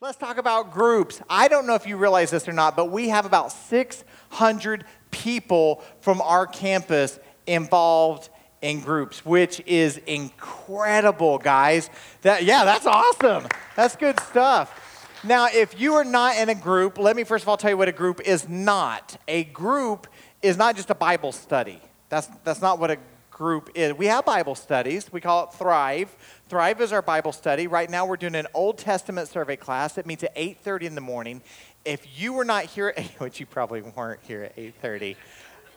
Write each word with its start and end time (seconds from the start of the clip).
Let's 0.00 0.16
talk 0.16 0.38
about 0.38 0.72
groups. 0.72 1.20
I 1.28 1.48
don't 1.48 1.66
know 1.66 1.74
if 1.74 1.84
you 1.84 1.96
realize 1.96 2.30
this 2.30 2.46
or 2.46 2.52
not, 2.52 2.76
but 2.76 2.92
we 2.92 3.08
have 3.08 3.26
about 3.26 3.50
600 3.50 4.84
people 5.10 5.82
from 6.02 6.20
our 6.20 6.46
campus 6.46 7.18
involved 7.48 8.28
in 8.62 8.78
groups, 8.78 9.26
which 9.26 9.60
is 9.66 9.96
incredible, 10.06 11.38
guys. 11.38 11.90
That 12.22 12.44
yeah, 12.44 12.64
that's 12.64 12.86
awesome. 12.86 13.48
That's 13.74 13.96
good 13.96 14.20
stuff. 14.20 15.18
Now, 15.24 15.48
if 15.52 15.80
you 15.80 15.94
are 15.94 16.04
not 16.04 16.36
in 16.36 16.48
a 16.48 16.54
group, 16.54 16.96
let 16.96 17.16
me 17.16 17.24
first 17.24 17.42
of 17.42 17.48
all 17.48 17.56
tell 17.56 17.70
you 17.70 17.76
what 17.76 17.88
a 17.88 17.92
group 17.92 18.20
is 18.20 18.48
not. 18.48 19.16
A 19.26 19.42
group 19.44 20.06
is 20.42 20.56
not 20.56 20.76
just 20.76 20.90
a 20.90 20.94
Bible 20.94 21.32
study. 21.32 21.80
That's 22.08 22.28
that's 22.44 22.62
not 22.62 22.78
what 22.78 22.92
a 22.92 22.98
group 23.38 23.70
is. 23.76 23.94
We 23.94 24.06
have 24.06 24.24
Bible 24.24 24.56
studies. 24.56 25.12
We 25.12 25.20
call 25.20 25.44
it 25.44 25.54
Thrive. 25.54 26.14
Thrive 26.48 26.80
is 26.80 26.92
our 26.92 27.02
Bible 27.02 27.32
study. 27.32 27.68
Right 27.68 27.88
now 27.88 28.04
we're 28.04 28.16
doing 28.16 28.34
an 28.34 28.48
Old 28.52 28.78
Testament 28.78 29.28
survey 29.28 29.54
class. 29.54 29.96
It 29.96 30.06
meets 30.06 30.24
at 30.24 30.34
8:30 30.34 30.86
in 30.86 30.94
the 30.96 31.00
morning. 31.00 31.40
If 31.84 32.20
you 32.20 32.32
were 32.32 32.44
not 32.44 32.64
here, 32.64 32.92
which 33.18 33.38
you 33.38 33.46
probably 33.46 33.80
weren't 33.80 34.20
here 34.24 34.42
at 34.42 34.56
8:30, 34.56 35.16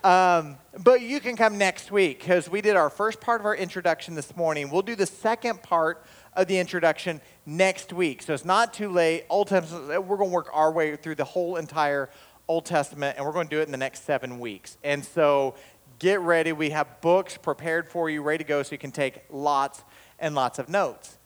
um, 0.04 0.58
but 0.80 1.02
you 1.02 1.20
can 1.20 1.36
come 1.36 1.60
next 1.60 1.92
week 1.92 2.20
because 2.20 2.50
we 2.50 2.62
did 2.62 2.76
our 2.76 2.90
first 2.90 3.22
part 3.22 3.40
of 3.40 3.46
our 3.46 3.56
introduction 3.56 4.16
this 4.16 4.36
morning. 4.36 4.72
We'll 4.72 4.82
do 4.82 4.96
the 4.96 5.06
second 5.06 5.62
part 5.62 6.04
of 6.34 6.48
the 6.48 6.58
introduction 6.58 7.22
next 7.46 7.94
week. 7.94 8.24
So 8.24 8.34
it's 8.34 8.44
not 8.44 8.74
too 8.74 8.90
late. 8.90 9.26
Old 9.30 9.50
Testament, 9.50 10.08
we're 10.08 10.18
going 10.18 10.32
to 10.32 10.34
work 10.34 10.50
our 10.52 10.72
way 10.72 10.96
through 10.96 11.16
the 11.16 11.26
whole 11.26 11.58
entire 11.58 12.10
Old 12.52 12.66
Testament, 12.66 13.16
and 13.16 13.26
we're 13.26 13.32
going 13.32 13.48
to 13.48 13.56
do 13.56 13.62
it 13.62 13.66
in 13.66 13.72
the 13.72 13.78
next 13.78 14.04
seven 14.04 14.38
weeks. 14.38 14.78
And 14.84 15.06
so 15.06 15.56
get 16.02 16.20
ready. 16.20 16.52
We 16.52 16.72
have 16.72 17.00
books 17.00 17.38
prepared 17.38 17.88
for 17.88 18.10
you, 18.10 18.24
ready 18.24 18.44
to 18.44 18.48
go, 18.48 18.64
so 18.64 18.72
you 18.72 18.80
can 18.80 18.92
take 18.92 19.22
lots 19.30 19.84
and 20.18 20.34
lots 20.34 20.58
of 20.58 20.68
notes. 20.68 21.20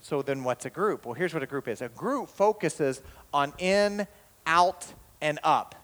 So 0.00 0.22
then 0.22 0.44
what's 0.44 0.64
a 0.64 0.70
group? 0.70 1.04
Well, 1.04 1.14
here's 1.14 1.34
what 1.34 1.42
a 1.42 1.46
group 1.46 1.68
is. 1.68 1.82
A 1.82 1.90
group 1.90 2.30
focuses 2.30 3.02
on 3.34 3.52
in, 3.58 4.06
out, 4.46 4.86
and 5.20 5.38
up. 5.44 5.74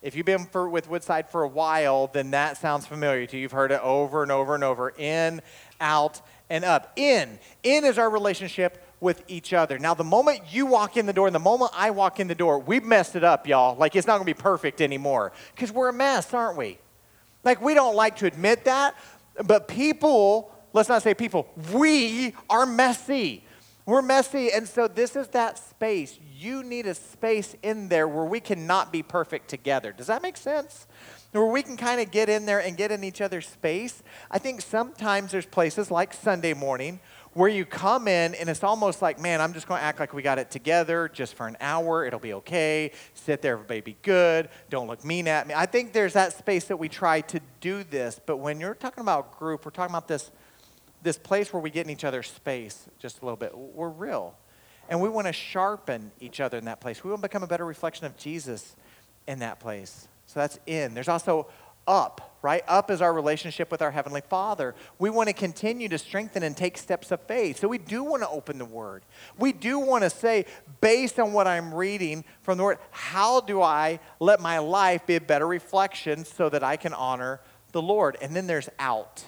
If 0.00 0.16
you've 0.16 0.26
been 0.26 0.46
for, 0.46 0.70
with 0.70 0.88
Woodside 0.88 1.28
for 1.28 1.42
a 1.42 1.48
while, 1.48 2.06
then 2.06 2.30
that 2.30 2.56
sounds 2.56 2.86
familiar 2.86 3.26
to 3.26 3.36
you. 3.36 3.42
You've 3.42 3.52
heard 3.52 3.70
it 3.70 3.80
over 3.82 4.22
and 4.22 4.32
over 4.32 4.54
and 4.54 4.64
over. 4.64 4.94
In, 4.96 5.42
out, 5.78 6.22
and 6.48 6.64
up. 6.64 6.92
In. 6.96 7.38
In 7.62 7.84
is 7.84 7.98
our 7.98 8.08
relationship 8.08 8.82
with 9.00 9.22
each 9.28 9.52
other. 9.52 9.78
Now, 9.78 9.92
the 9.92 10.02
moment 10.02 10.40
you 10.50 10.64
walk 10.64 10.96
in 10.96 11.04
the 11.04 11.12
door 11.12 11.26
and 11.26 11.34
the 11.34 11.40
moment 11.40 11.72
I 11.74 11.90
walk 11.90 12.20
in 12.20 12.26
the 12.26 12.34
door, 12.34 12.58
we've 12.58 12.84
messed 12.84 13.16
it 13.16 13.24
up, 13.24 13.46
y'all. 13.46 13.76
Like 13.76 13.94
it's 13.96 14.06
not 14.06 14.14
gonna 14.14 14.24
be 14.24 14.32
perfect 14.32 14.80
anymore. 14.80 15.32
Because 15.54 15.70
we're 15.70 15.90
a 15.90 15.92
mess, 15.92 16.32
aren't 16.32 16.56
we? 16.56 16.78
Like 17.44 17.60
we 17.60 17.74
don't 17.74 17.96
like 17.96 18.16
to 18.16 18.26
admit 18.26 18.64
that, 18.64 18.94
but 19.44 19.68
people 19.68 20.52
let's 20.72 20.88
not 20.88 21.02
say 21.02 21.14
people, 21.14 21.48
we 21.72 22.34
are 22.48 22.66
messy. 22.66 23.44
We're 23.84 24.02
messy. 24.02 24.52
And 24.52 24.68
so 24.68 24.88
this 24.88 25.16
is 25.16 25.28
that 25.28 25.58
space. 25.58 26.18
You 26.38 26.62
need 26.62 26.86
a 26.86 26.94
space 26.94 27.56
in 27.62 27.88
there 27.88 28.06
where 28.06 28.24
we 28.24 28.40
cannot 28.40 28.92
be 28.92 29.02
perfect 29.02 29.48
together. 29.48 29.92
Does 29.92 30.06
that 30.06 30.22
make 30.22 30.36
sense? 30.36 30.86
Where 31.32 31.46
we 31.46 31.62
can 31.62 31.76
kind 31.76 32.00
of 32.00 32.10
get 32.10 32.28
in 32.28 32.46
there 32.46 32.60
and 32.60 32.76
get 32.76 32.92
in 32.92 33.02
each 33.04 33.20
other's 33.20 33.48
space. 33.48 34.02
I 34.30 34.38
think 34.38 34.60
sometimes 34.60 35.32
there's 35.32 35.46
places 35.46 35.90
like 35.90 36.12
Sunday 36.12 36.54
morning 36.54 37.00
where 37.34 37.48
you 37.48 37.64
come 37.64 38.08
in 38.08 38.34
and 38.34 38.48
it's 38.48 38.62
almost 38.62 39.00
like, 39.00 39.18
man, 39.18 39.40
I'm 39.40 39.52
just 39.52 39.66
going 39.66 39.80
to 39.80 39.84
act 39.84 40.00
like 40.00 40.12
we 40.12 40.22
got 40.22 40.38
it 40.38 40.50
together 40.50 41.08
just 41.08 41.34
for 41.34 41.46
an 41.46 41.56
hour. 41.60 42.04
It'll 42.04 42.20
be 42.20 42.34
okay. 42.34 42.92
Sit 43.14 43.42
there, 43.42 43.54
everybody 43.54 43.80
be 43.80 43.96
good. 44.02 44.48
Don't 44.70 44.86
look 44.86 45.04
mean 45.04 45.26
at 45.28 45.46
me. 45.46 45.54
I 45.54 45.66
think 45.66 45.92
there's 45.92 46.12
that 46.12 46.32
space 46.32 46.64
that 46.64 46.76
we 46.76 46.88
try 46.88 47.22
to 47.22 47.40
do 47.60 47.84
this. 47.84 48.20
But 48.24 48.36
when 48.36 48.60
you're 48.60 48.74
talking 48.74 49.00
about 49.00 49.38
group, 49.38 49.64
we're 49.64 49.70
talking 49.70 49.94
about 49.94 50.08
this 50.08 50.30
this 51.02 51.18
place 51.18 51.52
where 51.52 51.60
we 51.60 51.70
get 51.70 51.84
in 51.84 51.90
each 51.90 52.04
other's 52.04 52.30
space 52.30 52.88
just 52.98 53.22
a 53.22 53.24
little 53.24 53.36
bit. 53.36 53.56
We're 53.56 53.88
real. 53.88 54.36
And 54.88 55.00
we 55.00 55.08
want 55.08 55.26
to 55.26 55.32
sharpen 55.32 56.12
each 56.20 56.40
other 56.40 56.58
in 56.58 56.64
that 56.66 56.80
place. 56.80 57.02
We 57.02 57.10
want 57.10 57.22
to 57.22 57.28
become 57.28 57.42
a 57.42 57.46
better 57.46 57.66
reflection 57.66 58.06
of 58.06 58.16
Jesus 58.16 58.76
in 59.26 59.40
that 59.40 59.58
place. 59.58 60.08
So 60.26 60.40
that's 60.40 60.58
in. 60.66 60.94
There's 60.94 61.08
also 61.08 61.48
up, 61.86 62.36
right? 62.42 62.62
Up 62.66 62.90
is 62.90 63.00
our 63.00 63.12
relationship 63.12 63.70
with 63.70 63.82
our 63.82 63.90
Heavenly 63.90 64.20
Father. 64.20 64.74
We 64.98 65.10
want 65.10 65.28
to 65.28 65.32
continue 65.32 65.88
to 65.88 65.98
strengthen 65.98 66.42
and 66.42 66.56
take 66.56 66.78
steps 66.78 67.10
of 67.10 67.20
faith. 67.22 67.60
So 67.60 67.68
we 67.68 67.78
do 67.78 68.02
want 68.02 68.22
to 68.22 68.28
open 68.28 68.58
the 68.58 68.64
Word. 68.64 69.02
We 69.38 69.52
do 69.52 69.78
want 69.78 70.04
to 70.04 70.10
say, 70.10 70.46
based 70.80 71.18
on 71.18 71.32
what 71.32 71.46
I'm 71.46 71.74
reading 71.74 72.24
from 72.42 72.58
the 72.58 72.64
Word, 72.64 72.78
how 72.90 73.40
do 73.40 73.62
I 73.62 74.00
let 74.20 74.40
my 74.40 74.58
life 74.58 75.06
be 75.06 75.16
a 75.16 75.20
better 75.20 75.46
reflection 75.46 76.24
so 76.24 76.48
that 76.48 76.62
I 76.62 76.76
can 76.76 76.92
honor 76.94 77.40
the 77.72 77.82
Lord? 77.82 78.16
And 78.20 78.34
then 78.34 78.46
there's 78.46 78.68
out. 78.78 79.24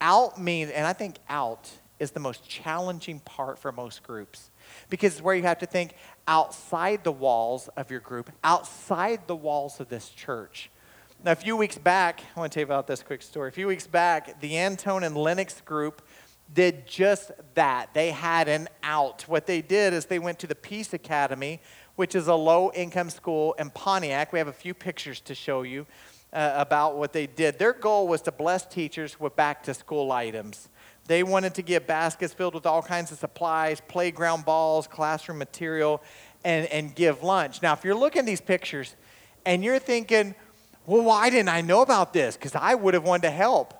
Out 0.00 0.40
means, 0.40 0.70
and 0.70 0.86
I 0.86 0.92
think 0.92 1.16
out 1.28 1.70
is 1.98 2.12
the 2.12 2.20
most 2.20 2.48
challenging 2.48 3.20
part 3.20 3.58
for 3.58 3.72
most 3.72 4.02
groups 4.02 4.50
because 4.88 5.14
it's 5.14 5.22
where 5.22 5.34
you 5.34 5.42
have 5.42 5.58
to 5.58 5.66
think 5.66 5.94
outside 6.26 7.02
the 7.02 7.12
walls 7.12 7.68
of 7.76 7.90
your 7.90 8.00
group, 8.00 8.30
outside 8.44 9.26
the 9.26 9.36
walls 9.36 9.80
of 9.80 9.88
this 9.88 10.08
church. 10.10 10.70
Now, 11.24 11.32
a 11.32 11.34
few 11.34 11.56
weeks 11.56 11.76
back, 11.76 12.20
I 12.36 12.38
want 12.38 12.52
to 12.52 12.56
tell 12.56 12.60
you 12.60 12.66
about 12.66 12.86
this 12.86 13.02
quick 13.02 13.22
story. 13.22 13.48
A 13.48 13.52
few 13.52 13.66
weeks 13.66 13.88
back, 13.88 14.40
the 14.40 14.56
Antone 14.56 15.02
and 15.02 15.16
Lennox 15.16 15.60
group 15.62 16.00
did 16.54 16.86
just 16.86 17.32
that. 17.54 17.92
They 17.92 18.12
had 18.12 18.46
an 18.46 18.68
out. 18.84 19.22
What 19.22 19.44
they 19.44 19.60
did 19.60 19.94
is 19.94 20.06
they 20.06 20.20
went 20.20 20.38
to 20.38 20.46
the 20.46 20.54
Peace 20.54 20.92
Academy, 20.92 21.60
which 21.96 22.14
is 22.14 22.28
a 22.28 22.36
low 22.36 22.70
income 22.72 23.10
school 23.10 23.54
in 23.54 23.70
Pontiac. 23.70 24.32
We 24.32 24.38
have 24.38 24.46
a 24.46 24.52
few 24.52 24.74
pictures 24.74 25.20
to 25.22 25.34
show 25.34 25.62
you 25.62 25.86
uh, 26.32 26.52
about 26.54 26.96
what 26.96 27.12
they 27.12 27.26
did. 27.26 27.58
Their 27.58 27.72
goal 27.72 28.06
was 28.06 28.22
to 28.22 28.32
bless 28.32 28.64
teachers 28.64 29.18
with 29.18 29.34
back 29.34 29.64
to 29.64 29.74
school 29.74 30.12
items. 30.12 30.68
They 31.08 31.24
wanted 31.24 31.52
to 31.54 31.62
get 31.62 31.88
baskets 31.88 32.32
filled 32.32 32.54
with 32.54 32.64
all 32.64 32.80
kinds 32.80 33.10
of 33.10 33.18
supplies, 33.18 33.82
playground 33.88 34.44
balls, 34.44 34.86
classroom 34.86 35.38
material, 35.38 36.00
and, 36.44 36.66
and 36.66 36.94
give 36.94 37.24
lunch. 37.24 37.60
Now, 37.60 37.72
if 37.72 37.82
you're 37.82 37.96
looking 37.96 38.20
at 38.20 38.26
these 38.26 38.40
pictures 38.40 38.94
and 39.44 39.64
you're 39.64 39.80
thinking, 39.80 40.36
well, 40.88 41.02
why 41.02 41.28
didn't 41.28 41.50
I 41.50 41.60
know 41.60 41.82
about 41.82 42.14
this? 42.14 42.34
Because 42.34 42.54
I 42.54 42.74
would 42.74 42.94
have 42.94 43.04
wanted 43.04 43.22
to 43.22 43.30
help. 43.30 43.74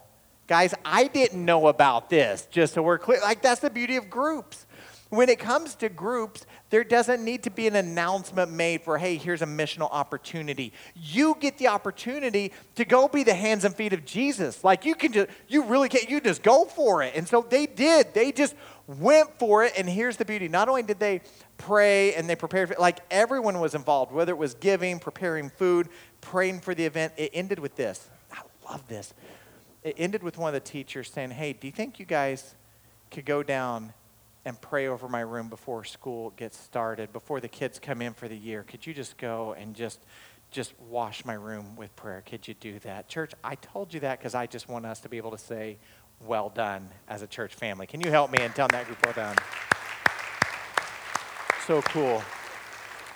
Guys, 0.47 0.75
I 0.85 1.09
didn't 1.09 1.43
know 1.43 1.69
about 1.69 2.11
this, 2.11 2.47
just 2.51 2.75
so 2.75 2.83
we're 2.83 2.99
clear. 2.99 3.19
Like, 3.21 3.41
that's 3.41 3.63
the 3.63 3.71
beauty 3.71 3.97
of 3.97 4.11
groups. 4.11 4.67
When 5.09 5.31
it 5.31 5.39
comes 5.39 5.75
to 5.77 5.89
groups, 5.89 6.45
there 6.69 6.85
doesn't 6.85 7.25
need 7.25 7.45
to 7.45 7.51
be 7.51 7.67
an 7.67 7.77
announcement 7.77 8.53
made 8.53 8.83
for, 8.83 8.99
hey, 8.99 9.17
here's 9.17 9.41
a 9.41 9.47
missional 9.47 9.89
opportunity. 9.91 10.75
You 10.95 11.35
get 11.41 11.57
the 11.57 11.69
opportunity 11.69 12.53
to 12.75 12.85
go 12.85 13.09
be 13.09 13.23
the 13.23 13.33
hands 13.33 13.65
and 13.65 13.75
feet 13.75 13.95
of 13.95 14.05
Jesus. 14.05 14.63
Like 14.63 14.85
you 14.85 14.95
can 14.95 15.15
just, 15.15 15.31
you 15.49 15.65
really 15.65 15.89
can't, 15.89 16.11
you 16.11 16.21
just 16.21 16.43
go 16.43 16.67
for 16.67 17.03
it. 17.03 17.15
And 17.17 17.27
so 17.27 17.47
they 17.49 17.65
did. 17.65 18.13
They 18.13 18.33
just 18.33 18.55
went 18.89 19.39
for 19.39 19.63
it. 19.63 19.75
And 19.79 19.89
here's 19.89 20.17
the 20.17 20.25
beauty. 20.25 20.49
Not 20.49 20.69
only 20.69 20.83
did 20.83 20.99
they 20.99 21.21
pray 21.59 22.15
and 22.15 22.29
they 22.29 22.35
prepared, 22.35 22.75
like 22.79 23.01
everyone 23.11 23.61
was 23.61 23.75
involved, 23.75 24.11
whether 24.11 24.33
it 24.33 24.39
was 24.39 24.55
giving, 24.55 24.99
preparing 24.99 25.51
food, 25.51 25.89
praying 26.21 26.61
for 26.61 26.75
the 26.75 26.85
event. 26.85 27.13
It 27.17 27.31
ended 27.35 27.61
with 27.61 27.77
this. 27.77 28.09
I 28.33 28.41
love 28.69 28.89
this. 28.89 29.15
It 29.85 29.95
ended 29.99 30.23
with 30.23 30.39
one 30.39 30.49
of 30.49 30.55
the 30.55 30.69
teachers 30.69 31.11
saying, 31.11 31.31
hey, 31.31 31.53
do 31.53 31.69
you 31.69 31.73
think 31.73 32.01
you 32.01 32.07
guys 32.07 32.57
could 33.11 33.25
go 33.25 33.43
down 33.43 33.93
and 34.45 34.61
pray 34.61 34.87
over 34.87 35.09
my 35.09 35.21
room 35.21 35.49
before 35.49 35.85
school 35.85 36.31
gets 36.31 36.59
started, 36.59 37.13
before 37.13 37.39
the 37.41 37.49
kids 37.49 37.79
come 37.79 38.01
in 38.01 38.15
for 38.15 38.29
the 38.29 38.37
year. 38.37 38.63
Could 38.63 38.87
you 38.87 38.95
just 38.95 39.19
go 39.19 39.53
and 39.53 39.75
just 39.75 40.01
just 40.51 40.73
wash 40.89 41.27
my 41.27 41.35
room 41.35 41.77
with 41.77 41.95
prayer? 41.95 42.23
Could 42.25 42.49
you 42.49 42.55
do 42.55 42.79
that? 42.79 43.07
Church, 43.07 43.33
I 43.45 43.57
told 43.57 43.93
you 43.93 44.01
that 44.01 44.19
because 44.19 44.35
I 44.35 44.47
just 44.47 44.67
want 44.67 44.87
us 44.87 45.01
to 45.01 45.09
be 45.11 45.19
able 45.19 45.33
to 45.33 45.39
say, 45.39 45.77
well 46.21 46.51
done 46.51 46.89
as 47.09 47.23
a 47.23 47.27
church 47.27 47.55
family. 47.55 47.87
Can 47.87 48.01
you 48.01 48.11
help 48.11 48.31
me 48.31 48.39
and 48.41 48.55
tell 48.55 48.69
that 48.69 48.87
group 48.87 48.99
well 49.05 49.15
done? 49.15 49.37
So 51.67 51.83
cool. 51.83 52.23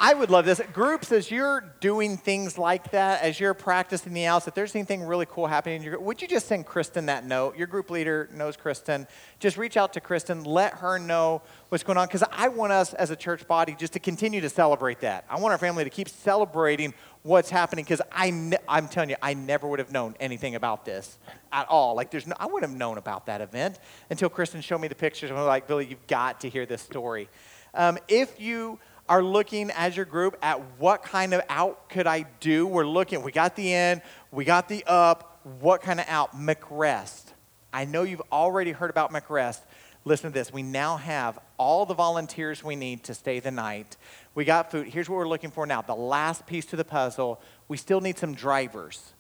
I 0.05 0.15
would 0.15 0.31
love 0.31 0.45
this. 0.45 0.61
Groups, 0.73 1.13
as 1.13 1.31
you're 1.31 1.63
doing 1.79 2.17
things 2.17 2.59
like 2.59 2.91
that, 2.91 3.23
as 3.23 3.39
you're 3.39 3.55
practicing 3.55 4.13
the 4.13 4.27
outs, 4.27 4.49
if 4.49 4.55
there's 4.55 4.75
anything 4.75 5.05
really 5.05 5.27
cool 5.27 5.47
happening 5.47 5.77
in 5.77 5.83
your 5.83 5.93
group, 5.93 6.05
would 6.05 6.21
you 6.21 6.27
just 6.27 6.49
send 6.49 6.67
Kristen 6.67 7.07
that 7.07 7.25
note? 7.25 7.57
Your 7.57 7.69
group 7.69 7.89
leader 7.89 8.29
knows 8.35 8.57
Kristen. 8.57 9.07
Just 9.39 9.57
reach 9.57 9.77
out 9.77 9.93
to 9.93 10.01
Kristen, 10.01 10.43
let 10.43 10.75
her 10.75 10.99
know 10.99 11.41
what's 11.69 11.85
going 11.85 11.99
on, 11.99 12.09
because 12.09 12.25
I 12.33 12.49
want 12.49 12.73
us 12.73 12.95
as 12.95 13.11
a 13.11 13.17
church 13.17 13.47
body 13.47 13.77
just 13.79 13.93
to 13.93 14.01
continue 14.01 14.41
to 14.41 14.51
celebrate 14.51 14.99
that. 15.03 15.25
I 15.31 15.39
want 15.39 15.53
our 15.53 15.59
family 15.59 15.85
to 15.85 15.91
keep 15.91 16.09
celebrating 16.09 16.95
what's 17.23 17.51
happening, 17.51 17.85
because 17.85 18.03
ne- 18.31 18.57
I'm 18.69 18.89
telling 18.89 19.11
you, 19.11 19.17
I 19.23 19.35
never 19.35 19.69
would 19.69 19.79
have 19.79 19.93
known 19.93 20.17
anything 20.19 20.55
about 20.55 20.85
this 20.85 21.19
at 21.53 21.69
all. 21.69 21.95
Like, 21.95 22.11
there's 22.11 22.27
no, 22.27 22.35
I 22.39 22.47
wouldn't 22.47 22.71
have 22.71 22.79
known 22.79 22.99
about 22.99 23.27
that 23.27 23.41
event 23.41 23.79
until 24.11 24.29
Kristen 24.29 24.61
showed 24.61 24.81
me 24.81 24.89
the 24.89 24.95
pictures, 24.95 25.31
and 25.31 25.39
I'm 25.39 25.47
like, 25.47 25.67
Billy, 25.67 25.87
you've 25.87 26.07
got 26.07 26.41
to 26.41 26.49
hear 26.49 26.67
this 26.67 26.83
story. 26.83 27.29
Um, 27.75 27.99
if 28.09 28.41
you 28.41 28.79
are 29.09 29.23
looking 29.23 29.71
as 29.73 29.97
your 29.97 30.07
group 30.07 30.37
at 30.43 30.61
what 30.79 31.03
kind 31.03 31.35
of 31.35 31.43
out 31.49 31.89
could 31.89 32.07
I 32.07 32.25
do. 32.41 32.67
We're 32.67 32.87
looking, 32.87 33.23
we 33.23 33.33
got 33.33 33.57
the 33.57 33.73
in, 33.73 34.03
we 34.31 34.45
got 34.45 34.69
the 34.69 34.85
up, 34.87 35.41
what 35.61 35.83
kind 35.83 36.01
of 36.01 36.07
out? 36.09 36.35
MCREST. 36.35 37.33
I 37.73 37.85
know 37.85 38.05
you've 38.05 38.23
already 38.31 38.73
heard 38.73 38.91
about 38.91 39.13
MCREST. 39.13 39.61
Listen 40.05 40.31
to 40.31 40.35
this. 40.35 40.53
We 40.53 40.63
now 40.63 40.97
have 40.97 41.39
all 41.59 41.87
the 41.87 41.95
volunteers 41.95 42.63
we 42.63 42.77
need 42.77 43.05
to 43.05 43.15
stay 43.15 43.39
the 43.41 43.51
night. 43.51 43.97
We 44.35 44.45
got 44.45 44.71
food. 44.71 44.89
Here's 44.89 45.09
what 45.09 45.17
we're 45.17 45.29
looking 45.29 45.51
for 45.51 45.67
now. 45.67 45.83
The 45.83 45.95
last 45.95 46.47
piece 46.47 46.65
to 46.67 46.77
the 46.77 46.85
puzzle. 46.85 47.41
We 47.69 47.77
still 47.77 48.01
need 48.01 48.19
some 48.19 48.35
drivers. 48.35 49.13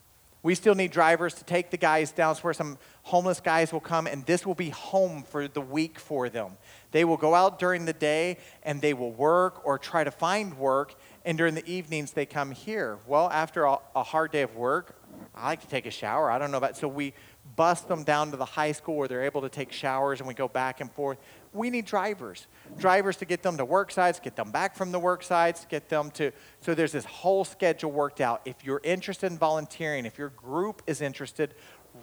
We 0.43 0.56
still 0.56 0.75
need 0.75 0.91
drivers 0.91 1.35
to 1.35 1.44
take 1.44 1.70
the 1.70 1.76
guys 1.76 2.11
down 2.11 2.35
where 2.37 2.53
some 2.53 2.79
homeless 3.03 3.41
guys 3.41 3.73
will 3.73 3.81
come, 3.81 4.09
and 4.09 4.26
this 4.26 4.44
will 4.44 4.56
be 4.56 4.70
home 4.70 5.23
for 5.23 5.47
the 5.47 5.61
week 5.61 6.00
for 6.00 6.29
them. 6.29 6.56
They 6.91 7.05
will 7.05 7.17
go 7.17 7.35
out 7.35 7.61
during 7.61 7.85
the 7.85 7.93
day 7.93 8.38
and 8.64 8.81
they 8.81 8.93
will 8.93 9.12
work 9.12 9.64
or 9.64 9.79
try 9.79 10.03
to 10.03 10.11
find 10.11 10.59
work, 10.59 10.97
and 11.25 11.38
during 11.38 11.55
the 11.55 11.65
evenings 11.70 12.11
they 12.11 12.26
come 12.26 12.50
here. 12.50 12.99
Well, 13.06 13.31
after 13.31 13.65
a, 13.65 13.79
a 13.94 14.03
hard 14.03 14.32
day 14.32 14.43
of 14.43 14.56
work, 14.56 14.97
I 15.32 15.47
like 15.47 15.61
to 15.61 15.69
take 15.69 15.87
a 15.87 15.93
shower. 15.93 16.29
I 16.29 16.38
don't 16.38 16.50
know 16.50 16.58
about 16.58 16.76
so 16.76 16.88
we 16.88 17.15
bus 17.57 17.83
them 17.83 18.05
down 18.05 18.31
to 18.31 18.37
the 18.37 18.45
high 18.45 18.73
school 18.73 18.97
where 18.97 19.09
they're 19.09 19.25
able 19.25 19.43
to 19.43 19.49
take 19.49 19.73
showers 19.73 20.21
and 20.21 20.29
we 20.29 20.35
go 20.35 20.49
back 20.49 20.81
and 20.81 20.91
forth. 20.91 21.19
We 21.53 21.71
need 21.71 21.85
drivers. 21.85 22.47
Drivers 22.79 23.17
to 23.19 23.25
get 23.25 23.43
them 23.43 23.57
to 23.59 23.65
work 23.65 23.91
sites, 23.91 24.21
get 24.21 24.37
them 24.37 24.51
back 24.51 24.75
from 24.75 24.93
the 24.93 24.99
work 24.99 25.23
sites, 25.23 25.67
get 25.69 25.89
them 25.89 26.11
to. 26.13 26.33
So 26.61 26.75
there's 26.75 26.93
this 26.93 27.05
whole 27.05 27.45
schedule 27.45 27.93
worked 27.93 28.21
out. 28.21 28.43
If 28.45 28.65
you're 28.65 28.81
interested 28.83 29.31
in 29.31 29.39
volunteering, 29.39 30.07
if 30.07 30.19
your 30.19 30.31
group 30.31 30.83
is 30.87 31.01
interested, 31.01 31.55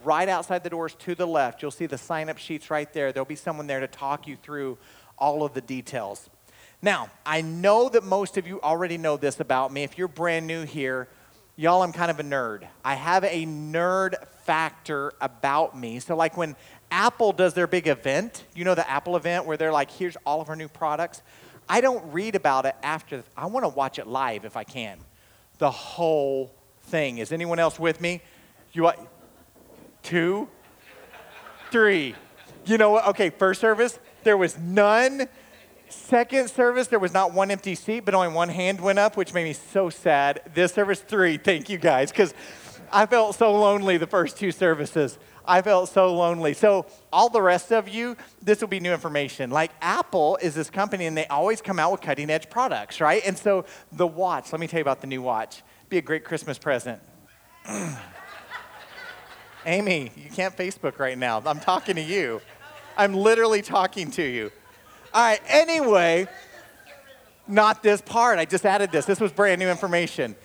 right 0.03 0.29
outside 0.29 0.63
the 0.63 0.69
doors 0.69 0.95
to 0.99 1.15
the 1.15 1.25
left, 1.25 1.61
you'll 1.61 1.71
see 1.71 1.87
the 1.87 1.97
sign 1.97 2.29
up 2.29 2.37
sheets 2.37 2.69
right 2.69 2.91
there. 2.93 3.11
There'll 3.11 3.25
be 3.25 3.35
someone 3.35 3.67
there 3.67 3.79
to 3.79 3.87
talk 3.87 4.27
you 4.27 4.35
through 4.35 4.77
all 5.17 5.43
of 5.43 5.53
the 5.53 5.61
details. 5.61 6.29
Now, 6.81 7.09
I 7.25 7.41
know 7.41 7.89
that 7.89 8.03
most 8.03 8.37
of 8.37 8.47
you 8.47 8.61
already 8.61 8.97
know 8.97 9.17
this 9.17 9.39
about 9.39 9.73
me. 9.73 9.83
If 9.83 9.97
you're 9.97 10.07
brand 10.07 10.47
new 10.47 10.65
here, 10.65 11.09
y'all, 11.57 11.81
I'm 11.81 11.91
kind 11.91 12.09
of 12.09 12.19
a 12.19 12.23
nerd. 12.23 12.65
I 12.85 12.95
have 12.95 13.25
a 13.25 13.45
nerd 13.45 14.13
factor 14.49 15.13
about 15.21 15.77
me. 15.77 15.99
So, 15.99 16.15
like 16.15 16.35
when 16.35 16.55
Apple 16.89 17.33
does 17.33 17.53
their 17.53 17.67
big 17.67 17.87
event, 17.87 18.45
you 18.55 18.65
know, 18.65 18.73
the 18.73 18.89
Apple 18.89 19.15
event 19.15 19.45
where 19.45 19.57
they're 19.57 19.71
like, 19.71 19.91
here's 19.91 20.17
all 20.25 20.41
of 20.41 20.49
our 20.49 20.55
new 20.55 20.67
products. 20.67 21.21
I 21.69 21.81
don't 21.81 22.11
read 22.11 22.33
about 22.33 22.65
it 22.65 22.73
after, 22.81 23.23
I 23.37 23.45
want 23.45 23.63
to 23.63 23.69
watch 23.69 23.99
it 23.99 24.07
live 24.07 24.45
if 24.45 24.57
I 24.57 24.63
can. 24.63 24.97
The 25.59 25.69
whole 25.69 26.51
thing. 26.81 27.19
Is 27.19 27.31
anyone 27.31 27.59
else 27.59 27.77
with 27.79 28.01
me? 28.01 28.23
You, 28.73 28.81
want 28.81 28.97
two, 30.01 30.47
three. 31.69 32.15
You 32.65 32.79
know 32.79 32.89
what? 32.89 33.05
Okay, 33.09 33.29
first 33.29 33.61
service, 33.61 33.99
there 34.23 34.35
was 34.35 34.57
none 34.57 35.29
Second 35.91 36.51
service, 36.51 36.87
there 36.87 36.99
was 36.99 37.13
not 37.13 37.33
one 37.33 37.49
empty 37.49 37.73
seat, 37.73 38.01
but 38.01 38.13
only 38.13 38.27
one 38.27 38.49
hand 38.49 38.79
went 38.79 38.99
up, 38.99 39.17
which 39.17 39.33
made 39.33 39.45
me 39.45 39.53
so 39.53 39.89
sad. 39.89 40.41
This 40.53 40.73
service, 40.73 41.01
three. 41.01 41.37
Thank 41.37 41.67
you 41.67 41.79
guys, 41.79 42.11
because 42.11 42.35
I 42.91 43.05
felt 43.05 43.35
so 43.35 43.53
lonely 43.53 43.97
the 43.97 44.07
first 44.07 44.37
two 44.37 44.51
services. 44.51 45.17
I 45.45 45.61
felt 45.61 45.89
so 45.89 46.13
lonely. 46.15 46.53
So, 46.53 46.85
all 47.11 47.29
the 47.29 47.41
rest 47.41 47.71
of 47.71 47.89
you, 47.89 48.15
this 48.41 48.61
will 48.61 48.67
be 48.67 48.79
new 48.79 48.93
information. 48.93 49.49
Like, 49.49 49.71
Apple 49.81 50.37
is 50.41 50.53
this 50.53 50.69
company, 50.69 51.05
and 51.05 51.17
they 51.17 51.25
always 51.27 51.61
come 51.61 51.79
out 51.79 51.91
with 51.91 52.01
cutting 52.01 52.29
edge 52.29 52.49
products, 52.49 53.01
right? 53.01 53.21
And 53.25 53.37
so, 53.37 53.65
the 53.91 54.05
watch, 54.05 54.51
let 54.51 54.61
me 54.61 54.67
tell 54.67 54.77
you 54.77 54.83
about 54.83 55.01
the 55.01 55.07
new 55.07 55.21
watch. 55.21 55.63
Be 55.89 55.97
a 55.97 56.01
great 56.01 56.23
Christmas 56.23 56.59
present. 56.59 57.01
Amy, 59.65 60.11
you 60.15 60.29
can't 60.29 60.55
Facebook 60.55 60.99
right 60.99 61.17
now. 61.17 61.41
I'm 61.45 61.59
talking 61.59 61.95
to 61.95 62.01
you. 62.01 62.41
I'm 62.95 63.13
literally 63.13 63.61
talking 63.61 64.11
to 64.11 64.23
you. 64.23 64.51
All 65.13 65.23
right, 65.23 65.41
anyway, 65.47 66.27
not 67.47 67.81
this 67.81 68.01
part. 68.01 68.37
I 68.37 68.45
just 68.45 68.65
added 68.65 68.91
this. 68.91 69.05
This 69.05 69.19
was 69.19 69.31
brand 69.31 69.59
new 69.59 69.69
information. 69.69 70.35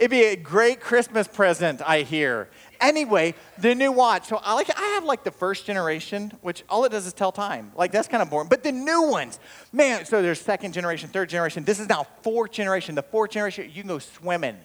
It'd 0.00 0.10
be 0.10 0.24
a 0.24 0.36
great 0.36 0.80
Christmas 0.80 1.28
present, 1.28 1.82
I 1.86 2.00
hear. 2.00 2.48
Anyway, 2.80 3.34
the 3.58 3.74
new 3.74 3.92
watch. 3.92 4.28
So 4.28 4.40
I 4.42 4.54
like 4.54 4.70
I 4.74 4.94
have 4.94 5.04
like 5.04 5.24
the 5.24 5.30
first 5.30 5.66
generation, 5.66 6.32
which 6.40 6.64
all 6.70 6.86
it 6.86 6.88
does 6.92 7.06
is 7.06 7.12
tell 7.12 7.32
time. 7.32 7.70
Like 7.76 7.92
that's 7.92 8.08
kind 8.08 8.22
of 8.22 8.30
boring. 8.30 8.48
But 8.48 8.62
the 8.62 8.72
new 8.72 9.10
ones, 9.10 9.38
man, 9.74 10.06
so 10.06 10.22
there's 10.22 10.40
second 10.40 10.72
generation, 10.72 11.10
third 11.10 11.28
generation. 11.28 11.64
This 11.64 11.78
is 11.78 11.86
now 11.86 12.06
fourth 12.22 12.50
generation. 12.50 12.94
The 12.94 13.02
fourth 13.02 13.30
generation, 13.32 13.66
you 13.74 13.82
can 13.82 13.88
go 13.88 13.98
swimming. 13.98 14.56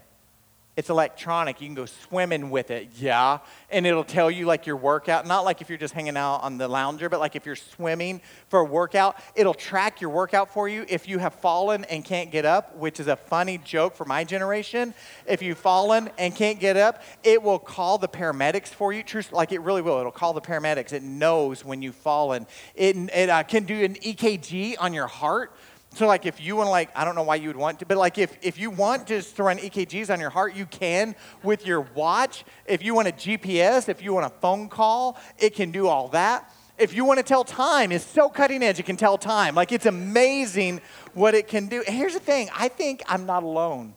It's 0.78 0.90
electronic. 0.90 1.62
You 1.62 1.68
can 1.68 1.76
go 1.76 1.86
swimming 1.86 2.50
with 2.50 2.70
it, 2.70 2.90
yeah. 2.98 3.40
And 3.70 3.88
it'll 3.88 4.04
tell 4.04 4.30
you 4.30 4.46
like 4.46 4.68
your 4.68 4.76
workout, 4.76 5.26
not 5.26 5.46
like 5.46 5.62
if 5.62 5.70
you're 5.70 5.78
just 5.78 5.94
hanging 5.94 6.18
out 6.18 6.44
on 6.44 6.58
the 6.58 6.68
lounger, 6.68 7.08
but 7.08 7.22
like 7.22 7.38
if 7.38 7.46
you're 7.46 7.56
swimming 7.56 8.20
for 8.50 8.60
a 8.60 8.66
workout, 8.66 9.18
it'll 9.36 9.54
track 9.54 10.02
your 10.02 10.10
workout 10.10 10.54
for 10.54 10.68
you. 10.68 10.86
If 10.90 11.08
you 11.08 11.20
have 11.20 11.34
fallen 11.36 11.86
and 11.86 12.04
can't 12.04 12.30
get 12.30 12.44
up, 12.44 12.76
which 12.76 13.00
is 13.00 13.08
a 13.08 13.16
funny 13.16 13.58
joke 13.58 13.96
for 13.96 14.04
my 14.04 14.26
generation, 14.26 14.94
if 15.26 15.42
you've 15.42 15.58
fallen 15.58 16.10
and 16.18 16.36
can't 16.36 16.60
get 16.60 16.76
up, 16.76 17.02
it 17.24 17.42
will 17.42 17.60
call 17.60 17.98
the 17.98 18.10
paramedics 18.10 18.68
for 18.68 18.92
you. 18.92 19.02
True, 19.02 19.22
like 19.32 19.54
it 19.54 19.62
really 19.62 19.82
will. 19.82 20.00
It'll 20.00 20.12
call 20.12 20.34
the 20.34 20.42
paramedics. 20.42 20.92
It 20.92 21.04
knows 21.04 21.64
when 21.64 21.82
you've 21.82 21.96
fallen. 21.96 22.48
It, 22.76 22.98
it 23.14 23.30
uh, 23.30 23.44
can 23.44 23.64
do 23.64 23.82
an 23.82 23.96
EKG 23.96 24.76
on 24.78 24.94
your 24.94 25.08
heart 25.08 25.54
so 25.96 26.08
like 26.08 26.26
if 26.26 26.42
you 26.42 26.58
want 26.58 26.68
to 26.68 26.72
like, 26.72 26.90
I 26.94 27.06
don't 27.06 27.16
know 27.16 27.24
why 27.24 27.36
you 27.38 27.48
would 27.48 27.56
want 27.56 27.80
to, 27.80 27.86
but 27.86 27.98
like 27.98 28.18
if, 28.18 28.38
if 28.42 28.60
you 28.60 28.70
want 28.70 29.08
just 29.08 29.38
to 29.38 29.44
run 29.44 29.58
EKGs 29.58 30.12
on 30.12 30.20
your 30.20 30.30
heart, 30.30 30.54
you 30.54 30.66
can 30.66 31.16
with 31.42 31.66
your 31.66 31.82
watch. 31.82 32.44
If 32.66 32.84
you 32.84 32.94
want 32.94 33.08
a 33.08 33.14
GPS, 33.14 33.88
if 33.88 34.02
you 34.02 34.14
want 34.14 34.26
a 34.26 34.38
phone 34.42 34.68
call, 34.68 35.18
it 35.38 35.56
can 35.56 35.72
do 35.72 35.88
all 35.88 36.10
that. 36.10 36.54
If 36.78 36.94
you 36.94 37.06
want 37.06 37.20
to 37.20 37.24
tell 37.24 37.46
time, 37.46 37.94
it's 37.94 38.06
so 38.06 38.28
cutting 38.28 38.62
edge, 38.62 38.78
it 38.78 38.86
can 38.86 38.98
tell 38.98 39.18
time. 39.18 39.56
Like 39.56 39.72
it's 39.72 39.86
amazing 39.86 40.82
what 41.14 41.34
it 41.34 41.48
can 41.48 41.68
do. 41.68 41.82
Here's 41.88 42.14
the 42.14 42.20
thing, 42.20 42.50
I 42.54 42.68
think 42.68 43.02
I'm 43.08 43.26
not 43.26 43.44
alone. 43.44 43.94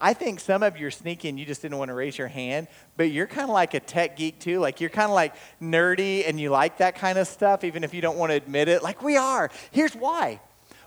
I 0.00 0.14
think 0.14 0.38
some 0.38 0.62
of 0.62 0.78
you 0.78 0.86
are 0.86 0.92
sneaking, 0.92 1.38
you 1.38 1.44
just 1.44 1.62
didn't 1.62 1.78
want 1.78 1.88
to 1.88 1.94
raise 1.94 2.16
your 2.18 2.28
hand, 2.28 2.68
but 2.96 3.10
you're 3.10 3.26
kind 3.26 3.48
of 3.48 3.54
like 3.54 3.74
a 3.74 3.80
tech 3.80 4.16
geek 4.16 4.38
too. 4.38 4.60
Like 4.60 4.80
you're 4.80 4.90
kind 4.90 5.10
of 5.10 5.14
like 5.14 5.34
nerdy 5.60 6.28
and 6.28 6.38
you 6.38 6.50
like 6.50 6.78
that 6.78 6.94
kind 6.94 7.18
of 7.18 7.26
stuff, 7.26 7.64
even 7.64 7.82
if 7.82 7.92
you 7.94 8.00
don't 8.00 8.16
want 8.16 8.30
to 8.30 8.36
admit 8.36 8.68
it. 8.68 8.84
Like 8.84 9.02
we 9.02 9.16
are. 9.16 9.50
Here's 9.72 9.94
why 9.94 10.40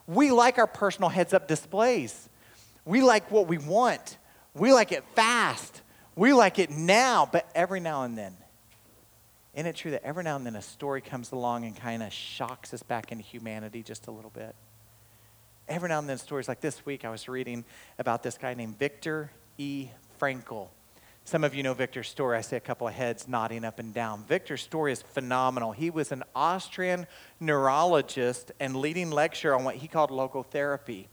we 0.08 0.32
like 0.32 0.58
our 0.58 0.68
personal 0.68 1.10
heads 1.10 1.34
up 1.34 1.48
displays. 1.48 2.30
We 2.86 3.02
like 3.02 3.32
what 3.32 3.48
we 3.48 3.58
want. 3.58 4.18
We 4.54 4.72
like 4.74 4.92
it 4.92 5.04
fast. 5.16 5.82
We 6.16 6.34
like 6.34 6.60
it 6.60 6.70
now, 6.70 7.28
but 7.30 7.50
every 7.56 7.80
now 7.80 8.04
and 8.04 8.18
then. 8.18 8.36
Isn't 9.54 9.68
it 9.68 9.76
true 9.76 9.92
that 9.92 10.04
every 10.04 10.24
now 10.24 10.36
and 10.36 10.46
then 10.46 10.56
a 10.56 10.62
story 10.62 11.02
comes 11.02 11.32
along 11.32 11.66
and 11.66 11.76
kind 11.76 12.04
of 12.04 12.12
shocks 12.12 12.74
us 12.74 12.84
back 12.84 13.12
into 13.12 13.24
humanity 13.24 13.84
just 13.84 14.08
a 14.08 14.12
little 14.12 14.32
bit? 14.32 14.54
Every 15.68 15.90
now 15.90 16.00
and 16.00 16.08
then, 16.08 16.18
stories 16.18 16.48
like 16.48 16.62
this 16.62 16.86
week, 16.86 17.06
I 17.06 17.10
was 17.10 17.28
reading 17.28 17.66
about 17.98 18.22
this 18.22 18.38
guy 18.38 18.54
named 18.54 18.78
Viktor 18.78 19.32
E. 19.58 19.88
Frankl. 20.22 20.68
Some 21.28 21.44
of 21.44 21.56
you 21.56 21.64
know 21.64 21.74
Viktor's 21.74 22.08
story. 22.08 22.38
I 22.38 22.42
see 22.42 22.56
a 22.56 22.60
couple 22.60 22.88
of 22.88 22.94
heads 22.94 23.28
nodding 23.28 23.66
up 23.66 23.80
and 23.80 23.92
down. 23.92 24.24
Viktor's 24.26 24.62
story 24.62 24.92
is 24.92 25.02
phenomenal. 25.02 25.72
He 25.72 25.90
was 25.90 26.12
an 26.12 26.24
Austrian 26.36 27.08
neurologist 27.40 28.52
and 28.60 28.76
leading 28.76 29.10
lecturer 29.10 29.56
on 29.56 29.64
what 29.64 29.78
he 29.78 29.88
called 29.88 30.12
logotherapy. 30.12 31.08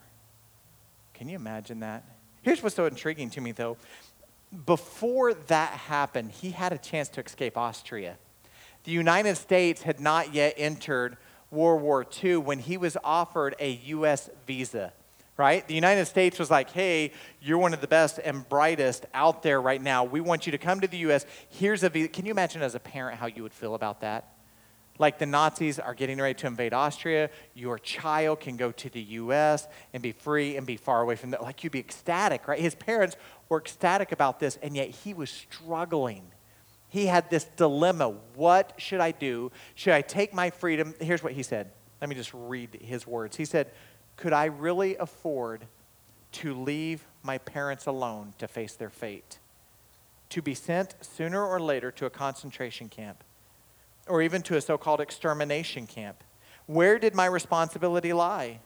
Can 1.14 1.30
you 1.30 1.36
imagine 1.36 1.82
that? 1.82 2.04
Here's 2.42 2.64
what's 2.64 2.76
so 2.76 2.86
intriguing 2.86 3.30
to 3.32 3.42
me 3.42 3.52
though. 3.52 3.76
Before 4.66 5.34
that 5.34 5.72
happened, 5.72 6.32
he 6.32 6.52
had 6.52 6.72
a 6.74 6.78
chance 6.78 7.10
to 7.10 7.22
escape 7.22 7.58
Austria. 7.58 8.18
The 8.84 8.92
United 8.92 9.38
States 9.38 9.84
had 9.84 10.00
not 10.00 10.34
yet 10.34 10.54
entered 10.58 11.18
World 11.52 11.82
War 11.82 12.06
II 12.24 12.38
when 12.38 12.60
he 12.60 12.78
was 12.78 12.96
offered 13.04 13.56
a 13.60 13.72
U.S. 13.72 14.30
visa 14.48 14.94
right? 15.40 15.66
The 15.70 15.74
United 15.74 16.06
States 16.06 16.38
was 16.38 16.52
like, 16.52 16.70
hey, 16.70 17.14
you're 17.42 17.58
one 17.58 17.74
of 17.74 17.80
the 17.80 17.88
best 17.88 18.20
and 18.24 18.48
brightest 18.50 19.06
out 19.14 19.42
there 19.42 19.62
right 19.62 19.82
now. 19.82 20.04
We 20.04 20.20
want 20.20 20.46
you 20.46 20.52
to 20.52 20.58
come 20.58 20.82
to 20.82 20.88
the 20.88 20.98
U.S. 20.98 21.26
Here's 21.48 21.82
a 21.82 21.90
visa. 21.90 22.10
Can 22.10 22.26
you 22.26 22.32
imagine 22.32 22.62
as 22.62 22.76
a 22.76 22.80
parent 22.80 23.18
how 23.18 23.28
you 23.28 23.42
would 23.44 23.54
feel 23.54 23.74
about 23.74 24.02
that? 24.02 24.34
Like 25.00 25.18
the 25.18 25.26
Nazis 25.26 25.80
are 25.80 25.94
getting 25.94 26.20
ready 26.20 26.34
to 26.34 26.48
invade 26.48 26.74
Austria. 26.74 27.30
Your 27.54 27.80
child 27.80 28.42
can 28.42 28.58
go 28.58 28.74
to 28.74 28.90
the 28.90 29.02
U.S. 29.02 29.66
and 29.94 30.04
be 30.04 30.12
free 30.12 30.58
and 30.58 30.68
be 30.68 30.76
far 30.76 31.02
away 31.02 31.16
from 31.16 31.32
that. 31.32 31.42
Like 31.42 31.64
you'd 31.64 31.72
be 31.72 31.80
ecstatic, 31.80 32.46
right? 32.46 32.60
His 32.60 32.76
parents 32.76 33.16
were 33.48 33.60
ecstatic 33.60 34.12
about 34.12 34.42
this, 34.42 34.60
and 34.62 34.76
yet 34.76 34.90
he 34.90 35.14
was 35.14 35.30
struggling. 35.30 36.34
He 36.90 37.06
had 37.06 37.30
this 37.30 37.46
dilemma. 37.56 38.14
What 38.36 38.74
should 38.76 39.00
I 39.00 39.12
do? 39.12 39.54
Should 39.76 39.94
I 39.94 40.02
take 40.02 40.34
my 40.34 40.50
freedom? 40.50 40.94
Here's 41.00 41.24
what 41.24 41.32
he 41.32 41.44
said. 41.44 41.72
Let 42.02 42.10
me 42.10 42.16
just 42.16 42.34
read 42.34 42.80
his 42.82 43.08
words. 43.08 43.38
He 43.38 43.46
said, 43.46 43.72
could 44.20 44.34
I 44.34 44.46
really 44.46 44.98
afford 44.98 45.66
to 46.34 46.54
leave 46.54 47.08
my 47.24 47.38
parents 47.38 47.86
alone 47.86 48.34
to 48.38 48.50
face 48.50 48.76
their 48.76 48.90
fate? 48.90 49.40
To 50.32 50.42
be 50.42 50.54
sent 50.54 50.96
sooner 51.00 51.42
or 51.42 51.62
later 51.62 51.90
to 51.92 52.06
a 52.06 52.10
concentration 52.10 52.90
camp 52.90 53.24
or 54.08 54.22
even 54.22 54.42
to 54.42 54.58
a 54.58 54.62
so 54.62 54.78
called 54.78 55.00
extermination 55.00 55.88
camp? 55.88 56.22
Where 56.66 57.00
did 57.00 57.16
my 57.16 57.28
responsibility 57.28 58.12
lie? 58.12 58.60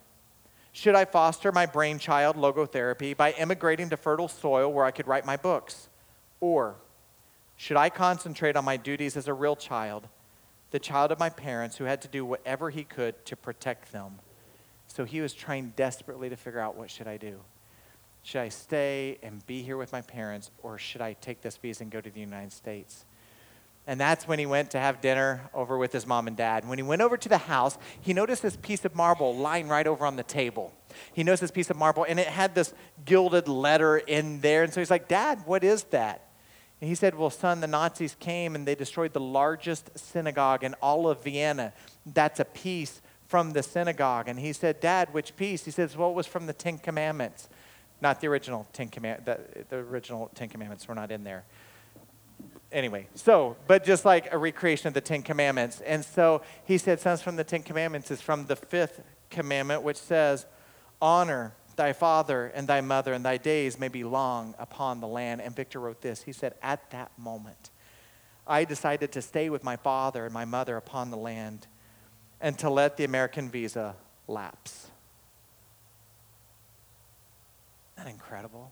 Should 0.71 0.95
I 0.95 1.05
foster 1.05 1.51
my 1.51 1.67
brainchild 1.67 2.35
logotherapy 2.35 3.15
by 3.15 3.33
immigrating 3.33 3.91
to 3.91 3.97
fertile 3.97 4.29
soil 4.29 4.73
where 4.73 4.85
I 4.85 4.91
could 4.91 5.05
write 5.05 5.23
my 5.23 5.37
books? 5.37 5.87
Or 6.39 6.77
Should 7.57 7.77
I 7.77 7.91
concentrate 7.91 8.55
on 8.55 8.65
my 8.65 8.77
duties 8.77 9.15
as 9.15 9.27
a 9.27 9.35
real 9.35 9.55
child, 9.55 10.07
the 10.71 10.79
child 10.79 11.11
of 11.11 11.19
my 11.19 11.29
parents 11.29 11.77
who 11.77 11.83
had 11.83 12.01
to 12.01 12.07
do 12.07 12.25
whatever 12.25 12.71
he 12.71 12.83
could 12.83 13.23
to 13.27 13.35
protect 13.35 13.91
them? 13.91 14.17
So 14.93 15.05
he 15.05 15.21
was 15.21 15.33
trying 15.33 15.73
desperately 15.75 16.29
to 16.29 16.35
figure 16.35 16.59
out 16.59 16.77
what 16.77 16.91
should 16.91 17.07
I 17.07 17.17
do? 17.17 17.39
Should 18.21 18.41
I 18.41 18.49
stay 18.49 19.17
and 19.23 19.43
be 19.47 19.63
here 19.63 19.75
with 19.75 19.91
my 19.91 20.01
parents, 20.01 20.51
or 20.61 20.77
should 20.77 21.01
I 21.01 21.13
take 21.13 21.41
this 21.41 21.57
visa 21.57 21.81
and 21.81 21.91
go 21.91 21.99
to 21.99 22.11
the 22.11 22.19
United 22.19 22.53
States? 22.53 23.03
And 23.87 23.99
that's 23.99 24.27
when 24.27 24.37
he 24.37 24.45
went 24.45 24.69
to 24.71 24.79
have 24.79 25.01
dinner 25.01 25.49
over 25.51 25.79
with 25.79 25.91
his 25.91 26.05
mom 26.05 26.27
and 26.27 26.37
dad. 26.37 26.67
When 26.67 26.77
he 26.77 26.83
went 26.83 27.01
over 27.01 27.17
to 27.17 27.27
the 27.27 27.39
house, 27.39 27.75
he 28.01 28.13
noticed 28.13 28.43
this 28.43 28.55
piece 28.55 28.85
of 28.85 28.93
marble 28.93 29.35
lying 29.35 29.67
right 29.67 29.87
over 29.87 30.05
on 30.05 30.15
the 30.15 30.23
table. 30.23 30.71
He 31.11 31.23
noticed 31.23 31.41
this 31.41 31.49
piece 31.49 31.71
of 31.71 31.75
marble, 31.75 32.05
and 32.07 32.19
it 32.19 32.27
had 32.27 32.53
this 32.53 32.71
gilded 33.03 33.47
letter 33.47 33.97
in 33.97 34.41
there. 34.41 34.61
And 34.61 34.71
so 34.71 34.79
he's 34.79 34.91
like, 34.91 35.07
Dad, 35.07 35.39
what 35.47 35.63
is 35.63 35.85
that? 35.85 36.29
And 36.81 36.87
he 36.87 36.95
said, 36.95 37.15
Well, 37.15 37.31
son, 37.31 37.61
the 37.61 37.67
Nazis 37.67 38.15
came 38.19 38.53
and 38.53 38.67
they 38.67 38.75
destroyed 38.75 39.13
the 39.13 39.19
largest 39.19 39.97
synagogue 39.97 40.63
in 40.63 40.75
all 40.75 41.09
of 41.09 41.23
Vienna. 41.23 41.73
That's 42.05 42.39
a 42.39 42.45
piece 42.45 43.01
from 43.33 43.53
the 43.53 43.63
synagogue. 43.63 44.27
And 44.27 44.37
he 44.37 44.53
said, 44.53 44.79
Dad, 44.79 45.11
which 45.11 45.35
piece? 45.35 45.65
He 45.65 45.71
says, 45.71 45.97
Well, 45.97 46.11
it 46.11 46.13
was 46.13 46.27
from 46.27 46.45
the 46.45 46.53
Ten 46.53 46.77
Commandments. 46.77 47.49
Not 47.99 48.21
the 48.21 48.27
original 48.27 48.67
Ten 48.73 48.89
Commandments. 48.89 49.25
The, 49.25 49.65
the 49.71 49.77
original 49.77 50.29
Ten 50.35 50.49
Commandments 50.49 50.87
were 50.87 50.93
not 50.93 51.09
in 51.09 51.23
there 51.23 51.43
anyway, 52.71 53.07
so, 53.15 53.57
but 53.65 53.83
just 53.83 54.05
like 54.05 54.31
a 54.31 54.37
recreation 54.37 54.87
of 54.87 54.93
the 54.93 55.01
Ten 55.01 55.23
Commandments. 55.23 55.81
And 55.81 56.05
so 56.05 56.43
he 56.63 56.77
said, 56.77 56.99
Sons 56.99 57.23
from 57.23 57.35
the 57.35 57.43
Ten 57.43 57.63
Commandments 57.63 58.11
is 58.11 58.21
from 58.21 58.45
the 58.45 58.55
fifth 58.55 59.01
commandment, 59.31 59.81
which 59.81 59.97
says, 59.97 60.45
Honor 61.01 61.55
thy 61.75 61.91
father 61.91 62.51
and 62.53 62.67
thy 62.67 62.81
mother, 62.81 63.13
and 63.13 63.25
thy 63.25 63.37
days 63.37 63.79
may 63.79 63.87
be 63.87 64.03
long 64.03 64.53
upon 64.59 64.99
the 64.99 65.07
land. 65.07 65.41
And 65.41 65.55
Viktor 65.55 65.79
wrote 65.79 66.01
this. 66.01 66.21
He 66.21 66.33
said, 66.33 66.53
At 66.61 66.91
that 66.91 67.11
moment, 67.17 67.71
I 68.45 68.63
decided 68.63 69.11
to 69.13 69.23
stay 69.23 69.49
with 69.49 69.63
my 69.63 69.75
father 69.75 70.25
and 70.25 70.33
my 70.35 70.45
mother 70.45 70.77
upon 70.77 71.09
the 71.09 71.17
land 71.17 71.65
and 72.43 72.57
to 72.59 72.69
let 72.69 72.97
the 72.97 73.05
American 73.05 73.49
visa 73.49 73.95
lapse. 74.27 74.91
Isn't 77.95 78.05
that 78.05 78.11
incredible? 78.11 78.71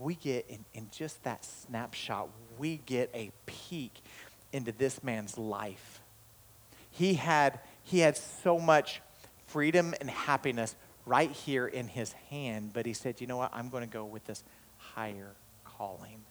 we 0.00 0.14
get 0.14 0.46
in, 0.48 0.64
in 0.72 0.88
just 0.90 1.22
that 1.24 1.44
snapshot, 1.44 2.30
we 2.58 2.78
get 2.86 3.10
a 3.14 3.30
peek 3.46 3.92
into 4.52 4.72
this 4.72 5.04
man's 5.04 5.36
life. 5.36 6.00
He 6.90 7.14
had, 7.14 7.60
he 7.84 8.00
had 8.00 8.16
so 8.16 8.58
much 8.58 9.02
freedom 9.46 9.94
and 10.00 10.10
happiness 10.10 10.74
right 11.04 11.30
here 11.30 11.66
in 11.66 11.86
his 11.86 12.12
hand, 12.30 12.70
but 12.72 12.86
he 12.86 12.94
said, 12.94 13.20
you 13.20 13.26
know 13.26 13.36
what? 13.36 13.50
I'm 13.52 13.68
going 13.68 13.84
to 13.84 13.92
go 13.92 14.04
with 14.04 14.24
this 14.24 14.42
higher 14.78 15.32
calling. 15.64 16.22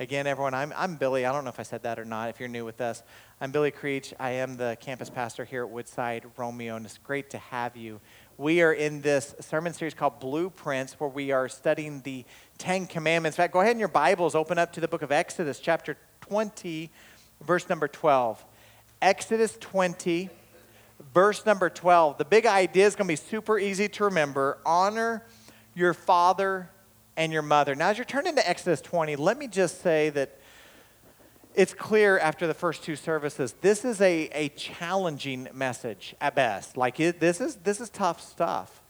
Again, 0.00 0.26
everyone, 0.26 0.54
I'm, 0.54 0.72
I'm 0.76 0.96
Billy. 0.96 1.24
I 1.24 1.30
don't 1.30 1.44
know 1.44 1.50
if 1.50 1.60
I 1.60 1.62
said 1.62 1.84
that 1.84 2.00
or 2.00 2.04
not. 2.04 2.28
If 2.28 2.40
you're 2.40 2.48
new 2.48 2.64
with 2.64 2.80
us, 2.80 3.04
I'm 3.40 3.52
Billy 3.52 3.70
Creech. 3.70 4.12
I 4.18 4.30
am 4.30 4.56
the 4.56 4.76
campus 4.80 5.08
pastor 5.08 5.44
here 5.44 5.62
at 5.62 5.70
Woodside 5.70 6.24
Romeo, 6.36 6.74
and 6.74 6.84
it's 6.84 6.98
great 6.98 7.30
to 7.30 7.38
have 7.38 7.76
you. 7.76 8.00
We 8.36 8.60
are 8.60 8.72
in 8.72 9.02
this 9.02 9.36
sermon 9.38 9.72
series 9.72 9.94
called 9.94 10.18
Blueprints, 10.18 10.98
where 10.98 11.08
we 11.08 11.30
are 11.30 11.48
studying 11.48 12.00
the 12.00 12.24
Ten 12.58 12.88
Commandments. 12.88 13.38
In 13.38 13.44
fact, 13.44 13.52
go 13.52 13.60
ahead 13.60 13.70
in 13.70 13.78
your 13.78 13.86
Bibles, 13.86 14.34
open 14.34 14.58
up 14.58 14.72
to 14.72 14.80
the 14.80 14.88
book 14.88 15.02
of 15.02 15.12
Exodus, 15.12 15.60
chapter 15.60 15.96
20, 16.22 16.90
verse 17.42 17.68
number 17.68 17.86
12. 17.86 18.44
Exodus 19.00 19.56
20, 19.60 20.28
verse 21.14 21.46
number 21.46 21.70
12. 21.70 22.18
The 22.18 22.24
big 22.24 22.46
idea 22.46 22.84
is 22.84 22.96
going 22.96 23.06
to 23.06 23.12
be 23.12 23.16
super 23.16 23.60
easy 23.60 23.86
to 23.90 24.04
remember. 24.06 24.58
Honor 24.66 25.22
your 25.72 25.94
father 25.94 26.68
and 27.16 27.32
your 27.32 27.42
mother. 27.42 27.74
Now, 27.74 27.88
as 27.88 27.98
you're 27.98 28.04
turning 28.04 28.34
to 28.36 28.48
Exodus 28.48 28.80
20, 28.80 29.16
let 29.16 29.38
me 29.38 29.46
just 29.46 29.80
say 29.80 30.10
that 30.10 30.38
it's 31.54 31.72
clear 31.72 32.18
after 32.18 32.46
the 32.46 32.54
first 32.54 32.82
two 32.82 32.96
services, 32.96 33.54
this 33.60 33.84
is 33.84 34.00
a, 34.00 34.28
a 34.32 34.48
challenging 34.50 35.48
message 35.54 36.14
at 36.20 36.34
best. 36.34 36.76
Like, 36.76 36.98
it, 36.98 37.20
this, 37.20 37.40
is, 37.40 37.56
this 37.56 37.80
is 37.80 37.90
tough 37.90 38.20
stuff, 38.20 38.82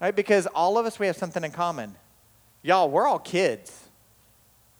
right? 0.00 0.14
Because 0.14 0.46
all 0.48 0.76
of 0.76 0.86
us, 0.86 0.98
we 0.98 1.06
have 1.06 1.16
something 1.16 1.44
in 1.44 1.52
common. 1.52 1.94
Y'all, 2.62 2.90
we're 2.90 3.06
all 3.06 3.20
kids. 3.20 3.86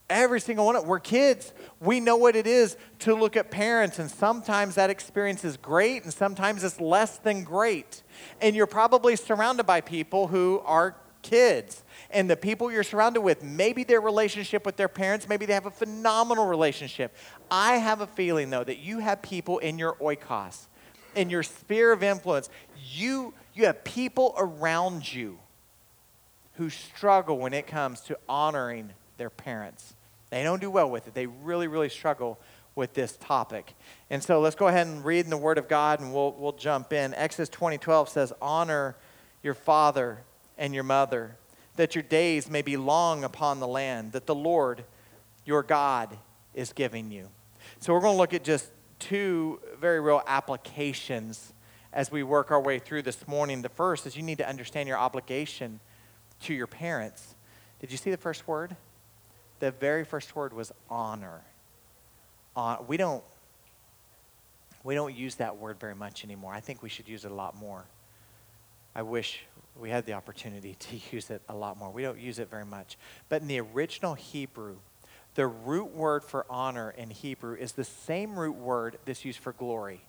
Every 0.09 0.41
single 0.41 0.67
one 0.67 0.75
of 0.75 0.83
us, 0.83 0.89
we're 0.89 0.99
kids. 0.99 1.53
We 1.79 2.01
know 2.01 2.17
what 2.17 2.35
it 2.35 2.49
is 2.49 2.77
to 3.01 3.15
look 3.15 3.37
at 3.37 3.53
parents, 3.53 4.01
and 4.01 4.11
sometimes 4.11 4.75
that 4.75 4.91
experience 4.91 5.45
is 5.45 5.57
great, 5.57 6.03
and 6.03 6.13
sometimes 6.13 6.65
it's 6.65 6.81
less 6.81 7.19
than 7.19 7.45
great. 7.45 8.03
And 8.41 8.57
you're 8.57 8.67
probably 8.67 9.15
surrounded 9.15 9.67
by 9.67 9.81
people 9.81 10.27
who 10.27 10.63
are 10.65 10.97
kids 11.23 11.85
and 12.11 12.29
the 12.29 12.37
people 12.37 12.73
you're 12.73 12.83
surrounded 12.83 13.21
with, 13.21 13.43
maybe 13.43 13.85
their 13.85 14.01
relationship 14.01 14.67
with 14.67 14.77
their 14.77 14.89
parents, 14.89 15.29
maybe 15.29 15.47
they 15.47 15.55
have 15.55 15.67
a 15.67 15.71
phenomenal 15.71 16.47
relationship. 16.47 17.15
I 17.51 17.75
have 17.75 18.01
a 18.01 18.07
feeling, 18.07 18.51
though, 18.51 18.65
that 18.65 18.79
you 18.79 18.99
have 18.99 19.23
people 19.23 19.59
in 19.59 19.79
your 19.79 19.95
oikos, 19.95 20.67
in 21.15 21.31
your 21.31 21.43
sphere 21.43 21.93
of 21.93 22.03
influence. 22.03 22.51
You, 22.93 23.35
you 23.55 23.67
have 23.67 23.85
people 23.85 24.35
around 24.37 25.13
you 25.13 25.39
who 26.55 26.69
struggle 26.69 27.39
when 27.39 27.55
it 27.55 27.67
comes 27.67 28.01
to 28.03 28.19
honoring 28.29 28.91
their 29.17 29.31
parents. 29.31 29.95
They 30.31 30.43
don't 30.43 30.61
do 30.61 30.71
well 30.71 30.91
with 30.91 31.09
it. 31.09 31.15
They 31.15 31.27
really, 31.27 31.69
really 31.69 31.89
struggle 31.89 32.39
with 32.75 32.95
this 32.95 33.17
topic. 33.17 33.75
And 34.11 34.23
so 34.23 34.41
let's 34.41 34.57
go 34.57 34.69
ahead 34.69 34.87
and 34.87 35.05
read 35.05 35.25
in 35.25 35.31
the 35.31 35.37
Word 35.37 35.59
of 35.59 35.69
God 35.69 36.01
and 36.01 36.13
we'll, 36.15 36.33
we'll 36.33 36.53
jump 36.53 36.93
in. 36.93 37.15
Exodus 37.15 37.49
20 37.49 37.79
12 37.79 38.09
says, 38.09 38.33
Honor 38.41 38.97
your 39.43 39.55
father 39.55 40.21
and 40.61 40.73
your 40.73 40.85
mother 40.85 41.37
that 41.77 41.95
your 41.95 42.05
days 42.05 42.51
may 42.51 42.63
be 42.63 42.77
long 42.77 43.25
upon 43.25 43.59
the 43.59 43.67
land 43.67 44.13
that 44.13 44.27
the 44.27 44.35
Lord 44.35 44.85
your 45.45 45.63
God 45.63 46.17
is 46.55 46.73
giving 46.73 47.11
you. 47.11 47.29
So, 47.81 47.95
we're 47.95 48.01
going 48.01 48.15
to 48.15 48.19
look 48.19 48.35
at 48.35 48.45
just 48.45 48.71
two 48.99 49.61
very 49.81 50.01
real 50.01 50.23
applications 50.27 51.55
as 51.93 52.13
we 52.13 52.23
work 52.23 52.51
our 52.51 52.61
way 52.61 52.79
through 52.79 53.03
this 53.03 53.27
morning. 53.27 53.63
The 53.63 53.71
first 53.71 54.07
is 54.07 54.17
you 54.17 54.23
need 54.23 54.39
to 54.39 54.49
understand 54.49 54.89
your 54.89 54.99
obligation 54.99 55.81
to 56.43 56.55
your 56.55 56.67
parents. 56.67 57.35
Did 57.81 57.91
you 57.91 57.97
see 57.97 58.11
the 58.11 58.19
first 58.19 58.47
word? 58.47 58.77
The 59.61 59.71
very 59.71 60.05
first 60.05 60.37
word 60.37 60.53
was 60.53 60.73
honor. 60.91 61.41
Uh, 62.55 62.77
we 62.87 62.97
don't 62.97 63.25
we 64.83 64.95
don't 64.95 65.15
use 65.15 65.37
that 65.37 65.57
word 65.57 65.79
very 65.79 65.95
much 65.95 66.25
anymore. 66.25 66.53
I 66.53 66.61
think 66.61 66.83
we 66.83 66.89
should 66.89 67.09
use 67.09 67.25
it 67.25 67.31
a 67.31 67.35
lot 67.35 67.57
more. 67.57 67.85
I 68.95 69.03
wish 69.03 69.45
we 69.79 69.91
had 69.91 70.07
the 70.07 70.13
opportunity 70.13 70.75
to 70.75 70.97
use 71.13 71.31
it 71.31 71.43
a 71.49 71.55
lot 71.55 71.77
more. 71.77 71.91
We 71.91 72.03
don't 72.03 72.19
use 72.19 72.39
it 72.39 72.51
very 72.51 72.65
much. 72.65 72.97
But 73.29 73.43
in 73.43 73.49
the 73.49 73.61
original 73.61 74.15
Hebrew, 74.15 74.77
the 75.35 75.47
root 75.47 75.95
word 75.95 76.25
for 76.25 76.45
honor 76.51 76.91
in 76.97 77.11
Hebrew 77.11 77.55
is 77.55 77.73
the 77.73 77.85
same 77.85 78.39
root 78.39 78.57
word 78.57 78.99
that's 79.05 79.25
used 79.25 79.39
for 79.39 79.53
glory. 79.53 80.03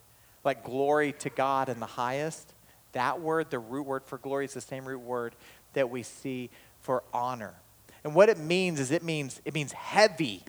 Like 0.43 0.63
glory 0.63 1.13
to 1.19 1.29
God 1.29 1.69
in 1.69 1.79
the 1.79 1.85
highest. 1.85 2.53
That 2.93 3.21
word, 3.21 3.51
the 3.51 3.59
root 3.59 3.85
word 3.85 4.03
for 4.05 4.17
glory, 4.17 4.45
is 4.45 4.53
the 4.53 4.61
same 4.61 4.85
root 4.85 4.99
word 4.99 5.35
that 5.73 5.89
we 5.89 6.03
see 6.03 6.49
for 6.79 7.03
honor. 7.13 7.53
And 8.03 8.15
what 8.15 8.29
it 8.29 8.39
means 8.39 8.79
is 8.79 8.91
it 8.91 9.03
means 9.03 9.39
it 9.45 9.53
means 9.53 9.71
heavy. 9.71 10.43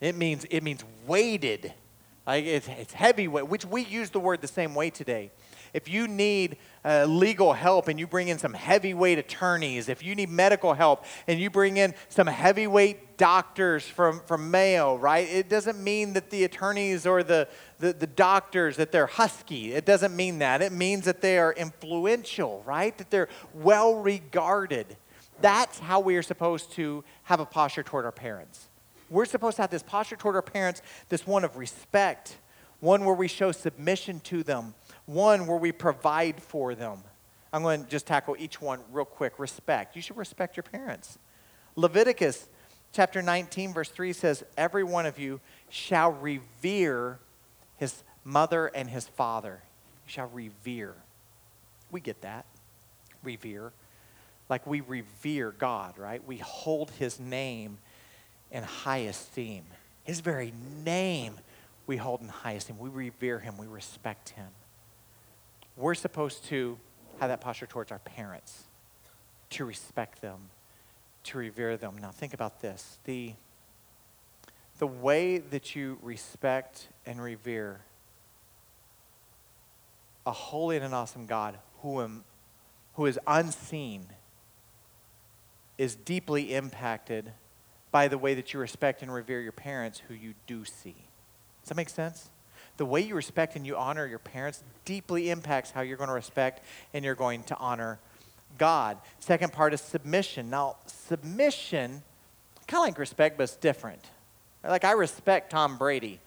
It 0.00 0.16
means 0.16 0.44
it 0.50 0.62
means 0.62 0.82
weighted. 1.06 1.72
Like 2.26 2.44
it's, 2.44 2.68
it's 2.68 2.92
heavy, 2.92 3.28
which 3.28 3.64
we 3.64 3.84
use 3.84 4.10
the 4.10 4.18
word 4.18 4.40
the 4.40 4.48
same 4.48 4.74
way 4.74 4.90
today 4.90 5.30
if 5.74 5.88
you 5.88 6.08
need 6.08 6.56
uh, 6.84 7.04
legal 7.04 7.52
help 7.52 7.88
and 7.88 7.98
you 7.98 8.06
bring 8.06 8.28
in 8.28 8.38
some 8.38 8.54
heavyweight 8.54 9.18
attorneys, 9.18 9.88
if 9.88 10.02
you 10.02 10.14
need 10.14 10.30
medical 10.30 10.72
help 10.72 11.04
and 11.26 11.40
you 11.40 11.50
bring 11.50 11.76
in 11.76 11.94
some 12.08 12.28
heavyweight 12.28 13.18
doctors 13.18 13.84
from, 13.84 14.20
from 14.20 14.50
Mayo, 14.50 14.96
right? 14.96 15.28
It 15.28 15.48
doesn't 15.48 15.82
mean 15.82 16.12
that 16.14 16.30
the 16.30 16.44
attorneys 16.44 17.06
or 17.06 17.22
the, 17.22 17.48
the, 17.80 17.92
the 17.92 18.06
doctors 18.06 18.76
that 18.76 18.92
they're 18.92 19.06
husky. 19.06 19.72
It 19.72 19.84
doesn't 19.84 20.14
mean 20.14 20.38
that. 20.38 20.62
It 20.62 20.72
means 20.72 21.04
that 21.04 21.20
they 21.20 21.38
are 21.38 21.52
influential, 21.52 22.62
right? 22.64 22.96
That 22.96 23.10
they're 23.10 23.28
well 23.52 23.96
regarded. 23.96 24.96
That's 25.40 25.80
how 25.80 26.00
we 26.00 26.16
are 26.16 26.22
supposed 26.22 26.72
to 26.72 27.02
have 27.24 27.40
a 27.40 27.46
posture 27.46 27.82
toward 27.82 28.04
our 28.04 28.12
parents. 28.12 28.68
We're 29.10 29.24
supposed 29.24 29.56
to 29.56 29.62
have 29.62 29.70
this 29.70 29.82
posture 29.82 30.16
toward 30.16 30.36
our 30.36 30.42
parents, 30.42 30.82
this 31.08 31.26
one 31.26 31.44
of 31.44 31.56
respect, 31.56 32.36
one 32.80 33.04
where 33.04 33.14
we 33.14 33.28
show 33.28 33.52
submission 33.52 34.20
to 34.20 34.42
them, 34.42 34.74
one 35.06 35.46
where 35.46 35.58
we 35.58 35.72
provide 35.72 36.42
for 36.42 36.74
them. 36.74 36.98
I'm 37.52 37.62
going 37.62 37.84
to 37.84 37.88
just 37.88 38.06
tackle 38.06 38.36
each 38.38 38.60
one 38.60 38.80
real 38.90 39.04
quick. 39.04 39.38
Respect. 39.38 39.94
You 39.94 40.02
should 40.02 40.16
respect 40.16 40.56
your 40.56 40.64
parents. 40.64 41.18
Leviticus 41.76 42.48
chapter 42.92 43.22
19, 43.22 43.72
verse 43.72 43.88
3 43.88 44.12
says, 44.12 44.44
Every 44.56 44.84
one 44.84 45.06
of 45.06 45.18
you 45.18 45.40
shall 45.68 46.12
revere 46.12 47.18
his 47.76 48.02
mother 48.24 48.66
and 48.66 48.88
his 48.88 49.06
father. 49.06 49.60
You 50.06 50.10
shall 50.10 50.30
revere. 50.32 50.94
We 51.90 52.00
get 52.00 52.22
that. 52.22 52.46
Revere. 53.22 53.72
Like 54.48 54.66
we 54.66 54.80
revere 54.80 55.52
God, 55.52 55.96
right? 55.96 56.26
We 56.26 56.38
hold 56.38 56.90
his 56.92 57.20
name 57.20 57.78
in 58.50 58.62
high 58.62 58.98
esteem. 58.98 59.64
His 60.02 60.20
very 60.20 60.52
name 60.84 61.34
we 61.86 61.98
hold 61.98 62.20
in 62.20 62.28
high 62.28 62.52
esteem. 62.52 62.78
We 62.78 62.88
revere 62.88 63.38
him. 63.38 63.56
We 63.58 63.66
respect 63.66 64.30
him 64.30 64.48
we're 65.76 65.94
supposed 65.94 66.44
to 66.46 66.78
have 67.20 67.28
that 67.28 67.40
posture 67.40 67.66
towards 67.66 67.92
our 67.92 67.98
parents, 68.00 68.64
to 69.50 69.64
respect 69.64 70.20
them, 70.20 70.50
to 71.24 71.38
revere 71.38 71.76
them. 71.76 71.96
Now, 72.00 72.10
think 72.10 72.34
about 72.34 72.60
this. 72.60 72.98
The, 73.04 73.34
the 74.78 74.86
way 74.86 75.38
that 75.38 75.74
you 75.74 75.98
respect 76.02 76.88
and 77.06 77.22
revere 77.22 77.80
a 80.26 80.32
holy 80.32 80.76
and 80.76 80.84
an 80.84 80.94
awesome 80.94 81.26
God 81.26 81.58
who, 81.80 82.00
am, 82.00 82.24
who 82.94 83.06
is 83.06 83.18
unseen 83.26 84.06
is 85.76 85.94
deeply 85.94 86.54
impacted 86.54 87.32
by 87.90 88.08
the 88.08 88.18
way 88.18 88.34
that 88.34 88.52
you 88.52 88.60
respect 88.60 89.02
and 89.02 89.12
revere 89.12 89.40
your 89.40 89.52
parents 89.52 90.02
who 90.08 90.14
you 90.14 90.34
do 90.46 90.64
see. 90.64 90.96
Does 91.62 91.68
that 91.68 91.76
make 91.76 91.88
sense? 91.88 92.30
The 92.76 92.86
way 92.86 93.00
you 93.00 93.14
respect 93.14 93.56
and 93.56 93.66
you 93.66 93.76
honor 93.76 94.06
your 94.06 94.18
parents 94.18 94.62
deeply 94.84 95.30
impacts 95.30 95.70
how 95.70 95.82
you're 95.82 95.96
going 95.96 96.08
to 96.08 96.14
respect 96.14 96.64
and 96.92 97.04
you're 97.04 97.14
going 97.14 97.44
to 97.44 97.56
honor 97.56 97.98
God. 98.58 98.98
Second 99.20 99.52
part 99.52 99.74
is 99.74 99.80
submission. 99.80 100.50
Now, 100.50 100.76
submission, 100.86 102.02
kind 102.66 102.82
of 102.82 102.88
like 102.88 102.98
respect, 102.98 103.36
but 103.36 103.44
it's 103.44 103.56
different. 103.56 104.02
Like, 104.62 104.84
I 104.84 104.92
respect 104.92 105.50
Tom 105.50 105.76
Brady. 105.76 106.20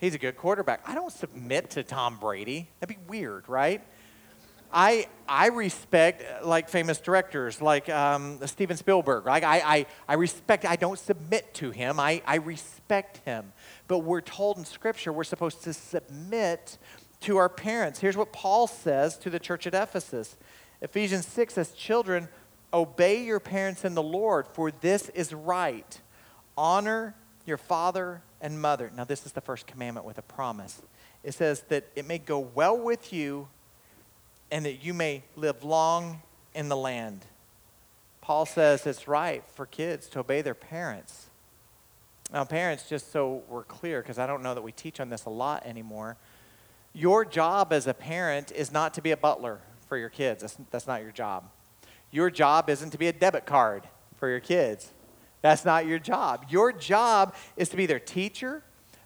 He's 0.00 0.14
a 0.14 0.18
good 0.18 0.36
quarterback. 0.36 0.80
I 0.86 0.94
don't 0.94 1.12
submit 1.12 1.70
to 1.70 1.82
Tom 1.82 2.18
Brady. 2.18 2.68
That'd 2.80 2.96
be 2.96 3.02
weird, 3.08 3.48
right? 3.48 3.82
I, 4.72 5.08
I 5.28 5.48
respect 5.48 6.44
like 6.44 6.68
famous 6.68 6.98
directors 6.98 7.60
like 7.60 7.88
um, 7.88 8.38
Steven 8.46 8.76
Spielberg. 8.76 9.26
Like 9.26 9.44
I, 9.44 9.58
I, 9.58 9.86
I 10.08 10.14
respect, 10.14 10.64
I 10.64 10.76
don't 10.76 10.98
submit 10.98 11.52
to 11.54 11.70
him, 11.70 12.00
I, 12.00 12.22
I 12.26 12.36
respect 12.36 13.18
him. 13.24 13.52
But 13.88 13.98
we're 13.98 14.20
told 14.20 14.58
in 14.58 14.64
Scripture 14.64 15.12
we're 15.12 15.24
supposed 15.24 15.62
to 15.64 15.72
submit 15.72 16.78
to 17.20 17.36
our 17.36 17.48
parents. 17.48 18.00
Here's 18.00 18.16
what 18.16 18.32
Paul 18.32 18.66
says 18.66 19.18
to 19.18 19.30
the 19.30 19.38
church 19.38 19.66
at 19.66 19.74
Ephesus 19.74 20.36
Ephesians 20.82 21.26
6 21.28 21.54
says, 21.54 21.72
Children, 21.72 22.28
obey 22.74 23.22
your 23.24 23.38
parents 23.38 23.84
in 23.84 23.94
the 23.94 24.02
Lord, 24.02 24.46
for 24.48 24.72
this 24.72 25.08
is 25.10 25.32
right. 25.32 26.00
Honor 26.58 27.14
your 27.46 27.56
father 27.56 28.22
and 28.40 28.60
mother. 28.60 28.90
Now, 28.94 29.04
this 29.04 29.24
is 29.24 29.32
the 29.32 29.40
first 29.40 29.68
commandment 29.68 30.04
with 30.04 30.18
a 30.18 30.22
promise. 30.22 30.82
It 31.22 31.34
says 31.34 31.60
that 31.68 31.88
it 31.94 32.06
may 32.06 32.18
go 32.18 32.40
well 32.40 32.76
with 32.76 33.12
you 33.12 33.48
and 34.52 34.66
that 34.66 34.84
you 34.84 34.92
may 34.92 35.22
live 35.34 35.64
long 35.64 36.20
in 36.54 36.68
the 36.68 36.76
land. 36.76 37.24
Paul 38.20 38.44
says 38.44 38.86
it's 38.86 39.08
right 39.08 39.42
for 39.54 39.64
kids 39.64 40.06
to 40.10 40.20
obey 40.20 40.42
their 40.42 40.54
parents. 40.54 41.28
Now, 42.30 42.44
parents, 42.44 42.88
just 42.88 43.10
so 43.10 43.42
we're 43.48 43.64
clear, 43.64 44.02
because 44.02 44.18
I 44.18 44.26
don't 44.26 44.42
know 44.42 44.54
that 44.54 44.62
we 44.62 44.70
teach 44.70 45.00
on 45.00 45.08
this 45.08 45.24
a 45.24 45.30
lot 45.30 45.66
anymore, 45.66 46.18
your 46.92 47.24
job 47.24 47.72
as 47.72 47.86
a 47.86 47.94
parent 47.94 48.52
is 48.52 48.70
not 48.70 48.92
to 48.94 49.02
be 49.02 49.10
a 49.10 49.16
butler 49.16 49.60
for 49.88 49.96
your 49.96 50.10
kids. 50.10 50.42
That's, 50.42 50.56
that's 50.70 50.86
not 50.86 51.02
your 51.02 51.12
job. 51.12 51.48
Your 52.10 52.30
job 52.30 52.68
isn't 52.68 52.90
to 52.90 52.98
be 52.98 53.08
a 53.08 53.12
debit 53.12 53.46
card 53.46 53.84
for 54.16 54.28
your 54.28 54.40
kids. 54.40 54.92
That's 55.40 55.64
not 55.64 55.86
your 55.86 55.98
job. 55.98 56.44
Your 56.50 56.72
job 56.72 57.34
is 57.56 57.70
to 57.70 57.76
be 57.76 57.86
their 57.86 57.98
teacher, 57.98 58.62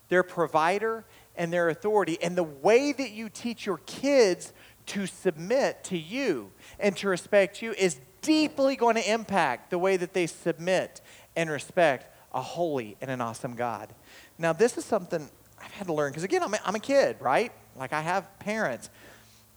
their 0.08 0.24
provider, 0.24 1.04
and 1.36 1.52
their 1.52 1.68
authority. 1.68 2.18
And 2.20 2.36
the 2.36 2.42
way 2.42 2.92
that 2.92 3.12
you 3.12 3.28
teach 3.28 3.64
your 3.64 3.78
kids 3.86 4.52
to 4.86 5.06
submit 5.06 5.84
to 5.84 5.98
you 5.98 6.52
and 6.78 6.96
to 6.98 7.08
respect 7.08 7.60
you 7.60 7.72
is 7.72 8.00
deeply 8.22 8.76
going 8.76 8.96
to 8.96 9.12
impact 9.12 9.70
the 9.70 9.78
way 9.78 9.96
that 9.96 10.12
they 10.12 10.26
submit 10.26 11.00
and 11.34 11.50
respect 11.50 12.12
a 12.32 12.40
holy 12.40 12.96
and 13.00 13.10
an 13.10 13.20
awesome 13.20 13.54
God. 13.54 13.94
Now, 14.38 14.52
this 14.52 14.76
is 14.76 14.84
something 14.84 15.28
I've 15.62 15.72
had 15.72 15.86
to 15.86 15.94
learn 15.94 16.10
because, 16.10 16.24
again, 16.24 16.42
I'm 16.42 16.54
a, 16.54 16.58
I'm 16.64 16.74
a 16.74 16.80
kid, 16.80 17.16
right? 17.20 17.52
Like, 17.76 17.92
I 17.92 18.00
have 18.00 18.38
parents. 18.38 18.90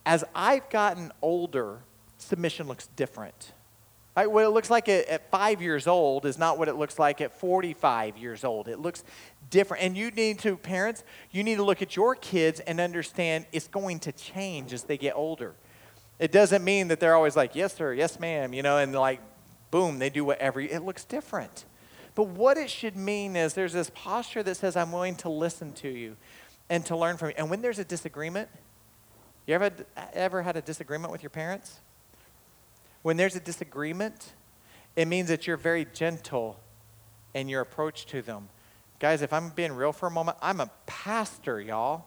As 0.05 0.23
I've 0.33 0.69
gotten 0.69 1.11
older, 1.21 1.79
submission 2.17 2.67
looks 2.67 2.87
different. 2.95 3.53
Right? 4.15 4.29
What 4.29 4.43
it 4.43 4.49
looks 4.49 4.69
like 4.69 4.89
at, 4.89 5.07
at 5.07 5.31
five 5.31 5.61
years 5.61 5.87
old 5.87 6.25
is 6.25 6.37
not 6.37 6.57
what 6.57 6.67
it 6.67 6.75
looks 6.75 6.99
like 6.99 7.21
at 7.21 7.39
45 7.39 8.17
years 8.17 8.43
old. 8.43 8.67
It 8.67 8.79
looks 8.79 9.03
different. 9.49 9.83
And 9.83 9.95
you 9.95 10.11
need 10.11 10.39
to, 10.39 10.57
parents, 10.57 11.03
you 11.31 11.43
need 11.43 11.55
to 11.55 11.63
look 11.63 11.81
at 11.81 11.95
your 11.95 12.15
kids 12.15 12.59
and 12.59 12.79
understand 12.79 13.45
it's 13.51 13.67
going 13.67 13.99
to 14.01 14.11
change 14.11 14.73
as 14.73 14.83
they 14.83 14.97
get 14.97 15.15
older. 15.15 15.55
It 16.19 16.33
doesn't 16.33 16.63
mean 16.63 16.89
that 16.89 16.99
they're 16.99 17.15
always 17.15 17.37
like, 17.37 17.55
yes, 17.55 17.75
sir, 17.75 17.93
yes, 17.93 18.19
ma'am, 18.19 18.53
you 18.53 18.61
know, 18.61 18.77
and 18.77 18.93
like, 18.93 19.21
boom, 19.71 19.99
they 19.99 20.09
do 20.09 20.25
whatever. 20.25 20.59
It 20.59 20.83
looks 20.83 21.05
different. 21.05 21.65
But 22.13 22.27
what 22.27 22.57
it 22.57 22.69
should 22.69 22.97
mean 22.97 23.37
is 23.37 23.53
there's 23.53 23.71
this 23.71 23.89
posture 23.93 24.43
that 24.43 24.55
says, 24.55 24.75
I'm 24.75 24.91
willing 24.91 25.15
to 25.17 25.29
listen 25.29 25.71
to 25.73 25.87
you 25.87 26.17
and 26.69 26.85
to 26.87 26.97
learn 26.97 27.15
from 27.15 27.29
you. 27.29 27.35
And 27.37 27.49
when 27.49 27.61
there's 27.61 27.79
a 27.79 27.85
disagreement, 27.85 28.49
you 29.45 29.55
ever, 29.55 29.71
ever 30.13 30.41
had 30.41 30.57
a 30.57 30.61
disagreement 30.61 31.11
with 31.11 31.23
your 31.23 31.29
parents? 31.29 31.79
When 33.01 33.17
there's 33.17 33.35
a 33.35 33.39
disagreement, 33.39 34.33
it 34.95 35.07
means 35.07 35.29
that 35.29 35.47
you're 35.47 35.57
very 35.57 35.85
gentle 35.93 36.59
in 37.33 37.47
your 37.47 37.61
approach 37.61 38.05
to 38.07 38.21
them. 38.21 38.49
Guys, 38.99 39.21
if 39.21 39.31
I'm 39.31 39.49
being 39.49 39.71
real 39.71 39.93
for 39.93 40.07
a 40.07 40.11
moment, 40.11 40.37
I'm 40.41 40.59
a 40.59 40.69
pastor, 40.85 41.61
y'all. 41.61 42.05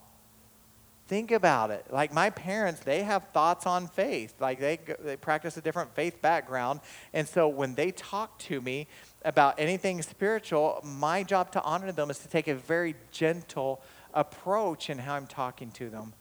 Think 1.09 1.31
about 1.31 1.71
it. 1.71 1.87
Like 1.91 2.13
my 2.13 2.31
parents, 2.31 2.81
they 2.81 3.03
have 3.03 3.25
thoughts 3.33 3.67
on 3.67 3.89
faith. 3.89 4.35
Like 4.41 4.61
they, 4.61 4.79
they 5.01 5.17
practice 5.17 5.57
a 5.57 5.61
different 5.61 5.95
faith 5.95 6.21
background. 6.23 6.81
And 7.13 7.27
so 7.27 7.49
when 7.49 7.75
they 7.75 7.91
talk 7.91 8.39
to 8.41 8.61
me 8.61 8.87
about 9.25 9.59
anything 9.59 10.01
spiritual, 10.03 10.81
my 10.85 11.23
job 11.23 11.51
to 11.53 11.63
honor 11.63 11.93
them 11.93 12.11
is 12.11 12.19
to 12.21 12.29
take 12.29 12.49
a 12.49 12.55
very 12.55 12.95
gentle 13.11 13.83
approach 14.15 14.91
in 14.91 14.99
how 14.99 15.15
I'm 15.15 15.27
talking 15.27 15.71
to 15.73 15.89
them. 15.89 16.13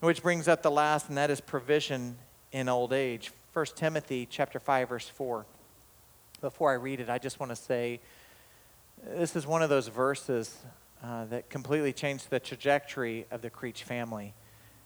Which 0.00 0.22
brings 0.22 0.48
up 0.48 0.62
the 0.62 0.70
last, 0.70 1.08
and 1.08 1.18
that 1.18 1.30
is 1.30 1.40
provision 1.40 2.16
in 2.52 2.68
old 2.68 2.92
age. 2.92 3.32
1 3.52 3.66
Timothy 3.74 4.28
chapter 4.30 4.60
5 4.60 4.88
verse 4.88 5.08
4. 5.08 5.44
Before 6.40 6.70
I 6.70 6.74
read 6.74 7.00
it, 7.00 7.10
I 7.10 7.18
just 7.18 7.40
want 7.40 7.50
to 7.50 7.56
say 7.56 8.00
this 9.04 9.34
is 9.34 9.44
one 9.44 9.60
of 9.62 9.68
those 9.68 9.88
verses 9.88 10.56
uh, 11.02 11.24
that 11.26 11.50
completely 11.50 11.92
changed 11.92 12.30
the 12.30 12.38
trajectory 12.38 13.26
of 13.30 13.42
the 13.42 13.50
Creech 13.50 13.82
family. 13.82 14.34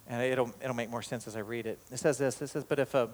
And 0.07 0.23
it'll, 0.23 0.51
it'll 0.63 0.75
make 0.75 0.89
more 0.89 1.03
sense 1.03 1.27
as 1.27 1.37
I 1.37 1.41
read 1.41 1.67
it. 1.67 1.79
It 1.93 1.99
says 1.99 2.17
this. 2.17 2.41
It 2.41 2.49
says, 2.49 2.65
but 2.65 2.79
if 2.79 2.95
a, 2.95 3.11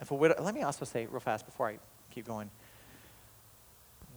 if 0.00 0.10
a 0.10 0.14
widow, 0.14 0.42
let 0.42 0.54
me 0.54 0.62
also 0.62 0.86
say 0.86 1.06
real 1.06 1.20
fast 1.20 1.44
before 1.44 1.68
I 1.68 1.78
keep 2.10 2.26
going. 2.26 2.50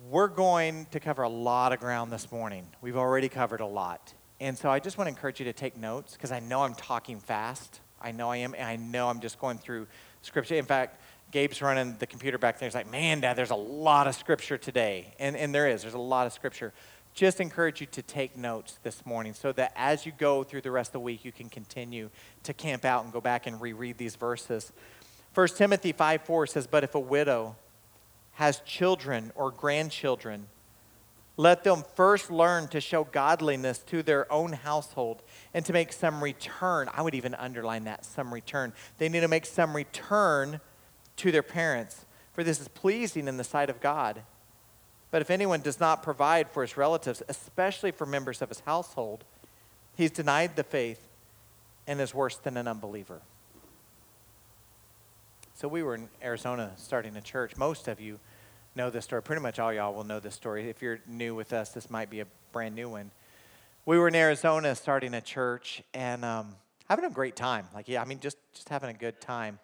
We're 0.10 0.28
going 0.28 0.86
to 0.92 1.00
cover 1.02 1.24
a 1.24 1.30
lot 1.30 1.74
of 1.74 1.80
ground 1.80 2.12
this 2.12 2.32
morning. 2.32 2.68
We've 2.82 2.98
already 2.98 3.28
covered 3.28 3.60
a 3.60 3.66
lot. 3.66 4.14
And 4.40 4.58
so 4.58 4.70
I 4.70 4.80
just 4.80 4.98
want 4.98 5.08
to 5.08 5.10
encourage 5.10 5.40
you 5.40 5.46
to 5.46 5.54
take 5.54 5.76
notes 5.76 6.14
because 6.14 6.32
I 6.32 6.40
know 6.40 6.62
I'm 6.62 6.76
talking 6.76 7.20
fast. 7.20 7.82
I 8.02 8.12
know 8.12 8.30
I 8.30 8.38
am. 8.38 8.54
And 8.54 8.64
I 8.64 8.78
know 8.78 9.10
I'm 9.10 9.20
just 9.20 9.40
going 9.40 9.58
through 9.58 9.88
scripture. 10.22 10.56
In 10.56 10.66
fact, 10.66 11.02
Gabe's 11.32 11.62
running 11.62 11.96
the 12.00 12.08
computer 12.08 12.38
back 12.38 12.60
there. 12.60 12.68
He's 12.68 12.76
like, 12.76 12.90
man, 12.90 13.22
Dad, 13.22 13.36
there's 13.36 13.52
a 13.52 13.56
lot 13.56 14.08
of 14.08 14.16
scripture 14.16 14.58
today. 14.58 15.14
And, 15.20 15.36
and 15.36 15.54
there 15.54 15.68
is, 15.68 15.82
there's 15.82 15.94
a 15.94 16.00
lot 16.00 16.26
of 16.26 16.34
scripture. 16.34 16.74
Just 17.14 17.42
encourage 17.42 17.82
you 17.82 17.88
to 17.88 18.02
take 18.02 18.38
notes 18.38 18.80
this 18.84 19.06
morning 19.06 19.34
so 19.34 19.52
that 19.54 19.74
as 19.76 20.06
you 20.06 20.12
go 20.18 20.44
through 20.44 20.62
the 20.62 20.72
rest 20.72 20.90
of 20.90 20.94
the 20.94 21.00
week, 21.00 21.26
you 21.26 21.32
can 21.32 21.50
continue 21.50 22.10
to 22.44 22.54
camp 22.54 22.86
out 22.86 23.04
and 23.04 23.12
go 23.12 23.20
back 23.20 23.48
and 23.48 23.60
reread 23.60 23.98
these 23.98 24.16
verses. 24.16 24.72
1 25.34 25.48
Timothy 25.50 25.92
5 25.92 26.22
4 26.22 26.48
says, 26.48 26.68
But 26.68 26.84
if 26.84 26.96
a 26.96 27.00
widow 27.00 27.56
has 28.34 28.60
children 28.62 29.32
or 29.36 29.52
grandchildren, 29.52 30.48
let 31.38 31.64
them 31.64 31.84
first 31.96 32.32
learn 32.32 32.68
to 32.70 32.82
show 32.82 33.04
godliness 33.04 33.78
to 33.78 34.02
their 34.02 34.32
own 34.32 34.54
household 34.54 35.22
and 35.54 35.64
to 35.66 35.72
make 35.72 35.94
some 35.94 36.22
return. 36.24 36.90
I 36.92 37.04
would 37.04 37.14
even 37.14 37.36
underline 37.36 37.84
that 37.84 38.04
some 38.04 38.34
return. 38.34 38.74
They 38.98 39.08
need 39.08 39.20
to 39.20 39.28
make 39.28 39.46
some 39.46 39.76
return 39.76 40.60
to 41.18 41.32
their 41.32 41.44
parents, 41.44 42.06
for 42.34 42.44
this 42.44 42.60
is 42.60 42.68
pleasing 42.68 43.28
in 43.28 43.38
the 43.38 43.44
sight 43.44 43.70
of 43.70 43.80
God. 43.80 44.24
But 45.12 45.22
if 45.22 45.30
anyone 45.30 45.62
does 45.62 45.80
not 45.80 46.04
provide 46.04 46.50
for 46.50 46.64
his 46.64 46.76
relatives, 46.76 47.24
especially 47.30 47.92
for 47.92 48.06
members 48.06 48.42
of 48.42 48.50
his 48.50 48.60
household, 48.62 49.24
he's 49.96 50.12
denied 50.12 50.56
the 50.56 50.64
faith 50.64 51.08
and 51.86 52.02
is 52.02 52.14
worse 52.14 52.38
than 52.38 52.58
an 52.58 52.68
unbeliever. 52.68 53.22
So 55.54 55.68
we 55.68 55.82
were 55.82 55.96
in 55.96 56.10
Arizona 56.22 56.72
starting 56.78 57.16
a 57.16 57.22
church. 57.22 57.58
Most 57.58 57.88
of 57.88 58.00
you 58.00 58.20
know 58.78 58.92
this 58.92 59.04
story. 59.04 59.24
Pretty 59.24 59.42
much 59.42 59.58
all 59.58 59.74
y'all 59.74 59.94
will 59.94 60.04
know 60.04 60.20
this 60.20 60.36
story. 60.36 60.70
If 60.70 60.84
you're 60.84 61.00
new 61.08 61.34
with 61.34 61.52
us, 61.52 61.70
this 61.70 61.90
might 61.90 62.12
be 62.12 62.20
a 62.20 62.28
brand 62.52 62.76
new 62.76 62.88
one. 62.88 63.12
We 63.88 63.98
were 63.98 64.08
in 64.08 64.16
Arizona 64.16 64.76
starting 64.76 65.16
a 65.16 65.22
church 65.22 65.82
and 65.96 66.24
um, 66.24 66.56
having 66.88 67.04
a 67.04 67.10
great 67.10 67.36
time. 67.36 67.66
Like, 67.74 67.90
yeah, 67.90 68.02
I 68.02 68.06
mean, 68.06 68.20
just, 68.20 68.38
just 68.54 68.70
having 68.70 68.92
a 68.92 68.94
good 68.94 69.20
time. 69.20 69.58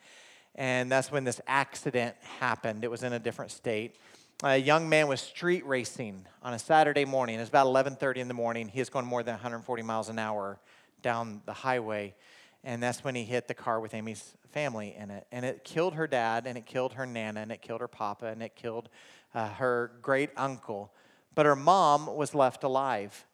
And 0.56 0.92
that's 0.92 1.12
when 1.12 1.24
this 1.26 1.40
accident 1.46 2.16
happened. 2.40 2.84
It 2.84 2.90
was 2.90 3.04
in 3.04 3.14
a 3.14 3.20
different 3.20 3.52
state. 3.52 3.96
A 4.44 4.58
young 4.58 4.90
man 4.90 5.08
was 5.08 5.22
street 5.22 5.66
racing 5.66 6.26
on 6.42 6.54
a 6.56 6.60
Saturday 6.60 7.06
morning. 7.06 7.36
It 7.36 7.40
was 7.40 7.50
about 7.50 7.68
11:30 7.68 8.18
in 8.18 8.28
the 8.28 8.34
morning. 8.34 8.68
He 8.68 8.80
was 8.80 8.90
going 8.90 9.06
more 9.06 9.22
than 9.22 9.34
140 9.36 9.84
miles 9.84 10.10
an 10.10 10.18
hour 10.18 10.58
down 11.02 11.42
the 11.46 11.54
highway, 11.54 12.16
and 12.64 12.82
that's 12.82 13.04
when 13.04 13.16
he 13.16 13.24
hit 13.24 13.48
the 13.48 13.54
car 13.54 13.80
with 13.80 13.94
Amy's 13.94 14.34
family 14.52 14.96
in 14.98 15.12
it. 15.12 15.28
And 15.32 15.46
it 15.46 15.64
killed 15.64 15.96
her 15.96 16.08
dad, 16.08 16.48
and 16.48 16.58
it 16.58 16.66
killed 16.66 16.94
her 16.94 17.06
nana, 17.06 17.42
and 17.42 17.52
it 17.52 17.62
killed 17.62 17.82
her 17.82 17.88
papa, 17.88 18.28
and 18.28 18.42
it 18.42 18.56
killed 18.56 18.90
uh, 19.34 19.50
her 19.50 19.92
great 20.02 20.30
uncle. 20.38 20.94
But 21.36 21.46
her 21.46 21.56
mom 21.56 22.08
was 22.16 22.34
left 22.34 22.64
alive. 22.64 23.26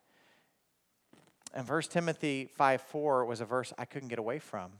And 1.53 1.67
1 1.67 1.81
Timothy 1.83 2.49
5 2.55 2.81
4 2.81 3.25
was 3.25 3.41
a 3.41 3.45
verse 3.45 3.73
I 3.77 3.85
couldn't 3.85 4.09
get 4.09 4.19
away 4.19 4.39
from. 4.39 4.71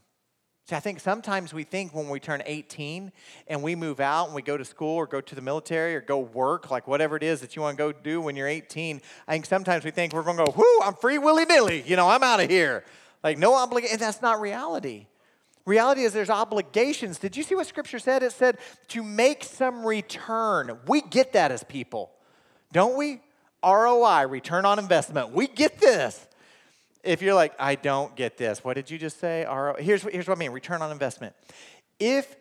See, 0.69 0.75
I 0.75 0.79
think 0.79 0.99
sometimes 0.99 1.51
we 1.51 1.63
think 1.63 1.95
when 1.95 2.09
we 2.09 2.19
turn 2.19 2.43
18 2.45 3.11
and 3.47 3.63
we 3.63 3.75
move 3.75 3.99
out 3.99 4.27
and 4.27 4.35
we 4.35 4.43
go 4.43 4.55
to 4.55 4.63
school 4.63 4.97
or 4.97 5.07
go 5.07 5.19
to 5.19 5.33
the 5.33 5.41
military 5.41 5.95
or 5.95 6.01
go 6.01 6.19
work, 6.19 6.69
like 6.69 6.87
whatever 6.87 7.15
it 7.15 7.23
is 7.23 7.41
that 7.41 7.55
you 7.55 7.63
want 7.63 7.75
to 7.75 7.83
go 7.83 7.91
do 7.91 8.21
when 8.21 8.35
you're 8.35 8.47
18, 8.47 9.01
I 9.27 9.31
think 9.31 9.47
sometimes 9.47 9.83
we 9.83 9.89
think 9.89 10.13
we're 10.13 10.21
going 10.21 10.37
to 10.37 10.45
go, 10.45 10.51
whoo, 10.51 10.79
I'm 10.83 10.93
free 10.93 11.17
willy 11.17 11.45
nilly. 11.45 11.81
You 11.87 11.95
know, 11.95 12.07
I'm 12.07 12.21
out 12.21 12.39
of 12.39 12.51
here. 12.51 12.83
Like, 13.23 13.37
no 13.37 13.55
obligation. 13.55 13.97
That's 13.99 14.21
not 14.21 14.39
reality. 14.39 15.07
Reality 15.65 16.03
is 16.03 16.13
there's 16.13 16.29
obligations. 16.29 17.19
Did 17.19 17.37
you 17.37 17.43
see 17.43 17.55
what 17.55 17.67
scripture 17.67 17.99
said? 17.99 18.23
It 18.23 18.31
said 18.31 18.57
to 18.89 19.03
make 19.03 19.43
some 19.43 19.85
return. 19.85 20.79
We 20.87 21.01
get 21.01 21.33
that 21.33 21.51
as 21.51 21.63
people, 21.63 22.11
don't 22.71 22.97
we? 22.97 23.21
ROI, 23.63 24.27
return 24.27 24.65
on 24.65 24.79
investment. 24.79 25.31
We 25.31 25.47
get 25.47 25.79
this 25.79 26.27
if 27.03 27.21
you're 27.21 27.33
like, 27.33 27.53
I 27.59 27.75
don't 27.75 28.15
get 28.15 28.37
this, 28.37 28.63
what 28.63 28.75
did 28.75 28.89
you 28.91 28.97
just 28.97 29.19
say? 29.19 29.45
Here's, 29.79 30.03
here's 30.03 30.27
what 30.27 30.37
I 30.37 30.39
mean 30.39 30.51
return 30.51 30.81
on 30.81 30.91
investment. 30.91 31.33
If, 31.99 32.35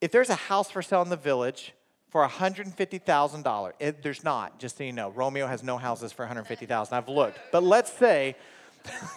if 0.00 0.10
there's 0.10 0.30
a 0.30 0.34
house 0.34 0.70
for 0.70 0.82
sale 0.82 1.02
in 1.02 1.10
the 1.10 1.16
village 1.16 1.74
for 2.10 2.26
$150,000, 2.26 4.02
there's 4.02 4.24
not, 4.24 4.58
just 4.58 4.78
so 4.78 4.84
you 4.84 4.92
know. 4.92 5.10
Romeo 5.10 5.46
has 5.46 5.62
no 5.62 5.78
houses 5.78 6.12
for 6.12 6.22
150,000. 6.22 6.96
I've 6.96 7.08
looked. 7.08 7.38
But 7.52 7.62
let's 7.62 7.92
say, 7.92 8.36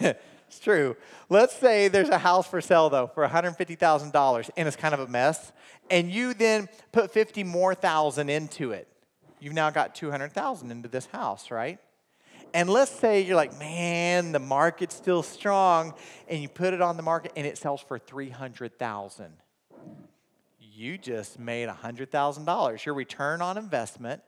it's 0.48 0.58
true. 0.58 0.96
Let's 1.28 1.54
say 1.54 1.88
there's 1.88 2.08
a 2.08 2.18
house 2.18 2.48
for 2.48 2.60
sale, 2.62 2.88
though, 2.88 3.06
for 3.06 3.26
$150,000 3.26 4.50
and 4.56 4.66
it's 4.66 4.76
kind 4.76 4.94
of 4.94 5.00
a 5.00 5.06
mess, 5.06 5.52
and 5.90 6.10
you 6.10 6.32
then 6.32 6.68
put 6.90 7.10
50 7.10 7.44
more 7.44 7.74
thousand 7.74 8.30
into 8.30 8.72
it. 8.72 8.88
You've 9.40 9.52
now 9.52 9.70
got 9.70 9.94
200,000 9.94 10.70
into 10.70 10.88
this 10.88 11.06
house, 11.06 11.50
right? 11.50 11.78
And 12.54 12.70
let's 12.70 12.90
say 12.90 13.20
you're 13.20 13.36
like, 13.36 13.58
man, 13.58 14.32
the 14.32 14.38
market's 14.38 14.94
still 14.94 15.22
strong, 15.22 15.92
and 16.28 16.40
you 16.40 16.48
put 16.48 16.72
it 16.72 16.80
on 16.80 16.96
the 16.96 17.02
market 17.02 17.32
and 17.36 17.46
it 17.46 17.58
sells 17.58 17.82
for 17.82 17.98
300,000. 17.98 19.32
You 20.58 20.96
just 20.96 21.38
made 21.38 21.68
$100,000. 21.68 22.84
Your 22.86 22.94
return 22.94 23.42
on 23.42 23.58
investment 23.58 24.22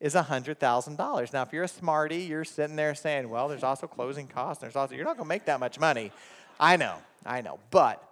is 0.00 0.14
$100,000. 0.14 1.32
Now, 1.32 1.42
if 1.42 1.52
you're 1.52 1.64
a 1.64 1.68
smarty, 1.68 2.22
you're 2.22 2.44
sitting 2.44 2.76
there 2.76 2.94
saying, 2.94 3.28
well, 3.28 3.48
there's 3.48 3.62
also 3.62 3.86
closing 3.86 4.26
costs. 4.26 4.60
There's 4.60 4.76
also, 4.76 4.94
you're 4.94 5.04
not 5.04 5.16
going 5.16 5.26
to 5.26 5.28
make 5.28 5.44
that 5.44 5.60
much 5.60 5.78
money. 5.78 6.10
I 6.58 6.76
know, 6.76 6.96
I 7.24 7.42
know. 7.42 7.58
But 7.70 8.02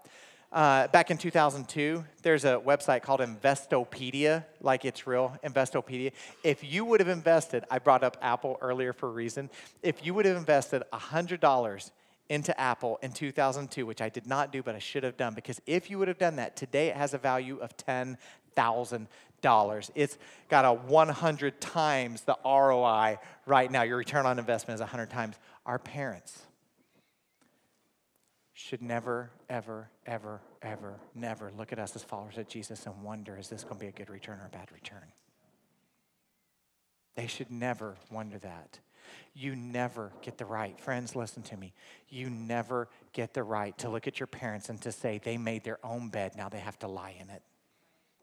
uh, 0.53 0.89
back 0.89 1.11
in 1.11 1.19
2002, 1.19 2.05
there's 2.23 2.45
a 2.45 2.61
website 2.65 3.03
called 3.03 3.21
Investopedia, 3.21 4.45
like 4.61 4.85
it's 4.85 5.07
real, 5.07 5.39
Investopedia. 5.45 6.13
If 6.43 6.65
you 6.65 6.85
would 6.85 7.01
have 7.01 7.09
invested, 7.09 7.65
I 7.71 7.79
brought 7.79 8.03
up 8.03 8.17
Apple 8.23 8.59
earlier 8.61 8.93
for 8.93 9.09
a 9.09 9.13
reason. 9.13 9.51
If 9.83 10.05
you 10.05 10.15
would 10.15 10.25
have 10.25 10.37
invested 10.37 10.83
$100 10.93 11.91
into 12.31 12.61
Apple 12.61 12.99
in 13.03 13.13
2002, 13.13 13.87
which 13.87 14.03
I 14.03 14.09
did 14.09 14.27
not 14.27 14.53
do, 14.53 14.63
but 14.63 14.75
I 14.75 14.79
should 14.79 15.03
have 15.03 15.17
done, 15.17 15.35
because 15.35 15.61
if 15.67 15.91
you 15.91 15.99
would 15.99 16.09
have 16.09 16.19
done 16.19 16.37
that, 16.37 16.57
today 16.57 16.89
it 16.89 16.97
has 16.97 17.15
a 17.15 17.19
value 17.19 17.59
of 17.59 17.77
$10,000. 17.77 19.07
It's 19.43 20.19
got 20.49 20.65
a 20.65 20.73
100 20.73 21.61
times 21.61 22.23
the 22.23 22.37
ROI 22.45 23.19
right 23.47 23.71
now. 23.71 23.83
Your 23.83 23.97
return 23.97 24.27
on 24.27 24.39
investment 24.39 24.77
is 24.77 24.81
100 24.81 25.11
times. 25.11 25.37
Our 25.67 25.79
parents, 25.79 26.43
should 28.59 28.83
never, 28.83 29.31
ever, 29.49 29.89
ever, 30.05 30.41
ever, 30.63 30.99
never 31.15 31.53
look 31.57 31.73
at 31.73 31.79
us 31.79 31.95
as 31.95 32.03
followers 32.03 32.39
of 32.39 32.49
Jesus 32.49 32.87
and 32.87 33.05
wonder, 33.05 33.39
is 33.39 33.49
this 33.49 33.63
going 33.63 33.77
to 33.77 33.81
be 33.81 33.87
a 33.87 33.93
good 33.93 34.11
return 34.11 34.41
or 34.41 34.47
a 34.47 34.51
bad 34.51 34.73
return? 34.73 35.13
They 37.15 37.29
should 37.29 37.53
never 37.53 37.97
wonder 38.11 38.37
that. 38.41 38.81
You 39.33 39.55
never 39.55 40.11
get 40.23 40.39
the 40.39 40.45
right, 40.45 40.79
friends, 40.81 41.15
listen 41.15 41.45
to 41.45 41.57
me. 41.57 41.73
You 42.09 42.31
never 42.31 42.89
get 43.13 43.33
the 43.33 43.45
right 43.45 43.79
to 43.79 43.89
look 43.89 44.09
at 44.09 44.19
your 44.19 44.27
parents 44.27 44.69
and 44.69 44.83
to 44.83 44.91
say 44.91 45.21
they 45.23 45.37
made 45.37 45.63
their 45.63 45.79
own 45.87 46.09
bed, 46.09 46.33
now 46.37 46.49
they 46.49 46.59
have 46.59 46.79
to 46.81 46.89
lie 46.89 47.15
in 47.19 47.31
it. 47.31 47.43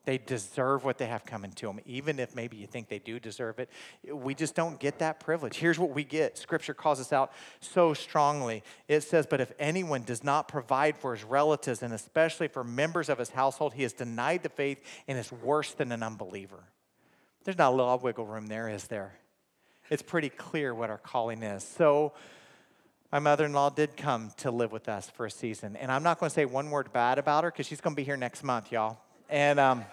They 0.05 0.19
deserve 0.19 0.83
what 0.83 0.99
they 0.99 1.07
have 1.07 1.25
coming 1.25 1.51
to 1.53 1.65
them, 1.65 1.79
even 1.85 2.19
if 2.19 2.35
maybe 2.35 2.57
you 2.57 2.67
think 2.67 2.89
they 2.89 2.99
do 2.99 3.19
deserve 3.19 3.57
it. 3.59 3.69
We 4.07 4.35
just 4.35 4.53
don't 4.53 4.79
get 4.79 4.99
that 4.99 5.19
privilege. 5.19 5.57
Here's 5.57 5.79
what 5.79 5.89
we 5.89 6.03
get 6.03 6.37
Scripture 6.37 6.75
calls 6.75 6.99
us 6.99 7.11
out 7.11 7.33
so 7.59 7.93
strongly. 7.95 8.63
It 8.87 9.01
says, 9.01 9.25
But 9.25 9.41
if 9.41 9.51
anyone 9.59 10.03
does 10.03 10.23
not 10.23 10.47
provide 10.47 10.95
for 10.95 11.15
his 11.15 11.23
relatives, 11.23 11.81
and 11.81 11.91
especially 11.93 12.47
for 12.47 12.63
members 12.63 13.09
of 13.09 13.17
his 13.17 13.31
household, 13.31 13.73
he 13.73 13.81
has 13.81 13.93
denied 13.93 14.43
the 14.43 14.49
faith 14.49 14.77
and 15.07 15.17
is 15.17 15.31
worse 15.31 15.73
than 15.73 15.91
an 15.91 16.03
unbeliever. 16.03 16.63
There's 17.43 17.57
not 17.57 17.73
a 17.73 17.75
little 17.75 17.97
wiggle 17.97 18.25
room 18.25 18.47
there, 18.47 18.69
is 18.69 18.85
there? 18.87 19.13
It's 19.89 20.03
pretty 20.03 20.29
clear 20.29 20.73
what 20.73 20.89
our 20.89 20.97
calling 20.97 21.41
is. 21.41 21.63
So, 21.63 22.13
my 23.11 23.19
mother 23.19 23.45
in 23.45 23.53
law 23.53 23.69
did 23.69 23.95
come 23.95 24.31
to 24.37 24.51
live 24.51 24.71
with 24.71 24.89
us 24.89 25.09
for 25.09 25.25
a 25.25 25.31
season. 25.31 25.75
And 25.77 25.91
I'm 25.91 26.03
not 26.03 26.19
going 26.19 26.29
to 26.29 26.33
say 26.33 26.45
one 26.45 26.69
word 26.69 26.91
bad 26.91 27.17
about 27.17 27.43
her 27.43 27.51
because 27.51 27.65
she's 27.65 27.79
going 27.79 27.95
to 27.95 27.99
be 27.99 28.03
here 28.03 28.17
next 28.17 28.43
month, 28.43 28.71
y'all. 28.71 28.97
And 29.29 29.59
um, 29.59 29.85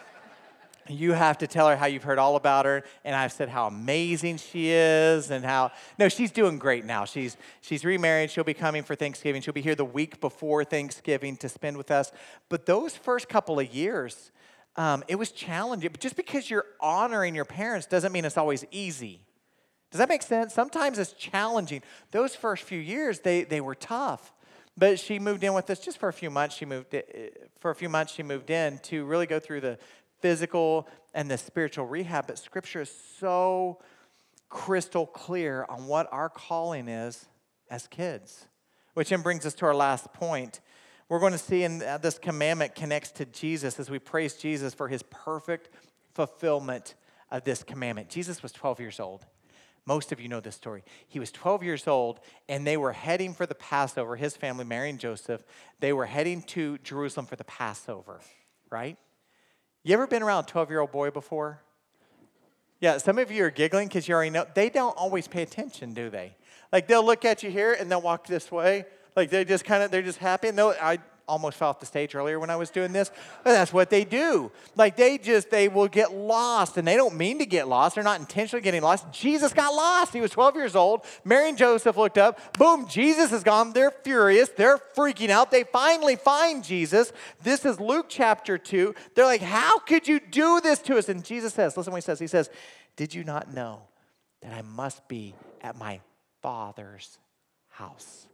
you 0.89 1.13
have 1.13 1.39
to 1.39 1.47
tell 1.47 1.69
her 1.69 1.77
how 1.77 1.87
you've 1.87 2.03
heard 2.03 2.19
all 2.19 2.37
about 2.37 2.65
her. 2.67 2.83
And 3.05 3.15
I've 3.15 3.33
said 3.33 3.49
how 3.49 3.67
amazing 3.67 4.39
she 4.39 4.71
is 4.71 5.31
and 5.31 5.45
how, 5.45 5.71
no, 5.99 6.09
she's 6.09 6.31
doing 6.31 6.59
great 6.59 6.85
now. 6.85 7.05
She's, 7.05 7.37
she's 7.61 7.85
remarried. 7.85 8.31
She'll 8.31 8.45
be 8.45 8.55
coming 8.55 8.83
for 8.83 8.95
Thanksgiving. 8.95 9.43
She'll 9.43 9.55
be 9.55 9.63
here 9.63 9.75
the 9.75 9.85
week 9.85 10.21
before 10.21 10.65
Thanksgiving 10.65 11.37
to 11.39 11.49
spend 11.49 11.77
with 11.77 11.91
us. 11.91 12.13
But 12.49 12.67
those 12.67 12.97
first 12.97 13.29
couple 13.29 13.59
of 13.59 13.73
years, 13.73 14.31
um, 14.77 15.05
it 15.09 15.17
was 15.17 15.31
challenging. 15.31 15.91
But 15.91 16.01
just 16.01 16.17
because 16.17 16.51
you're 16.51 16.67
honoring 16.81 17.35
your 17.35 17.45
parents 17.45 17.87
doesn't 17.87 18.13
mean 18.13 18.25
it's 18.25 18.39
always 18.39 18.65
easy. 18.71 19.21
Does 19.91 19.99
that 19.99 20.09
make 20.09 20.23
sense? 20.23 20.55
Sometimes 20.55 20.99
it's 20.99 21.13
challenging. 21.13 21.83
Those 22.13 22.35
first 22.35 22.63
few 22.63 22.79
years, 22.79 23.21
they, 23.21 23.45
they 23.45 23.61
were 23.61 23.75
tough. 23.75 24.33
But 24.77 24.99
she 24.99 25.19
moved 25.19 25.45
in 25.45 25.53
with 25.53 25.69
us 25.71 25.81
just 25.81 25.99
for 25.99 26.09
a 26.09 26.13
few 26.13 26.31
months. 26.31 26.57
She 26.57 26.65
moved 26.65 26.95
in, 26.95 27.03
for 27.61 27.71
a 27.71 27.75
few 27.75 27.89
months. 27.89 28.13
She 28.13 28.23
moved 28.23 28.51
in 28.51 28.79
to 28.85 29.05
really 29.05 29.27
go 29.27 29.39
through 29.39 29.61
the 29.61 29.79
physical 30.21 30.89
and 31.15 31.31
the 31.31 31.37
spiritual 31.37 31.87
rehab. 31.87 32.27
But 32.27 32.39
Scripture 32.39 32.81
is 32.81 32.95
so 33.19 33.81
crystal 34.49 35.07
clear 35.07 35.67
on 35.69 35.87
what 35.87 36.09
our 36.13 36.29
calling 36.29 36.89
is 36.89 37.27
as 37.71 37.87
kids, 37.87 38.47
which 38.95 39.09
then 39.09 39.23
brings 39.23 39.45
us 39.45 39.55
to 39.55 39.67
our 39.67 39.75
last 39.75 40.13
point. 40.13 40.61
We're 41.09 41.21
going 41.21 41.33
to 41.33 41.39
see 41.39 41.65
in 41.65 41.83
uh, 41.83 41.99
this 41.99 42.19
commandment 42.19 42.75
connects 42.75 43.11
to 43.13 43.27
Jesus 43.27 43.79
as 43.79 43.91
we 43.91 43.99
praise 43.99 44.35
Jesus 44.35 44.73
for 44.73 44.89
his 44.89 45.03
perfect 45.05 45.69
fulfillment 46.15 46.95
of 47.31 47.45
this 47.45 47.63
commandment. 47.63 48.09
Jesus 48.09 48.43
was 48.43 48.53
12 48.53 48.81
years 48.81 49.01
old. 49.01 49.27
Most 49.85 50.13
of 50.13 50.21
you 50.21 50.29
know 50.29 50.41
this 50.41 50.55
story. 50.55 50.85
He 51.09 51.19
was 51.19 51.33
12 51.33 51.65
years 51.65 51.89
old, 51.89 52.21
and 52.49 52.67
they 52.67 52.77
were 52.77 52.93
heading 52.93 53.35
for 53.35 53.47
the 53.47 53.55
Passover. 53.55 54.17
His 54.17 54.37
family, 54.37 54.65
Mary 54.65 54.91
and 54.91 54.99
Joseph, 54.99 55.43
they 55.81 55.93
were 55.93 56.07
heading 56.07 56.43
to 56.43 56.79
Jerusalem 56.79 57.27
for 57.27 57.37
the 57.37 57.45
Passover, 57.45 58.21
right? 58.71 58.97
You 59.83 59.95
ever 59.95 60.07
been 60.07 60.23
around 60.23 60.45
a 60.45 60.47
12 60.47 60.71
year 60.71 60.81
old 60.81 60.93
boy 60.93 61.11
before? 61.11 61.61
Yeah, 62.81 62.99
some 62.99 63.19
of 63.19 63.31
you 63.31 63.45
are 63.45 63.51
giggling 63.51 63.89
because 63.89 64.07
you 64.09 64.15
already 64.15 64.31
know. 64.31 64.47
They 64.55 64.69
don't 64.69 64.97
always 64.97 65.27
pay 65.29 65.43
attention, 65.43 65.95
do 65.95 66.11
they? 66.11 66.37
Like 66.73 66.87
they'll 66.87 67.05
look 67.05 67.25
at 67.25 67.43
you 67.43 67.51
here 67.51 67.75
and 67.75 67.91
they'll 67.91 68.01
walk 68.01 68.27
this 68.27 68.51
way. 68.51 68.87
Like 69.15 69.31
they 69.31 69.45
just 69.45 69.65
kind 69.65 69.83
of, 69.83 69.91
they're 69.91 70.03
just 70.03 70.19
happy. 70.19 70.49
And 70.49 70.59
they'll, 70.59 70.75
I, 70.81 70.99
almost 71.29 71.57
fell 71.57 71.71
off 71.71 71.81
the 71.81 71.87
stage 71.87 72.15
earlier 72.15 72.39
when 72.39 72.51
I 72.51 72.57
was 72.57 72.71
doing 72.71 72.93
this. 72.93 73.11
But 73.45 73.53
that's 73.53 73.73
what 73.73 73.91
they 73.91 74.05
do. 74.05 74.51
Like 74.77 74.97
they 74.97 75.19
just, 75.19 75.51
they 75.51 75.69
will 75.69 75.89
get 75.89 76.13
lost 76.13 76.77
and 76.77 76.87
they 76.87 76.97
don't 76.97 77.17
mean 77.17 77.39
to 77.39 77.47
get 77.47 77.69
lost. 77.69 77.95
They're 77.95 78.05
not 78.05 78.21
intentionally 78.21 78.63
getting 78.63 78.83
lost. 78.83 79.11
Jesus 79.13 79.53
got 79.53 79.75
lost. 79.75 80.13
He 80.13 80.21
was 80.21 80.31
12 80.31 80.57
years 80.57 80.77
old. 80.77 81.05
Mary 81.25 81.49
and 81.49 81.59
Joseph 81.59 81.97
looked 81.97 82.19
up. 82.19 82.59
Boom, 82.59 82.87
Jesus 82.89 83.33
is 83.33 83.43
gone. 83.43 83.73
They're 83.73 83.91
furious. 83.91 84.49
They're 84.51 84.79
freaking 84.79 85.31
out. 85.31 85.51
They 85.51 85.65
finally 85.65 86.17
find 86.17 86.65
Jesus. 86.65 87.13
This 87.43 87.65
is 87.65 87.81
Luke 87.81 88.07
chapter 88.09 88.59
2. 88.59 88.95
They're 89.15 89.25
like, 89.25 89.43
How 89.43 89.79
could 89.79 90.09
you 90.09 90.21
do 90.21 90.61
this 90.61 90.81
to 90.81 90.99
us? 90.99 91.09
And 91.09 91.25
Jesus 91.25 91.55
says, 91.55 91.77
Listen 91.77 91.93
what 91.93 91.99
he 91.99 92.03
says. 92.03 92.19
He 92.19 92.27
says, 92.27 92.51
Did 92.97 93.15
you 93.15 93.25
not 93.25 93.53
know 93.53 93.83
that 94.43 94.53
I 94.53 94.63
must 94.63 95.07
be 95.09 95.35
at 95.61 95.79
my 95.79 96.01
Father's 96.43 97.19
house? 97.69 98.27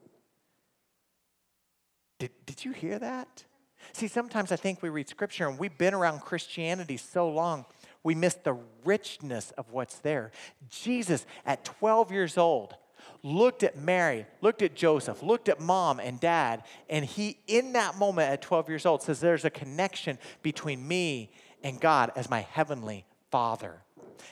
Did, 2.18 2.30
did 2.46 2.64
you 2.64 2.72
hear 2.72 2.98
that? 2.98 3.44
See, 3.92 4.08
sometimes 4.08 4.52
I 4.52 4.56
think 4.56 4.82
we 4.82 4.88
read 4.88 5.08
scripture 5.08 5.48
and 5.48 5.58
we've 5.58 5.76
been 5.78 5.94
around 5.94 6.20
Christianity 6.20 6.96
so 6.96 7.28
long, 7.28 7.64
we 8.02 8.14
miss 8.14 8.34
the 8.34 8.56
richness 8.84 9.50
of 9.52 9.70
what's 9.70 9.96
there. 9.96 10.30
Jesus, 10.68 11.26
at 11.46 11.64
12 11.64 12.12
years 12.12 12.38
old, 12.38 12.74
looked 13.22 13.62
at 13.62 13.76
Mary, 13.76 14.26
looked 14.40 14.62
at 14.62 14.74
Joseph, 14.74 15.22
looked 15.22 15.48
at 15.48 15.60
mom 15.60 16.00
and 16.00 16.20
dad, 16.20 16.64
and 16.88 17.04
he, 17.04 17.38
in 17.46 17.72
that 17.72 17.96
moment 17.96 18.30
at 18.30 18.42
12 18.42 18.68
years 18.68 18.86
old, 18.86 19.02
says, 19.02 19.20
There's 19.20 19.44
a 19.44 19.50
connection 19.50 20.18
between 20.42 20.86
me 20.86 21.30
and 21.62 21.80
God 21.80 22.12
as 22.16 22.30
my 22.30 22.40
heavenly 22.40 23.04
Father. 23.30 23.82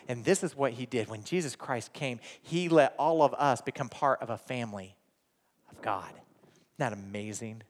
And 0.09 0.25
this 0.25 0.45
is 0.45 0.57
what 0.57 0.73
he 0.73 0.87
did. 0.87 1.09
When 1.09 1.25
Jesus 1.25 1.57
Christ 1.57 1.93
came, 1.93 2.21
he 2.43 2.69
let 2.69 2.95
all 2.99 3.23
of 3.23 3.35
us 3.35 3.61
become 3.61 3.89
part 3.89 4.23
of 4.23 4.31
a 4.31 4.39
family 4.39 4.97
of 5.71 5.83
God. 5.83 6.11
Isn't 6.11 6.79
that 6.79 6.93
amazing? 6.93 7.63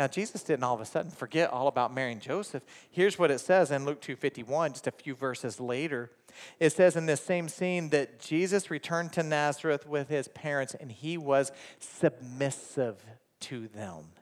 Now, 0.00 0.06
Jesus 0.06 0.42
didn't 0.42 0.64
all 0.64 0.74
of 0.74 0.80
a 0.80 0.86
sudden 0.86 1.10
forget 1.10 1.50
all 1.50 1.68
about 1.68 1.92
Mary 1.92 2.12
and 2.12 2.22
Joseph. 2.22 2.62
Here's 2.90 3.18
what 3.18 3.30
it 3.30 3.38
says 3.38 3.70
in 3.70 3.84
Luke 3.84 4.00
2:51, 4.00 4.72
just 4.72 4.86
a 4.86 4.92
few 4.92 5.14
verses 5.14 5.60
later. 5.60 6.10
It 6.58 6.70
says 6.70 6.96
in 6.96 7.04
this 7.04 7.20
same 7.20 7.50
scene 7.50 7.90
that 7.90 8.18
Jesus 8.18 8.70
returned 8.70 9.12
to 9.12 9.22
Nazareth 9.22 9.86
with 9.86 10.08
his 10.08 10.26
parents 10.28 10.72
and 10.72 10.90
he 10.90 11.18
was 11.18 11.52
submissive 11.80 13.04
to 13.40 13.68
them. 13.68 14.12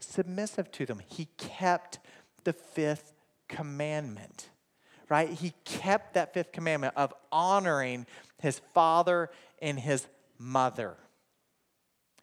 submissive 0.00 0.72
to 0.72 0.84
them. 0.84 1.00
He 1.06 1.26
kept 1.36 2.00
the 2.42 2.52
fifth 2.52 3.12
commandment, 3.46 4.50
right? 5.08 5.30
He 5.30 5.54
kept 5.64 6.14
that 6.14 6.34
fifth 6.34 6.50
commandment 6.50 6.94
of 6.96 7.14
honoring 7.30 8.06
his 8.38 8.60
father 8.74 9.30
and 9.62 9.78
his 9.78 10.08
mother. 10.38 10.96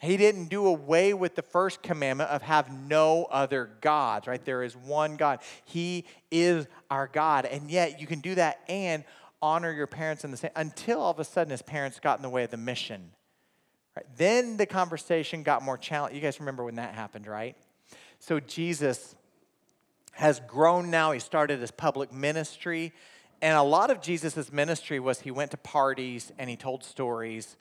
He 0.04 0.18
didn't 0.18 0.50
do 0.50 0.68
away 0.68 1.13
with 1.13 1.36
the 1.36 1.42
first 1.42 1.82
commandment 1.82 2.30
of 2.30 2.42
have 2.42 2.70
no 2.72 3.26
other 3.32 3.70
gods, 3.80 4.28
right? 4.28 4.44
There 4.44 4.62
is 4.62 4.76
one 4.76 5.16
God. 5.16 5.39
He 5.63 6.04
is 6.30 6.68
our 6.92 7.08
God. 7.08 7.46
And 7.46 7.72
yet 7.72 8.02
you 8.02 8.08
can 8.08 8.20
do 8.20 8.36
that 8.36 8.60
and 8.68 9.06
honor 9.42 9.72
your 9.72 9.88
parents 9.88 10.26
in 10.26 10.32
the 10.32 10.38
same 10.38 10.52
until 10.58 11.00
all 11.00 11.12
of 11.12 11.20
a 11.20 11.24
sudden 11.24 11.52
his 11.52 11.62
parents 11.62 12.02
got 12.02 12.20
in 12.20 12.22
the 12.22 12.30
way 12.30 12.44
of 12.44 12.52
the 12.52 12.58
mission. 12.58 13.12
Right? 13.96 14.06
Then 14.18 14.58
the 14.58 14.66
conversation 14.66 15.42
got 15.42 15.63
more 15.63 15.78
challenging. 15.78 16.18
You 16.18 16.22
guys 16.22 16.38
remember 16.39 16.66
when 16.66 16.76
that 16.76 16.96
happened, 16.96 17.26
right? 17.26 17.56
So 18.20 18.42
Jesus 18.42 19.16
has 20.12 20.42
grown 20.48 20.89
now. 20.89 21.13
He 21.13 21.20
started 21.20 21.62
his 21.62 21.72
public 21.72 22.12
ministry. 22.12 22.92
And 23.42 23.56
a 23.56 23.63
lot 23.63 23.89
of 23.89 24.02
Jesus' 24.02 24.52
ministry 24.52 25.00
was 25.00 25.22
he 25.22 25.32
went 25.32 25.52
to 25.52 25.58
parties 25.58 26.34
and 26.38 26.50
he 26.50 26.58
told 26.58 26.84
stories 26.84 27.56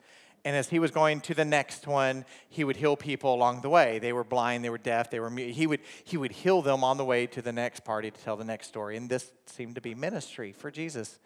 and 0.45 0.55
as 0.55 0.69
he 0.69 0.79
was 0.79 0.91
going 0.91 1.21
to 1.21 1.33
the 1.33 1.45
next 1.45 1.87
one, 1.87 2.25
he 2.49 2.63
would 2.63 2.75
heal 2.75 2.97
people 2.97 3.33
along 3.33 3.61
the 3.61 3.69
way. 3.69 3.99
They 3.99 4.11
were 4.11 4.25
blind, 4.25 4.63
they 4.63 4.69
were 4.69 4.77
deaf, 4.77 5.09
they 5.09 5.19
were 5.19 5.29
mute. 5.29 5.55
He 5.55 5.67
would, 5.67 5.79
he 6.03 6.17
would 6.17 6.33
heal 6.33 6.61
them 6.61 6.83
on 6.83 6.97
the 6.97 7.05
way 7.05 7.27
to 7.27 7.41
the 7.41 7.53
next 7.53 7.85
party 7.85 8.11
to 8.11 8.21
tell 8.21 8.35
the 8.35 8.43
next 8.43 8.67
story. 8.67 8.97
And 8.97 9.09
this 9.09 9.31
seemed 9.45 9.75
to 9.75 9.81
be 9.81 9.95
ministry 9.95 10.51
for 10.51 10.69
Jesus. 10.69 11.19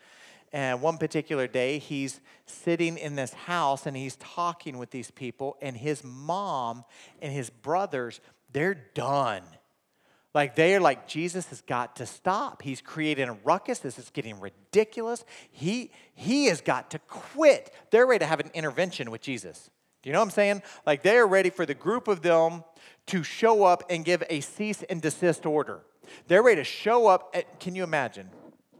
And 0.54 0.82
one 0.82 0.98
particular 0.98 1.48
day, 1.48 1.80
he's 1.80 2.22
sitting 2.46 2.98
in 2.98 3.16
this 3.16 3.34
house 3.34 3.86
and 3.86 3.98
he's 3.98 4.16
talking 4.18 4.78
with 4.78 4.92
these 4.92 5.12
people, 5.12 5.58
and 5.62 5.76
his 5.76 6.04
mom 6.04 6.86
and 7.22 7.34
his 7.34 7.50
brothers, 7.50 8.22
they're 8.54 8.86
done. 8.94 9.44
Like 10.38 10.56
they're 10.56 10.80
like, 10.80 11.08
Jesus 11.08 11.47
has 11.47 11.62
got 11.62 11.95
to 11.95 12.06
stop. 12.06 12.62
He's 12.62 12.80
creating 12.80 13.28
a 13.28 13.34
ruckus. 13.43 13.80
This 13.80 13.97
is 13.97 14.12
getting 14.12 14.39
ridiculous. 14.39 15.26
He, 15.50 15.89
he 16.13 16.45
has 16.45 16.62
got 16.62 16.91
to 16.91 17.00
quit. 17.08 17.73
They're 17.89 18.06
ready 18.06 18.19
to 18.19 18.28
have 18.28 18.39
an 18.39 18.52
intervention 18.54 19.10
with 19.10 19.21
Jesus. 19.21 19.71
Do 20.04 20.10
you 20.10 20.13
know 20.13 20.19
what 20.19 20.26
I'm 20.26 20.30
saying? 20.30 20.62
Like 20.86 21.02
they 21.02 21.17
are 21.17 21.26
ready 21.26 21.50
for 21.50 21.65
the 21.65 21.73
group 21.73 22.08
of 22.08 22.21
them 22.21 22.63
to 23.08 23.23
show 23.23 23.63
up 23.63 23.82
and 23.89 24.06
give 24.06 24.21
a 24.30 24.41
cease 24.41 24.84
and 24.84 25.02
desist 25.02 25.47
order. 25.47 25.82
They're 26.28 26.43
ready 26.43 26.62
to 26.62 26.63
show 26.63 27.08
up. 27.08 27.32
At, 27.34 27.60
can 27.60 27.73
you 27.73 27.84
imagine? 27.84 28.30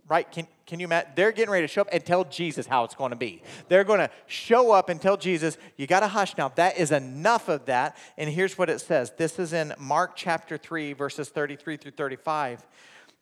Right? 0.10 0.30
Can, 0.32 0.48
can 0.66 0.80
you 0.80 0.86
imagine? 0.86 1.12
They're 1.16 1.32
getting 1.32 1.52
ready 1.52 1.66
to 1.66 1.72
show 1.72 1.82
up 1.82 1.90
and 1.92 2.04
tell 2.06 2.24
Jesus 2.24 2.66
how 2.66 2.84
it's 2.84 2.96
going 2.96 3.12
to 3.12 3.18
be. 3.18 3.42
They're 3.68 3.84
going 3.84 4.00
to 4.00 4.10
show 4.26 4.72
up 4.72 4.90
and 4.90 5.02
tell 5.02 5.18
Jesus, 5.18 5.58
you 5.76 5.88
got 5.88 6.00
to 6.02 6.08
hush 6.08 6.38
now. 6.38 6.50
That 6.50 6.78
is 6.78 6.92
enough 6.92 7.50
of 7.50 7.66
that. 7.66 7.98
And 8.18 8.30
here's 8.30 8.58
what 8.58 8.70
it 8.70 8.80
says 8.80 9.12
this 9.18 9.40
is 9.40 9.54
in 9.54 9.74
Mark 9.78 10.16
chapter 10.16 10.58
3, 10.58 10.94
verses 10.94 11.30
33 11.30 11.78
through 11.78 11.92
35. 11.92 12.66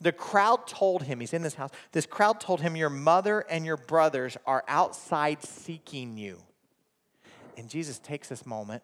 The 0.02 0.12
crowd 0.12 0.68
told 0.68 1.04
him, 1.04 1.22
he's 1.22 1.34
in 1.34 1.42
this 1.42 1.56
house, 1.56 1.72
this 1.94 2.06
crowd 2.06 2.40
told 2.40 2.62
him, 2.62 2.76
Your 2.76 2.90
mother 2.90 3.46
and 3.50 3.66
your 3.66 3.78
brothers 3.78 4.38
are 4.46 4.64
outside 4.68 5.44
seeking 5.44 6.18
you. 6.18 6.42
And 7.58 7.70
Jesus 7.70 7.98
takes 8.00 8.28
this 8.28 8.46
moment 8.46 8.84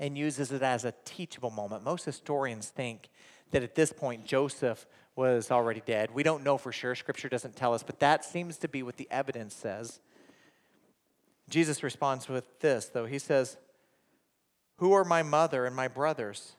and 0.00 0.18
uses 0.18 0.52
it 0.52 0.62
as 0.62 0.84
a 0.84 0.92
teachable 1.04 1.50
moment. 1.50 1.84
Most 1.84 2.04
historians 2.04 2.68
think 2.68 3.08
that 3.50 3.62
at 3.62 3.74
this 3.74 3.92
point 3.92 4.24
Joseph 4.24 4.86
was 5.18 5.50
already 5.50 5.82
dead. 5.84 6.14
We 6.14 6.22
don't 6.22 6.44
know 6.44 6.56
for 6.56 6.70
sure. 6.70 6.94
Scripture 6.94 7.28
doesn't 7.28 7.56
tell 7.56 7.74
us, 7.74 7.82
but 7.82 7.98
that 7.98 8.24
seems 8.24 8.56
to 8.58 8.68
be 8.68 8.84
what 8.84 8.98
the 8.98 9.08
evidence 9.10 9.52
says. 9.52 9.98
Jesus 11.50 11.82
responds 11.82 12.28
with 12.28 12.60
this, 12.60 12.86
though. 12.86 13.04
He 13.04 13.18
says, 13.18 13.56
Who 14.76 14.92
are 14.92 15.04
my 15.04 15.24
mother 15.24 15.66
and 15.66 15.74
my 15.74 15.88
brothers? 15.88 16.52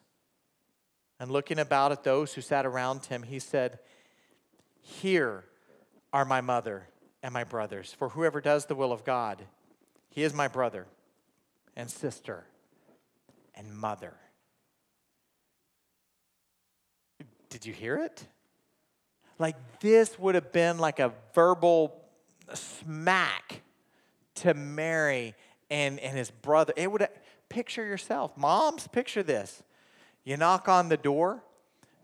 And 1.22 1.32
looking 1.32 1.58
about 1.58 1.94
at 1.94 2.04
those 2.04 2.34
who 2.34 2.42
sat 2.42 2.66
around 2.66 3.06
him, 3.06 3.24
he 3.24 3.40
said, 3.40 3.80
Here 4.82 5.46
are 6.12 6.26
my 6.26 6.42
mother 6.42 6.90
and 7.24 7.34
my 7.34 7.46
brothers. 7.46 7.96
For 7.98 8.10
whoever 8.10 8.42
does 8.42 8.66
the 8.66 8.76
will 8.76 8.92
of 8.92 9.06
God, 9.06 9.42
he 10.10 10.24
is 10.24 10.34
my 10.34 10.50
brother 10.50 10.86
and 11.78 11.90
sister 11.90 12.44
and 13.56 13.74
mother. 13.74 14.16
Did 17.50 17.66
you 17.66 17.72
hear 17.72 17.96
it? 17.96 18.26
Like 19.40 19.56
this 19.80 20.20
would 20.20 20.36
have 20.36 20.52
been 20.52 20.78
like 20.78 21.00
a 21.00 21.14
verbal 21.34 21.96
smack 22.54 23.62
to 24.36 24.54
Mary 24.54 25.34
and, 25.70 26.00
and 26.00 26.18
his 26.18 26.30
brother. 26.30 26.74
It 26.76 26.92
would 26.92 27.08
picture 27.48 27.86
yourself. 27.86 28.38
Moms, 28.38 28.88
picture 28.88 29.24
this. 29.24 29.64
You 30.24 30.38
knock 30.38 30.68
on 30.68 30.90
the 30.90 30.98
door, 30.98 31.42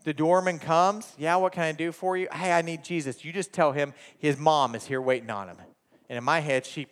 the 0.04 0.14
doorman 0.14 0.58
comes. 0.58 1.12
Yeah, 1.18 1.36
what 1.36 1.52
can 1.52 1.62
I 1.62 1.72
do 1.72 1.92
for 1.92 2.16
you? 2.16 2.28
Hey, 2.32 2.52
I 2.52 2.62
need 2.62 2.82
Jesus. 2.82 3.24
You 3.24 3.32
just 3.32 3.52
tell 3.52 3.72
him 3.72 3.92
his 4.18 4.38
mom 4.38 4.74
is 4.74 4.86
here 4.86 5.00
waiting 5.00 5.30
on 5.30 5.48
him. 5.48 5.58
And 6.08 6.16
in 6.16 6.24
my 6.24 6.40
head, 6.40 6.64
she 6.64 6.86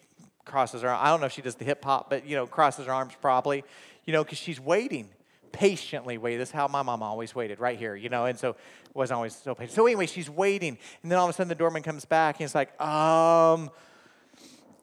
crosses 0.44 0.82
her 0.82 0.90
I 0.90 1.08
don't 1.08 1.20
know 1.20 1.26
if 1.26 1.32
she 1.32 1.40
does 1.40 1.54
the 1.54 1.64
hip 1.64 1.82
hop, 1.84 2.10
but 2.10 2.26
you 2.26 2.36
know, 2.36 2.46
crosses 2.46 2.86
her 2.86 2.92
arms 2.92 3.14
probably, 3.20 3.64
you 4.04 4.12
know, 4.12 4.22
because 4.22 4.38
she's 4.38 4.60
waiting 4.60 5.08
patiently 5.54 6.18
waited. 6.18 6.40
This 6.40 6.50
is 6.50 6.54
how 6.54 6.68
my 6.68 6.82
mom 6.82 7.02
always 7.02 7.34
waited, 7.34 7.60
right 7.60 7.78
here, 7.78 7.96
you 7.96 8.10
know, 8.10 8.26
and 8.26 8.38
so 8.38 8.56
wasn't 8.92 9.16
always 9.16 9.34
so 9.34 9.54
patient. 9.54 9.74
So 9.74 9.86
anyway, 9.86 10.06
she's 10.06 10.28
waiting, 10.28 10.76
and 11.02 11.10
then 11.10 11.18
all 11.18 11.24
of 11.24 11.30
a 11.30 11.32
sudden 11.32 11.48
the 11.48 11.54
doorman 11.54 11.82
comes 11.82 12.04
back, 12.04 12.40
and 12.40 12.44
it's 12.44 12.54
like, 12.54 12.78
um, 12.80 13.70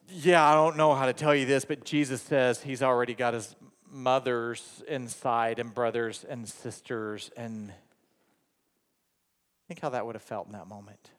yeah, 0.08 0.44
I 0.44 0.54
don't 0.54 0.76
know 0.76 0.94
how 0.94 1.06
to 1.06 1.12
tell 1.12 1.34
you 1.34 1.46
this, 1.46 1.64
but 1.64 1.84
Jesus 1.84 2.20
says 2.22 2.62
he's 2.62 2.82
already 2.82 3.14
got 3.14 3.34
his 3.34 3.54
mothers 3.90 4.82
inside 4.88 5.58
and 5.58 5.72
brothers 5.72 6.24
and 6.28 6.48
sisters, 6.48 7.30
and 7.36 7.72
think 9.68 9.80
how 9.80 9.90
that 9.90 10.04
would 10.04 10.14
have 10.14 10.22
felt 10.22 10.46
in 10.46 10.52
that 10.52 10.66
moment. 10.66 11.10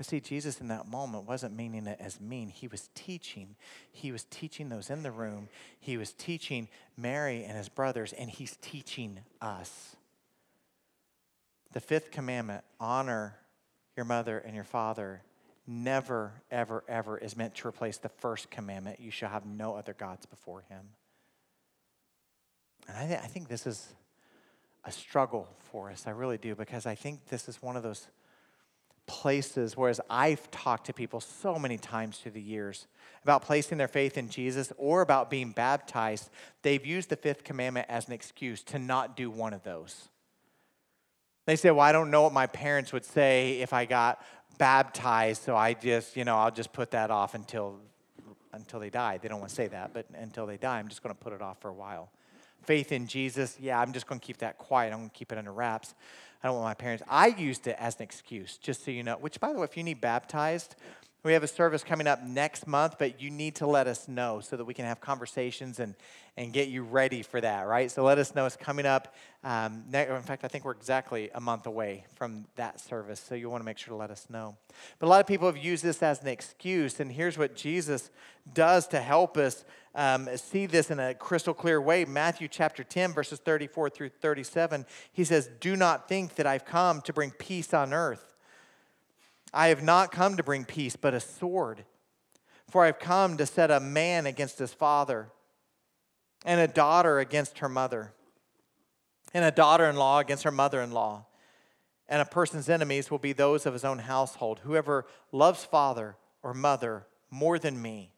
But 0.00 0.06
see, 0.06 0.20
Jesus 0.20 0.62
in 0.62 0.68
that 0.68 0.88
moment 0.88 1.28
wasn't 1.28 1.54
meaning 1.54 1.86
it 1.86 1.98
as 2.00 2.22
mean. 2.22 2.48
He 2.48 2.68
was 2.68 2.88
teaching. 2.94 3.54
He 3.92 4.12
was 4.12 4.24
teaching 4.24 4.70
those 4.70 4.88
in 4.88 5.02
the 5.02 5.10
room. 5.10 5.50
He 5.78 5.98
was 5.98 6.14
teaching 6.14 6.68
Mary 6.96 7.44
and 7.44 7.54
his 7.54 7.68
brothers, 7.68 8.14
and 8.14 8.30
he's 8.30 8.56
teaching 8.62 9.20
us. 9.42 9.96
The 11.74 11.80
fifth 11.80 12.12
commandment 12.12 12.64
honor 12.80 13.36
your 13.94 14.06
mother 14.06 14.38
and 14.38 14.54
your 14.54 14.64
father 14.64 15.20
never, 15.66 16.32
ever, 16.50 16.82
ever 16.88 17.18
is 17.18 17.36
meant 17.36 17.54
to 17.56 17.68
replace 17.68 17.98
the 17.98 18.08
first 18.08 18.50
commandment 18.50 19.00
you 19.00 19.10
shall 19.10 19.28
have 19.28 19.44
no 19.44 19.74
other 19.74 19.92
gods 19.92 20.24
before 20.24 20.62
him. 20.70 20.80
And 22.88 22.96
I, 22.96 23.06
th- 23.06 23.20
I 23.22 23.26
think 23.26 23.48
this 23.48 23.66
is 23.66 23.86
a 24.82 24.92
struggle 24.92 25.46
for 25.70 25.90
us. 25.90 26.06
I 26.06 26.12
really 26.12 26.38
do, 26.38 26.54
because 26.54 26.86
I 26.86 26.94
think 26.94 27.26
this 27.28 27.50
is 27.50 27.60
one 27.60 27.76
of 27.76 27.82
those 27.82 28.08
places, 29.10 29.76
whereas 29.76 30.00
I've 30.08 30.48
talked 30.52 30.86
to 30.86 30.92
people 30.92 31.20
so 31.20 31.58
many 31.58 31.76
times 31.76 32.18
through 32.18 32.30
the 32.30 32.40
years 32.40 32.86
about 33.24 33.42
placing 33.42 33.76
their 33.76 33.88
faith 33.88 34.16
in 34.16 34.28
Jesus 34.28 34.72
or 34.78 35.02
about 35.02 35.30
being 35.30 35.50
baptized, 35.50 36.30
they've 36.62 36.86
used 36.86 37.08
the 37.08 37.16
fifth 37.16 37.42
commandment 37.42 37.86
as 37.88 38.06
an 38.06 38.12
excuse 38.12 38.62
to 38.62 38.78
not 38.78 39.16
do 39.16 39.28
one 39.28 39.52
of 39.52 39.64
those. 39.64 40.08
They 41.44 41.56
say, 41.56 41.72
Well, 41.72 41.80
I 41.80 41.90
don't 41.90 42.12
know 42.12 42.22
what 42.22 42.32
my 42.32 42.46
parents 42.46 42.92
would 42.92 43.04
say 43.04 43.58
if 43.60 43.72
I 43.72 43.84
got 43.84 44.24
baptized, 44.58 45.42
so 45.42 45.56
I 45.56 45.74
just, 45.74 46.16
you 46.16 46.24
know, 46.24 46.36
I'll 46.36 46.52
just 46.52 46.72
put 46.72 46.92
that 46.92 47.10
off 47.10 47.34
until 47.34 47.80
until 48.52 48.78
they 48.78 48.90
die. 48.90 49.18
They 49.18 49.28
don't 49.28 49.40
want 49.40 49.48
to 49.48 49.54
say 49.56 49.66
that, 49.68 49.92
but 49.92 50.06
until 50.14 50.46
they 50.46 50.56
die, 50.56 50.78
I'm 50.78 50.88
just 50.88 51.02
going 51.02 51.14
to 51.14 51.20
put 51.20 51.32
it 51.32 51.42
off 51.42 51.60
for 51.60 51.68
a 51.68 51.74
while 51.74 52.10
faith 52.62 52.92
in 52.92 53.06
Jesus, 53.06 53.56
yeah, 53.60 53.80
I'm 53.80 53.92
just 53.92 54.06
going 54.06 54.20
to 54.20 54.26
keep 54.26 54.38
that 54.38 54.58
quiet. 54.58 54.92
I'm 54.92 54.98
going 54.98 55.10
to 55.10 55.16
keep 55.16 55.32
it 55.32 55.38
under 55.38 55.52
wraps. 55.52 55.94
I 56.42 56.48
don't 56.48 56.56
want 56.56 56.66
my 56.66 56.74
parents. 56.74 57.02
I 57.08 57.28
used 57.28 57.66
it 57.66 57.76
as 57.78 57.96
an 57.96 58.02
excuse, 58.02 58.56
just 58.56 58.84
so 58.84 58.90
you 58.90 59.02
know. 59.02 59.16
Which, 59.16 59.38
by 59.40 59.52
the 59.52 59.58
way, 59.58 59.64
if 59.64 59.76
you 59.76 59.82
need 59.82 60.00
baptized, 60.00 60.74
we 61.22 61.34
have 61.34 61.42
a 61.42 61.48
service 61.48 61.84
coming 61.84 62.06
up 62.06 62.22
next 62.22 62.66
month, 62.66 62.96
but 62.98 63.20
you 63.20 63.30
need 63.30 63.56
to 63.56 63.66
let 63.66 63.86
us 63.86 64.08
know 64.08 64.40
so 64.40 64.56
that 64.56 64.64
we 64.64 64.72
can 64.72 64.86
have 64.86 65.02
conversations 65.02 65.78
and, 65.78 65.94
and 66.38 66.50
get 66.50 66.68
you 66.68 66.82
ready 66.82 67.20
for 67.20 67.42
that, 67.42 67.66
right? 67.66 67.90
So 67.90 68.02
let 68.04 68.16
us 68.16 68.34
know 68.34 68.46
it's 68.46 68.56
coming 68.56 68.86
up. 68.86 69.14
Um, 69.44 69.84
in 69.92 70.22
fact, 70.22 70.44
I 70.44 70.48
think 70.48 70.64
we're 70.64 70.72
exactly 70.72 71.28
a 71.34 71.40
month 71.40 71.66
away 71.66 72.06
from 72.14 72.46
that 72.56 72.80
service, 72.80 73.20
so 73.20 73.34
you 73.34 73.50
want 73.50 73.60
to 73.60 73.66
make 73.66 73.76
sure 73.76 73.92
to 73.92 73.96
let 73.96 74.10
us 74.10 74.28
know. 74.30 74.56
But 74.98 75.06
a 75.06 75.10
lot 75.10 75.20
of 75.20 75.26
people 75.26 75.46
have 75.46 75.58
used 75.58 75.84
this 75.84 76.02
as 76.02 76.22
an 76.22 76.28
excuse, 76.28 77.00
and 77.00 77.12
here's 77.12 77.36
what 77.36 77.54
Jesus 77.54 78.08
does 78.54 78.86
to 78.88 79.00
help 79.00 79.36
us 79.36 79.66
um, 79.94 80.28
see 80.36 80.66
this 80.66 80.90
in 80.90 81.00
a 81.00 81.14
crystal 81.14 81.54
clear 81.54 81.80
way. 81.80 82.04
Matthew 82.04 82.48
chapter 82.48 82.84
10, 82.84 83.12
verses 83.12 83.40
34 83.40 83.90
through 83.90 84.10
37, 84.10 84.86
he 85.12 85.24
says, 85.24 85.50
Do 85.60 85.74
not 85.74 86.08
think 86.08 86.36
that 86.36 86.46
I've 86.46 86.64
come 86.64 87.00
to 87.02 87.12
bring 87.12 87.32
peace 87.32 87.74
on 87.74 87.92
earth. 87.92 88.36
I 89.52 89.68
have 89.68 89.82
not 89.82 90.12
come 90.12 90.36
to 90.36 90.44
bring 90.44 90.64
peace, 90.64 90.94
but 90.94 91.12
a 91.12 91.20
sword. 91.20 91.84
For 92.68 92.84
I 92.84 92.86
have 92.86 93.00
come 93.00 93.36
to 93.36 93.46
set 93.46 93.72
a 93.72 93.80
man 93.80 94.26
against 94.26 94.60
his 94.60 94.72
father, 94.72 95.32
and 96.44 96.60
a 96.60 96.68
daughter 96.68 97.18
against 97.18 97.58
her 97.58 97.68
mother, 97.68 98.12
and 99.34 99.44
a 99.44 99.50
daughter 99.50 99.86
in 99.86 99.96
law 99.96 100.20
against 100.20 100.44
her 100.44 100.52
mother 100.52 100.80
in 100.80 100.92
law. 100.92 101.26
And 102.08 102.22
a 102.22 102.24
person's 102.24 102.68
enemies 102.68 103.10
will 103.10 103.18
be 103.18 103.32
those 103.32 103.66
of 103.66 103.72
his 103.72 103.84
own 103.84 103.98
household. 103.98 104.60
Whoever 104.62 105.06
loves 105.32 105.64
father 105.64 106.16
or 106.42 106.54
mother 106.54 107.06
more 107.30 107.58
than 107.58 107.80
me 107.80 108.12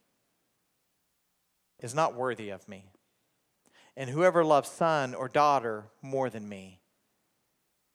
is 1.82 1.94
not 1.94 2.14
worthy 2.14 2.50
of 2.50 2.66
me. 2.68 2.86
And 3.96 4.08
whoever 4.08 4.42
loves 4.44 4.70
son 4.70 5.14
or 5.14 5.28
daughter 5.28 5.84
more 6.00 6.30
than 6.30 6.48
me 6.48 6.80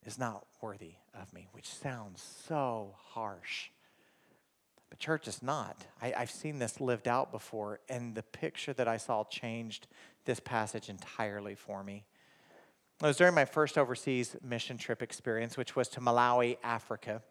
is 0.05 0.19
not 0.19 0.45
worthy 0.61 0.93
of 1.19 1.33
me, 1.33 1.47
which 1.53 1.67
sounds 1.67 2.21
so 2.47 2.95
harsh. 3.13 3.69
But 4.89 4.99
church 4.99 5.27
is 5.27 5.41
not. 5.41 5.85
I, 6.01 6.09
have 6.09 6.29
seen 6.29 6.59
this 6.59 6.79
lived 6.79 7.07
out 7.07 7.31
before, 7.31 7.79
and 7.89 8.13
the 8.15 8.23
picture 8.23 8.73
that 8.73 8.87
I 8.87 8.97
saw 8.97 9.23
changed 9.23 9.87
this 10.25 10.39
passage 10.39 10.89
entirely 10.89 11.55
for 11.55 11.83
me. 11.83 12.05
It 13.01 13.05
was 13.05 13.17
during 13.17 13.35
my 13.35 13.45
first 13.45 13.77
overseas 13.77 14.35
mission 14.43 14.77
trip 14.77 15.01
experience, 15.01 15.57
which 15.57 15.75
was 15.75 15.87
to 15.89 15.99
Malawi, 15.99 16.57
Africa. 16.63 17.21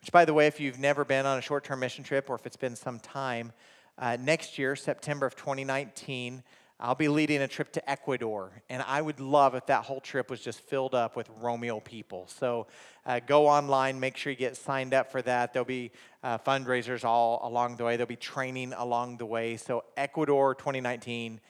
Which, 0.00 0.12
by 0.12 0.24
the 0.24 0.34
way, 0.34 0.46
if 0.46 0.60
you've 0.60 0.78
never 0.78 1.04
been 1.04 1.26
on 1.26 1.38
a 1.38 1.42
short 1.42 1.64
term 1.64 1.80
mission 1.80 2.04
trip 2.04 2.28
or 2.28 2.34
if 2.34 2.46
it's 2.46 2.56
been 2.56 2.76
some 2.76 2.98
time, 2.98 3.52
uh, 3.98 4.16
next 4.20 4.58
year, 4.58 4.76
September 4.76 5.26
of 5.26 5.36
2019, 5.36 6.42
I'll 6.78 6.94
be 6.94 7.08
leading 7.08 7.40
a 7.40 7.48
trip 7.48 7.72
to 7.72 7.90
Ecuador, 7.90 8.52
and 8.68 8.82
I 8.86 9.00
would 9.00 9.18
love 9.18 9.54
if 9.54 9.64
that 9.66 9.84
whole 9.84 10.00
trip 10.00 10.28
was 10.28 10.40
just 10.40 10.60
filled 10.60 10.94
up 10.94 11.16
with 11.16 11.30
Romeo 11.40 11.80
people. 11.80 12.26
So 12.28 12.66
uh, 13.06 13.20
go 13.26 13.46
online, 13.46 13.98
make 13.98 14.18
sure 14.18 14.30
you 14.30 14.36
get 14.36 14.58
signed 14.58 14.92
up 14.92 15.10
for 15.10 15.22
that. 15.22 15.54
There'll 15.54 15.64
be 15.64 15.90
uh, 16.22 16.36
fundraisers 16.36 17.02
all 17.02 17.40
along 17.42 17.76
the 17.76 17.84
way, 17.84 17.96
there'll 17.96 18.06
be 18.06 18.16
training 18.16 18.74
along 18.74 19.16
the 19.16 19.24
way. 19.24 19.56
So, 19.56 19.84
Ecuador 19.96 20.54
2019, 20.54 21.40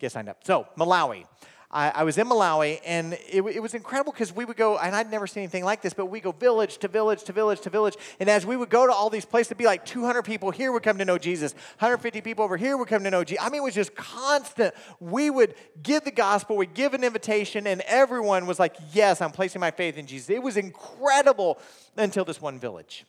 get 0.00 0.12
signed 0.12 0.30
up. 0.30 0.38
So, 0.42 0.66
Malawi. 0.78 1.26
I, 1.72 1.90
I 1.90 2.02
was 2.04 2.18
in 2.18 2.26
Malawi, 2.26 2.80
and 2.84 3.14
it, 3.14 3.42
it 3.42 3.62
was 3.62 3.72
incredible 3.72 4.12
because 4.12 4.34
we 4.34 4.44
would 4.44 4.58
go, 4.58 4.76
and 4.76 4.94
I'd 4.94 5.10
never 5.10 5.26
seen 5.26 5.42
anything 5.42 5.64
like 5.64 5.80
this, 5.80 5.94
but 5.94 6.06
we 6.06 6.20
go 6.20 6.32
village 6.32 6.76
to 6.78 6.88
village 6.88 7.24
to 7.24 7.32
village 7.32 7.60
to 7.62 7.70
village. 7.70 7.96
And 8.20 8.28
as 8.28 8.44
we 8.44 8.56
would 8.56 8.68
go 8.68 8.86
to 8.86 8.92
all 8.92 9.08
these 9.08 9.24
places, 9.24 9.52
it'd 9.52 9.58
be 9.58 9.64
like 9.64 9.86
200 9.86 10.22
people 10.22 10.50
here 10.50 10.70
would 10.70 10.82
come 10.82 10.98
to 10.98 11.04
know 11.04 11.16
Jesus, 11.16 11.54
150 11.78 12.20
people 12.20 12.44
over 12.44 12.58
here 12.58 12.76
would 12.76 12.88
come 12.88 13.04
to 13.04 13.10
know 13.10 13.24
Jesus. 13.24 13.42
I 13.42 13.48
mean, 13.48 13.62
it 13.62 13.64
was 13.64 13.74
just 13.74 13.94
constant. 13.94 14.74
We 15.00 15.30
would 15.30 15.54
give 15.82 16.04
the 16.04 16.10
gospel, 16.10 16.56
we'd 16.56 16.74
give 16.74 16.92
an 16.92 17.04
invitation, 17.04 17.66
and 17.66 17.80
everyone 17.82 18.46
was 18.46 18.58
like, 18.58 18.76
Yes, 18.92 19.22
I'm 19.22 19.30
placing 19.30 19.60
my 19.60 19.70
faith 19.70 19.96
in 19.96 20.06
Jesus. 20.06 20.28
It 20.28 20.42
was 20.42 20.56
incredible 20.56 21.58
until 21.96 22.24
this 22.24 22.40
one 22.40 22.58
village. 22.58 23.04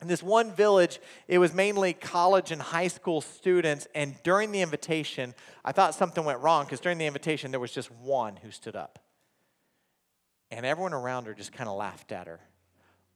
In 0.00 0.06
this 0.06 0.22
one 0.22 0.52
village, 0.52 1.00
it 1.26 1.38
was 1.38 1.52
mainly 1.52 1.92
college 1.92 2.52
and 2.52 2.62
high 2.62 2.86
school 2.86 3.20
students. 3.20 3.88
And 3.94 4.14
during 4.22 4.52
the 4.52 4.60
invitation, 4.60 5.34
I 5.64 5.72
thought 5.72 5.94
something 5.94 6.24
went 6.24 6.38
wrong 6.40 6.64
because 6.64 6.80
during 6.80 6.98
the 6.98 7.06
invitation, 7.06 7.50
there 7.50 7.58
was 7.58 7.72
just 7.72 7.90
one 7.90 8.36
who 8.36 8.50
stood 8.50 8.76
up. 8.76 9.00
And 10.50 10.64
everyone 10.64 10.94
around 10.94 11.26
her 11.26 11.34
just 11.34 11.52
kind 11.52 11.68
of 11.68 11.76
laughed 11.76 12.12
at 12.12 12.28
her. 12.28 12.40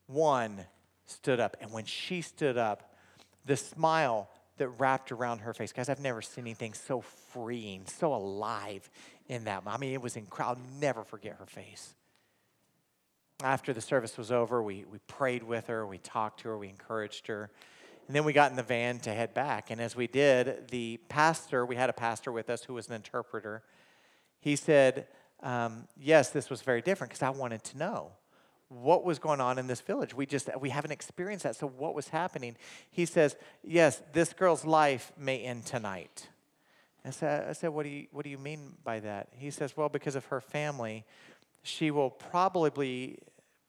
One 0.06 0.66
stood 1.06 1.38
up. 1.38 1.56
And 1.60 1.72
when 1.72 1.84
she 1.84 2.20
stood 2.20 2.58
up, 2.58 2.92
the 3.46 3.56
smile 3.56 4.28
that 4.56 4.68
wrapped 4.68 5.12
around 5.12 5.38
her 5.38 5.54
face, 5.54 5.72
guys, 5.72 5.88
I've 5.88 6.00
never 6.00 6.20
seen 6.20 6.44
anything 6.44 6.74
so 6.74 7.00
freeing, 7.00 7.86
so 7.86 8.12
alive 8.12 8.90
in 9.28 9.44
that. 9.44 9.62
I 9.66 9.78
mean, 9.78 9.92
it 9.92 10.02
was 10.02 10.16
incredible. 10.16 10.60
I'll 10.60 10.80
never 10.80 11.04
forget 11.04 11.36
her 11.38 11.46
face 11.46 11.94
after 13.44 13.72
the 13.72 13.80
service 13.80 14.16
was 14.16 14.30
over, 14.30 14.62
we, 14.62 14.84
we 14.90 14.98
prayed 15.06 15.42
with 15.42 15.66
her, 15.68 15.86
we 15.86 15.98
talked 15.98 16.40
to 16.40 16.48
her, 16.48 16.58
we 16.58 16.68
encouraged 16.68 17.26
her. 17.26 17.50
And 18.06 18.16
then 18.16 18.24
we 18.24 18.32
got 18.32 18.50
in 18.50 18.56
the 18.56 18.62
van 18.62 18.98
to 19.00 19.12
head 19.12 19.32
back. 19.32 19.70
And 19.70 19.80
as 19.80 19.94
we 19.94 20.06
did, 20.06 20.68
the 20.68 20.98
pastor, 21.08 21.64
we 21.64 21.76
had 21.76 21.88
a 21.88 21.92
pastor 21.92 22.32
with 22.32 22.50
us 22.50 22.64
who 22.64 22.74
was 22.74 22.88
an 22.88 22.94
interpreter, 22.94 23.62
he 24.40 24.56
said, 24.56 25.06
um, 25.42 25.86
Yes, 25.96 26.30
this 26.30 26.50
was 26.50 26.62
very 26.62 26.82
different 26.82 27.10
because 27.10 27.22
I 27.22 27.30
wanted 27.30 27.64
to 27.64 27.78
know 27.78 28.12
what 28.68 29.04
was 29.04 29.18
going 29.18 29.40
on 29.40 29.58
in 29.58 29.66
this 29.66 29.80
village. 29.80 30.14
We 30.14 30.26
just, 30.26 30.48
we 30.58 30.70
haven't 30.70 30.92
experienced 30.92 31.44
that. 31.44 31.56
So 31.56 31.68
what 31.68 31.94
was 31.94 32.08
happening? 32.08 32.56
He 32.90 33.06
says, 33.06 33.36
Yes, 33.62 34.02
this 34.12 34.32
girl's 34.32 34.64
life 34.64 35.12
may 35.16 35.38
end 35.40 35.66
tonight. 35.66 36.28
I 37.04 37.10
said, 37.10 37.48
I 37.48 37.52
said 37.52 37.70
what, 37.70 37.84
do 37.84 37.88
you, 37.88 38.06
what 38.12 38.24
do 38.24 38.30
you 38.30 38.38
mean 38.38 38.74
by 38.84 39.00
that? 39.00 39.28
He 39.36 39.50
says, 39.50 39.76
Well, 39.76 39.88
because 39.88 40.16
of 40.16 40.26
her 40.26 40.40
family, 40.40 41.04
she 41.62 41.90
will 41.90 42.10
probably 42.10 43.18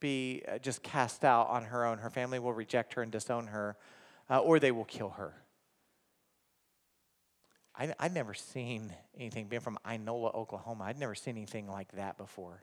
be 0.03 0.43
uh, 0.47 0.59
just 0.59 0.83
cast 0.83 1.23
out 1.23 1.49
on 1.49 1.63
her 1.63 1.85
own. 1.85 1.97
Her 1.97 2.09
family 2.09 2.37
will 2.37 2.53
reject 2.53 2.93
her 2.95 3.01
and 3.01 3.11
disown 3.11 3.47
her, 3.47 3.77
uh, 4.29 4.39
or 4.39 4.59
they 4.59 4.71
will 4.71 4.83
kill 4.83 5.11
her. 5.11 5.33
I, 7.73 7.93
I'd 7.97 8.13
never 8.13 8.33
seen 8.33 8.93
anything, 9.17 9.47
being 9.47 9.61
from 9.61 9.79
Inola, 9.87 10.35
Oklahoma, 10.35 10.83
I'd 10.83 10.99
never 10.99 11.15
seen 11.15 11.37
anything 11.37 11.67
like 11.67 11.93
that 11.93 12.17
before. 12.17 12.61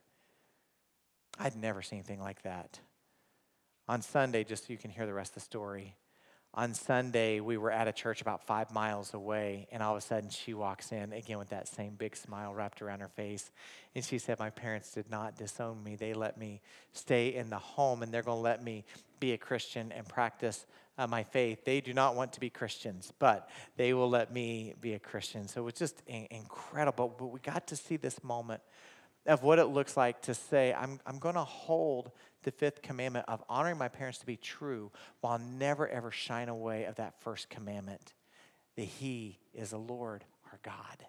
I'd 1.39 1.57
never 1.57 1.81
seen 1.81 1.99
anything 1.99 2.21
like 2.21 2.43
that. 2.43 2.79
On 3.89 4.03
Sunday, 4.03 4.45
just 4.45 4.67
so 4.67 4.73
you 4.73 4.79
can 4.79 4.91
hear 4.91 5.07
the 5.07 5.15
rest 5.15 5.31
of 5.31 5.37
the 5.37 5.41
story, 5.41 5.97
on 6.53 6.75
Sunday, 6.75 7.39
we 7.39 7.57
were 7.57 7.71
at 7.71 7.87
a 7.87 7.93
church 7.93 8.21
about 8.21 8.45
five 8.45 8.73
miles 8.73 9.15
away, 9.15 9.69
and 9.71 9.83
all 9.83 9.93
of 9.93 9.99
a 9.99 10.01
sudden 10.01 10.31
she 10.31 10.53
walks 10.53 10.91
in 10.91 11.13
again 11.13 11.39
with 11.39 11.51
that 11.51 11.69
same 11.69 11.95
big 11.95 12.17
smile 12.17 12.53
wrapped 12.53 12.83
around 12.83 13.01
her 13.01 13.09
face. 13.09 13.53
And 13.95 14.05
she 14.05 14.19
said, 14.19 14.41
My 14.41 14.51
parents 14.51 14.93
did 14.93 15.09
not 15.09 15.37
disown 15.37 15.83
me. 15.85 15.95
They 15.95 16.13
let 16.13 16.39
me 16.39 16.61
stay 16.93 17.35
in 17.35 17.51
the 17.51 17.59
home, 17.59 18.03
and 18.03 18.13
they're 18.13 18.23
going 18.23 18.39
to 18.39 18.43
let 18.43 18.65
me 18.65 18.85
be 19.21 19.33
a 19.33 19.39
Christian 19.39 19.93
and 19.93 20.09
practice 20.09 20.67
uh, 20.99 21.07
my 21.07 21.23
faith. 21.23 21.65
They 21.65 21.81
do 21.81 21.95
not 21.95 22.17
want 22.17 22.33
to 22.33 22.41
be 22.41 22.51
Christians, 22.51 23.13
but 23.21 23.49
they 23.77 23.95
will 23.95 24.11
let 24.11 24.33
me 24.33 24.75
be 24.81 24.95
a 24.95 24.99
Christian. 24.99 25.47
So 25.47 25.61
it 25.61 25.65
was 25.65 25.75
just 25.75 26.03
incredible. 26.07 27.15
But 27.17 27.27
we 27.27 27.39
got 27.41 27.69
to 27.69 27.77
see 27.77 27.97
this 27.97 28.25
moment 28.25 28.61
of 29.27 29.45
what 29.45 29.59
it 29.59 29.67
looks 29.67 29.97
like 29.97 30.23
to 30.23 30.35
say, 30.35 30.75
I'm, 30.75 30.99
I'm 31.07 31.19
going 31.19 31.37
to 31.37 31.45
hold 31.45 32.11
the 32.43 32.51
fifth 32.51 32.83
commandment 32.83 33.27
of 33.29 33.43
honoring 33.49 33.79
my 33.79 33.89
parents 33.89 34.19
to 34.19 34.27
be 34.27 34.37
true 34.37 34.91
while 35.21 35.39
never 35.39 35.89
ever 35.89 36.11
shying 36.11 36.49
away 36.49 36.85
of 36.85 36.97
that 36.97 37.21
first 37.23 37.51
commandment 37.51 38.15
that 38.77 38.85
He 38.85 39.39
is 39.55 39.71
the 39.71 39.79
Lord 39.79 40.25
our 40.53 40.59
God. 40.63 41.07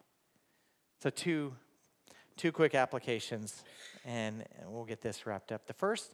So, 1.01 1.09
two, 1.09 1.53
two 2.37 2.51
quick 2.51 2.75
applications, 2.75 3.63
and 4.05 4.45
we'll 4.67 4.85
get 4.85 5.01
this 5.01 5.25
wrapped 5.25 5.51
up. 5.51 5.67
The 5.67 5.73
first 5.73 6.13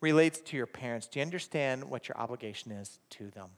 relates 0.00 0.40
to 0.40 0.56
your 0.56 0.66
parents. 0.66 1.06
Do 1.06 1.18
you 1.18 1.24
understand 1.24 1.84
what 1.84 2.08
your 2.08 2.18
obligation 2.18 2.72
is 2.72 2.98
to 3.10 3.30
them? 3.30 3.50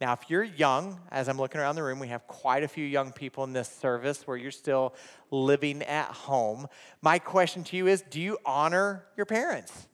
Now, 0.00 0.14
if 0.14 0.30
you're 0.30 0.44
young, 0.44 0.98
as 1.10 1.28
I'm 1.28 1.36
looking 1.36 1.60
around 1.60 1.76
the 1.76 1.82
room, 1.82 1.98
we 1.98 2.08
have 2.08 2.26
quite 2.26 2.62
a 2.62 2.68
few 2.68 2.86
young 2.86 3.12
people 3.12 3.44
in 3.44 3.52
this 3.52 3.68
service 3.68 4.26
where 4.26 4.36
you're 4.36 4.50
still 4.50 4.94
living 5.30 5.82
at 5.82 6.08
home. 6.08 6.68
My 7.02 7.18
question 7.18 7.64
to 7.64 7.76
you 7.76 7.86
is 7.86 8.02
do 8.08 8.18
you 8.18 8.38
honor 8.46 9.04
your 9.16 9.26
parents? 9.26 9.88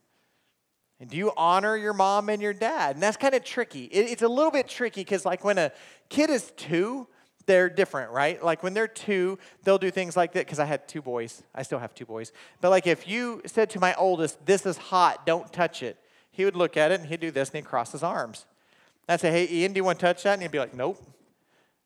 And 1.00 1.10
do 1.10 1.16
you 1.16 1.32
honor 1.36 1.76
your 1.76 1.92
mom 1.92 2.28
and 2.28 2.40
your 2.40 2.54
dad? 2.54 2.96
And 2.96 3.02
that's 3.02 3.16
kind 3.16 3.34
of 3.34 3.44
tricky. 3.44 3.84
It, 3.84 4.10
it's 4.10 4.22
a 4.22 4.28
little 4.28 4.50
bit 4.50 4.66
tricky 4.66 5.02
because, 5.02 5.26
like, 5.26 5.44
when 5.44 5.58
a 5.58 5.70
kid 6.08 6.30
is 6.30 6.52
two, 6.56 7.06
they're 7.44 7.68
different, 7.68 8.10
right? 8.12 8.42
Like, 8.42 8.62
when 8.62 8.72
they're 8.72 8.88
two, 8.88 9.38
they'll 9.62 9.78
do 9.78 9.90
things 9.90 10.16
like 10.16 10.32
that. 10.32 10.46
Because 10.46 10.58
I 10.58 10.64
had 10.64 10.88
two 10.88 11.02
boys. 11.02 11.42
I 11.54 11.62
still 11.62 11.78
have 11.78 11.94
two 11.94 12.06
boys. 12.06 12.32
But, 12.60 12.70
like, 12.70 12.86
if 12.86 13.06
you 13.06 13.42
said 13.44 13.68
to 13.70 13.80
my 13.80 13.94
oldest, 13.94 14.44
This 14.46 14.64
is 14.64 14.78
hot, 14.78 15.26
don't 15.26 15.52
touch 15.52 15.82
it, 15.82 15.98
he 16.30 16.44
would 16.44 16.56
look 16.56 16.76
at 16.76 16.90
it 16.90 17.00
and 17.00 17.08
he'd 17.08 17.20
do 17.20 17.30
this 17.30 17.50
and 17.50 17.56
he'd 17.56 17.66
cross 17.66 17.92
his 17.92 18.02
arms. 18.02 18.46
I'd 19.08 19.20
say, 19.20 19.30
Hey, 19.30 19.48
Ian, 19.54 19.74
do 19.74 19.78
you 19.78 19.84
want 19.84 19.98
to 19.98 20.06
touch 20.06 20.22
that? 20.22 20.34
And 20.34 20.42
he'd 20.42 20.50
be 20.50 20.58
like, 20.58 20.74
Nope. 20.74 21.02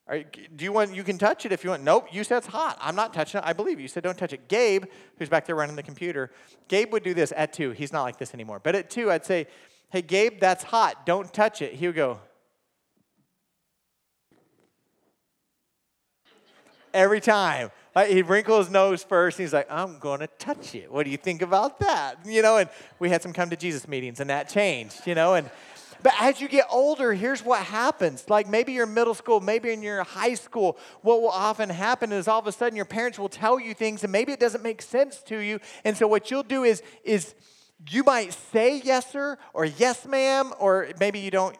Right, 0.09 0.57
do 0.57 0.65
you 0.65 0.73
want, 0.73 0.93
you 0.93 1.03
can 1.03 1.17
touch 1.17 1.45
it 1.45 1.53
if 1.53 1.63
you 1.63 1.69
want. 1.69 1.83
Nope, 1.83 2.07
you 2.11 2.23
said 2.25 2.39
it's 2.39 2.47
hot. 2.47 2.77
I'm 2.81 2.95
not 2.95 3.13
touching 3.13 3.39
it. 3.39 3.45
I 3.47 3.53
believe 3.53 3.79
you. 3.79 3.83
You 3.83 3.87
said 3.87 4.03
don't 4.03 4.17
touch 4.17 4.33
it. 4.33 4.49
Gabe, 4.49 4.85
who's 5.17 5.29
back 5.29 5.45
there 5.45 5.55
running 5.55 5.77
the 5.77 5.83
computer, 5.83 6.31
Gabe 6.67 6.91
would 6.91 7.03
do 7.03 7.13
this 7.13 7.31
at 7.37 7.53
two. 7.53 7.71
He's 7.71 7.93
not 7.93 8.01
like 8.01 8.17
this 8.17 8.33
anymore. 8.33 8.59
But 8.61 8.75
at 8.75 8.89
two, 8.89 9.09
I'd 9.09 9.25
say, 9.25 9.47
hey, 9.89 10.01
Gabe, 10.01 10.39
that's 10.41 10.63
hot. 10.63 11.05
Don't 11.05 11.33
touch 11.33 11.61
it. 11.61 11.73
He 11.73 11.87
would 11.87 11.95
go, 11.95 12.19
every 16.93 17.21
time. 17.21 17.71
He'd 18.07 18.23
wrinkle 18.23 18.57
his 18.57 18.69
nose 18.69 19.03
first. 19.03 19.37
And 19.37 19.45
he's 19.45 19.53
like, 19.53 19.69
I'm 19.69 19.99
going 19.99 20.21
to 20.21 20.27
touch 20.27 20.75
it. 20.75 20.91
What 20.91 21.03
do 21.03 21.11
you 21.11 21.17
think 21.17 21.41
about 21.41 21.79
that? 21.79 22.15
You 22.25 22.41
know, 22.41 22.57
and 22.57 22.69
we 22.99 23.09
had 23.09 23.21
some 23.21 23.33
come 23.33 23.49
to 23.49 23.57
Jesus 23.57 23.87
meetings, 23.87 24.19
and 24.19 24.29
that 24.29 24.49
changed, 24.49 25.05
you 25.05 25.13
know, 25.13 25.35
and 25.35 25.49
but 26.03 26.13
as 26.19 26.41
you 26.41 26.47
get 26.47 26.65
older, 26.71 27.13
here's 27.13 27.43
what 27.43 27.61
happens. 27.61 28.29
Like 28.29 28.47
maybe 28.47 28.73
you're 28.73 28.87
in 28.87 28.93
middle 28.93 29.13
school, 29.13 29.39
maybe 29.39 29.71
in 29.71 29.81
your 29.81 30.03
high 30.03 30.33
school, 30.33 30.77
what 31.01 31.21
will 31.21 31.29
often 31.29 31.69
happen 31.69 32.11
is 32.11 32.27
all 32.27 32.39
of 32.39 32.47
a 32.47 32.51
sudden 32.51 32.75
your 32.75 32.85
parents 32.85 33.19
will 33.19 33.29
tell 33.29 33.59
you 33.59 33.73
things 33.73 34.03
and 34.03 34.11
maybe 34.11 34.31
it 34.31 34.39
doesn't 34.39 34.63
make 34.63 34.81
sense 34.81 35.21
to 35.23 35.39
you. 35.39 35.59
And 35.83 35.95
so 35.95 36.07
what 36.07 36.31
you'll 36.31 36.43
do 36.43 36.63
is 36.63 36.81
is 37.03 37.35
you 37.89 38.03
might 38.03 38.33
say 38.33 38.79
yes 38.83 39.11
sir 39.11 39.37
or 39.53 39.65
yes 39.65 40.05
ma'am 40.05 40.53
or 40.59 40.89
maybe 40.99 41.19
you 41.19 41.31
don't 41.31 41.57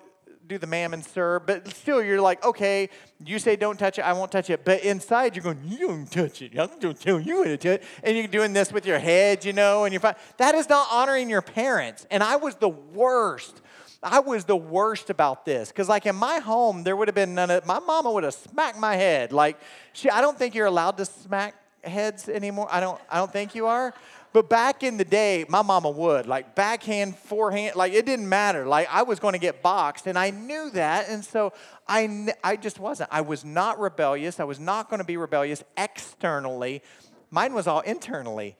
do 0.51 0.57
the 0.57 0.67
ma'am 0.67 0.93
and 0.93 1.03
sir, 1.05 1.39
but 1.39 1.67
still 1.73 2.03
you're 2.03 2.19
like, 2.19 2.43
okay, 2.43 2.89
you 3.23 3.39
say 3.39 3.55
don't 3.55 3.77
touch 3.77 3.97
it, 3.99 4.01
I 4.01 4.11
won't 4.11 4.31
touch 4.31 4.49
it. 4.49 4.65
But 4.65 4.83
inside 4.83 5.35
you're 5.35 5.43
going, 5.43 5.61
you 5.63 5.87
don't 5.87 6.11
touch 6.11 6.41
it. 6.41 6.51
I'm 6.59 6.67
going 6.79 6.93
to 6.93 6.93
tell 6.93 7.19
you 7.19 7.45
to 7.45 7.57
touch 7.57 7.65
it. 7.65 7.83
And 8.03 8.17
you're 8.17 8.27
doing 8.27 8.51
this 8.51 8.73
with 8.73 8.85
your 8.85 8.99
head, 8.99 9.45
you 9.45 9.53
know, 9.53 9.85
and 9.85 9.93
you're 9.93 10.01
fine. 10.01 10.15
That 10.37 10.55
is 10.55 10.67
not 10.67 10.87
honoring 10.91 11.29
your 11.29 11.41
parents. 11.41 12.05
And 12.11 12.21
I 12.21 12.35
was 12.35 12.55
the 12.55 12.69
worst 12.69 13.61
I 14.03 14.19
was 14.19 14.45
the 14.45 14.55
worst 14.55 15.09
about 15.09 15.45
this 15.45 15.69
because, 15.69 15.87
like 15.87 16.05
in 16.05 16.15
my 16.15 16.39
home, 16.39 16.83
there 16.83 16.95
would 16.95 17.07
have 17.07 17.15
been 17.15 17.35
none 17.35 17.51
of. 17.51 17.65
My 17.65 17.79
mama 17.79 18.11
would 18.11 18.23
have 18.23 18.33
smacked 18.33 18.79
my 18.79 18.95
head. 18.95 19.31
Like 19.31 19.59
she, 19.93 20.09
I 20.09 20.21
don't 20.21 20.37
think 20.37 20.55
you're 20.55 20.65
allowed 20.65 20.97
to 20.97 21.05
smack 21.05 21.55
heads 21.83 22.27
anymore. 22.27 22.67
I 22.71 22.79
don't. 22.79 22.99
I 23.09 23.17
don't 23.17 23.31
think 23.31 23.53
you 23.53 23.67
are. 23.67 23.93
But 24.33 24.49
back 24.49 24.81
in 24.81 24.95
the 24.95 25.03
day, 25.03 25.45
my 25.49 25.61
mama 25.61 25.89
would 25.89 26.25
like 26.25 26.55
backhand, 26.55 27.17
forehand, 27.17 27.75
like 27.75 27.91
it 27.93 28.05
didn't 28.05 28.29
matter. 28.29 28.65
Like 28.65 28.87
I 28.89 29.03
was 29.03 29.19
going 29.19 29.33
to 29.33 29.39
get 29.39 29.61
boxed, 29.61 30.07
and 30.07 30.17
I 30.17 30.29
knew 30.29 30.69
that, 30.71 31.09
and 31.09 31.23
so 31.23 31.51
I, 31.87 32.33
I 32.43 32.55
just 32.55 32.79
wasn't. 32.79 33.09
I 33.11 33.21
was 33.21 33.43
not 33.43 33.79
rebellious. 33.79 34.39
I 34.39 34.45
was 34.45 34.59
not 34.59 34.89
going 34.89 34.99
to 34.99 35.05
be 35.05 35.17
rebellious 35.17 35.63
externally. 35.77 36.81
Mine 37.29 37.53
was 37.53 37.67
all 37.67 37.81
internally, 37.81 38.55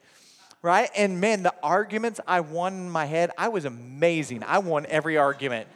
right? 0.61 0.89
And 0.95 1.19
man, 1.19 1.43
the 1.43 1.53
arguments 1.63 2.19
I 2.27 2.41
won 2.41 2.73
in 2.73 2.89
my 2.89 3.05
head, 3.05 3.31
I 3.37 3.49
was 3.49 3.65
amazing. 3.65 4.43
I 4.43 4.59
won 4.59 4.85
every 4.87 5.17
argument. 5.17 5.67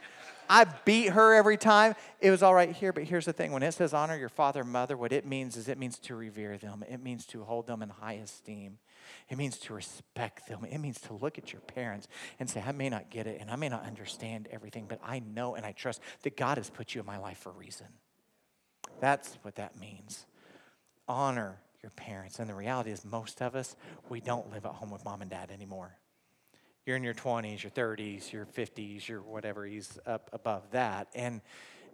I 0.48 0.64
beat 0.84 1.10
her 1.10 1.34
every 1.34 1.56
time. 1.56 1.94
It 2.20 2.30
was 2.30 2.42
all 2.42 2.54
right 2.54 2.70
here, 2.70 2.92
but 2.92 3.04
here's 3.04 3.24
the 3.24 3.32
thing 3.32 3.52
when 3.52 3.62
it 3.62 3.72
says 3.72 3.92
honor 3.92 4.16
your 4.16 4.28
father 4.28 4.60
and 4.60 4.70
mother, 4.70 4.96
what 4.96 5.12
it 5.12 5.26
means 5.26 5.56
is 5.56 5.68
it 5.68 5.78
means 5.78 5.98
to 6.00 6.14
revere 6.14 6.56
them, 6.56 6.84
it 6.88 7.02
means 7.02 7.26
to 7.26 7.44
hold 7.44 7.66
them 7.66 7.82
in 7.82 7.88
high 7.88 8.14
esteem. 8.14 8.78
It 9.28 9.38
means 9.38 9.58
to 9.58 9.74
respect 9.74 10.48
them. 10.48 10.64
It 10.64 10.78
means 10.78 11.00
to 11.02 11.14
look 11.14 11.38
at 11.38 11.52
your 11.52 11.60
parents 11.60 12.08
and 12.38 12.48
say, 12.50 12.62
I 12.64 12.72
may 12.72 12.88
not 12.88 13.10
get 13.10 13.26
it 13.26 13.40
and 13.40 13.50
I 13.50 13.56
may 13.56 13.68
not 13.68 13.84
understand 13.84 14.48
everything, 14.50 14.86
but 14.88 15.00
I 15.04 15.20
know 15.20 15.54
and 15.54 15.64
I 15.64 15.72
trust 15.72 16.00
that 16.22 16.36
God 16.36 16.58
has 16.58 16.70
put 16.70 16.94
you 16.94 17.00
in 17.00 17.06
my 17.06 17.18
life 17.18 17.38
for 17.38 17.50
a 17.50 17.54
reason. 17.54 17.86
That's 19.00 19.38
what 19.42 19.56
that 19.56 19.78
means. 19.78 20.26
Honor 21.08 21.58
your 21.86 21.92
parents. 21.92 22.40
And 22.40 22.50
the 22.50 22.54
reality 22.54 22.90
is, 22.90 23.04
most 23.04 23.40
of 23.40 23.54
us, 23.54 23.76
we 24.08 24.20
don't 24.20 24.50
live 24.50 24.66
at 24.66 24.72
home 24.72 24.90
with 24.90 25.04
mom 25.04 25.22
and 25.22 25.30
dad 25.30 25.50
anymore 25.52 25.96
you're 26.86 26.96
in 26.96 27.02
your 27.02 27.14
20s, 27.14 27.64
your 27.64 27.72
30s, 27.72 28.32
your 28.32 28.46
50s, 28.46 29.08
your 29.08 29.20
whatever, 29.20 29.66
he's 29.66 29.98
up 30.06 30.30
above 30.32 30.70
that. 30.70 31.08
And, 31.14 31.40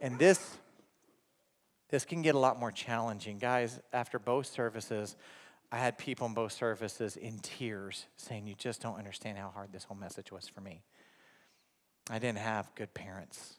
and 0.02 0.18
this, 0.18 0.58
this 1.88 2.04
can 2.04 2.20
get 2.20 2.34
a 2.34 2.38
lot 2.38 2.60
more 2.60 2.70
challenging. 2.70 3.38
Guys, 3.38 3.80
after 3.92 4.18
both 4.18 4.46
services, 4.46 5.16
I 5.72 5.78
had 5.78 5.96
people 5.96 6.26
in 6.26 6.34
both 6.34 6.52
services 6.52 7.16
in 7.16 7.38
tears 7.38 8.04
saying, 8.18 8.46
You 8.46 8.54
just 8.54 8.82
don't 8.82 8.98
understand 8.98 9.38
how 9.38 9.48
hard 9.48 9.72
this 9.72 9.84
whole 9.84 9.96
message 9.96 10.30
was 10.30 10.46
for 10.46 10.60
me. 10.60 10.82
I 12.10 12.18
didn't 12.18 12.38
have 12.38 12.74
good 12.74 12.92
parents. 12.92 13.54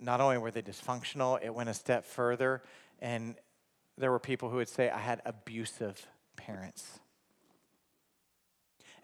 Not 0.00 0.20
only 0.20 0.36
were 0.38 0.50
they 0.50 0.62
dysfunctional, 0.62 1.38
it 1.40 1.54
went 1.54 1.68
a 1.68 1.74
step 1.74 2.04
further, 2.04 2.62
and 3.00 3.36
there 3.96 4.10
were 4.10 4.18
people 4.18 4.50
who 4.50 4.56
would 4.56 4.68
say 4.68 4.90
I 4.90 4.98
had 4.98 5.22
abusive 5.24 6.06
parents 6.36 7.00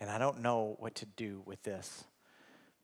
and 0.01 0.11
I 0.11 0.18
don't 0.18 0.41
know 0.41 0.76
what 0.78 0.95
to 0.97 1.07
do 1.07 1.43
with 1.45 1.62
this. 1.62 2.05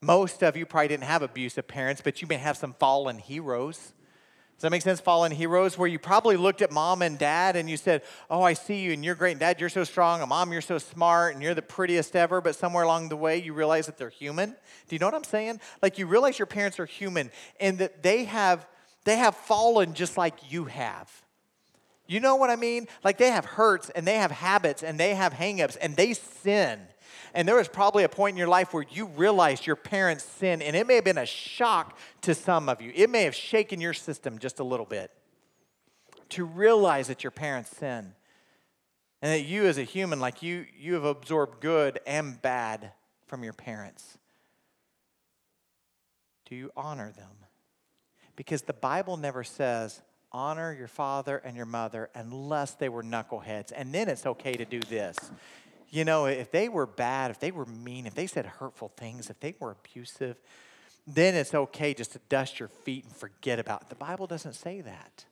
Most 0.02 0.42
of 0.42 0.57
you 0.57 0.66
probably 0.66 0.88
didn't 0.88 1.04
have 1.04 1.22
abusive 1.22 1.66
parents, 1.66 2.02
but 2.04 2.20
you 2.20 2.28
may 2.28 2.36
have 2.36 2.59
some 2.59 2.74
fallen 2.74 3.18
heroes. 3.18 3.78
Does 3.78 4.62
that 4.62 4.70
make 4.70 4.82
sense? 4.82 5.00
Fallen 5.00 5.32
heroes, 5.32 5.76
where 5.76 5.88
you 5.88 5.98
probably 5.98 6.36
looked 6.36 6.62
at 6.62 6.70
mom 6.70 7.02
and 7.02 7.18
dad 7.18 7.57
and 7.57 7.68
you 7.68 7.76
said, 7.76 8.02
Oh, 8.30 8.42
I 8.42 8.52
see 8.52 8.80
you 8.80 8.92
and 8.92 9.04
you're 9.04 9.14
great. 9.14 9.32
And 9.32 9.40
dad, 9.40 9.61
you're 9.61 9.68
so 9.68 9.84
strong. 9.84 10.20
And 10.20 10.28
mom, 10.28 10.52
you're 10.52 10.62
so 10.62 10.78
smart 10.78 11.34
and 11.34 11.42
you're 11.42 11.54
the 11.54 11.62
prettiest 11.62 12.14
ever. 12.16 12.40
But 12.40 12.54
somewhere 12.54 12.84
along 12.84 13.09
the 13.09 13.16
way, 13.16 13.38
you 13.38 13.52
realize 13.52 13.86
that 13.86 13.98
they're 13.98 14.09
human. 14.09 14.50
Do 14.88 14.94
you 14.94 14.98
know 14.98 15.07
what 15.07 15.14
I'm 15.14 15.24
saying? 15.24 15.61
Like 15.82 15.98
you 15.98 16.07
realize 16.07 16.38
your 16.38 16.46
parents 16.46 16.78
are 16.78 16.86
human 16.86 17.30
and 17.61 17.78
that 17.78 18.02
they 18.02 18.24
have, 18.24 18.66
they 19.04 19.16
have 19.16 19.36
fallen 19.36 19.94
just 19.94 20.16
like 20.16 20.34
you 20.50 20.66
have. 20.66 21.26
You 22.07 22.20
know 22.20 22.36
what 22.36 22.50
I 22.50 22.57
mean? 22.57 22.86
Like 23.02 23.18
they 23.18 23.30
have 23.30 23.44
hurts 23.44 23.90
and 23.90 24.07
they 24.07 24.16
have 24.16 24.30
habits 24.30 24.82
and 24.82 24.98
they 24.98 25.14
have 25.14 25.32
hangups 25.32 25.76
and 25.80 25.96
they 25.96 26.14
sin. 26.14 26.80
And 27.34 27.46
there 27.46 27.57
was 27.57 27.68
probably 27.68 28.04
a 28.04 28.09
point 28.09 28.34
in 28.34 28.38
your 28.38 28.48
life 28.48 28.72
where 28.72 28.84
you 28.90 29.07
realized 29.07 29.66
your 29.66 29.76
parents' 29.76 30.24
sin, 30.24 30.62
and 30.62 30.74
it 30.74 30.86
may 30.86 30.94
have 30.94 31.04
been 31.04 31.18
a 31.18 31.26
shock 31.26 31.98
to 32.22 32.34
some 32.34 32.68
of 32.68 32.80
you. 32.80 32.92
It 32.94 33.11
may 33.11 33.24
have 33.24 33.34
shaken 33.34 33.78
your 33.80 33.92
system 33.92 34.38
just 34.38 34.59
a 34.59 34.64
little 34.64 34.86
bit 34.86 35.11
to 36.30 36.44
realize 36.44 37.09
that 37.09 37.22
your 37.22 37.30
parents' 37.30 37.76
sin. 37.76 38.14
And 39.22 39.32
that 39.32 39.42
you, 39.42 39.66
as 39.66 39.76
a 39.76 39.82
human, 39.82 40.20
like 40.20 40.42
you, 40.42 40.66
you 40.78 40.94
have 40.94 41.04
absorbed 41.04 41.61
good 41.61 42.00
and 42.07 42.40
bad 42.40 42.92
from 43.26 43.42
your 43.42 43.54
parents. 43.54 44.18
Do 46.48 46.54
you 46.54 46.70
honor 46.76 47.12
them? 47.12 47.46
Because 48.36 48.62
the 48.62 48.72
Bible 48.72 49.16
never 49.16 49.42
says, 49.42 50.00
honor 50.37 50.70
your 50.70 50.87
father 50.87 51.39
and 51.39 51.57
your 51.57 51.64
mother 51.64 52.11
unless 52.14 52.74
they 52.74 52.91
were 52.91 53.03
knuckleheads. 53.03 53.72
And 53.74 53.93
then 53.93 54.11
it's 54.11 54.26
okay 54.26 54.53
to 54.53 54.66
do 54.66 54.80
this. 54.80 55.16
You 55.89 56.05
know, 56.05 56.26
if 56.26 56.51
they 56.51 56.68
were 56.68 56.87
bad, 56.87 57.30
if 57.30 57.41
they 57.41 57.51
were 57.51 57.64
mean, 57.64 58.07
if 58.07 58.14
they 58.14 58.26
said 58.26 58.45
hurtful 58.45 58.93
things, 58.99 59.30
if 59.30 59.41
they 59.41 59.55
were 59.59 59.70
abusive, 59.70 60.37
then 61.07 61.34
it's 61.34 61.55
okay 61.55 61.95
just 61.95 62.12
to 62.12 62.20
dust 62.28 62.61
your 62.61 62.68
feet 62.68 63.05
and 63.05 63.16
forget 63.16 63.59
about 63.59 63.82
it. 63.82 63.89
The 63.89 63.95
Bible 63.95 64.26
doesn't 64.26 64.53
say 64.53 64.82
that. 64.82 65.24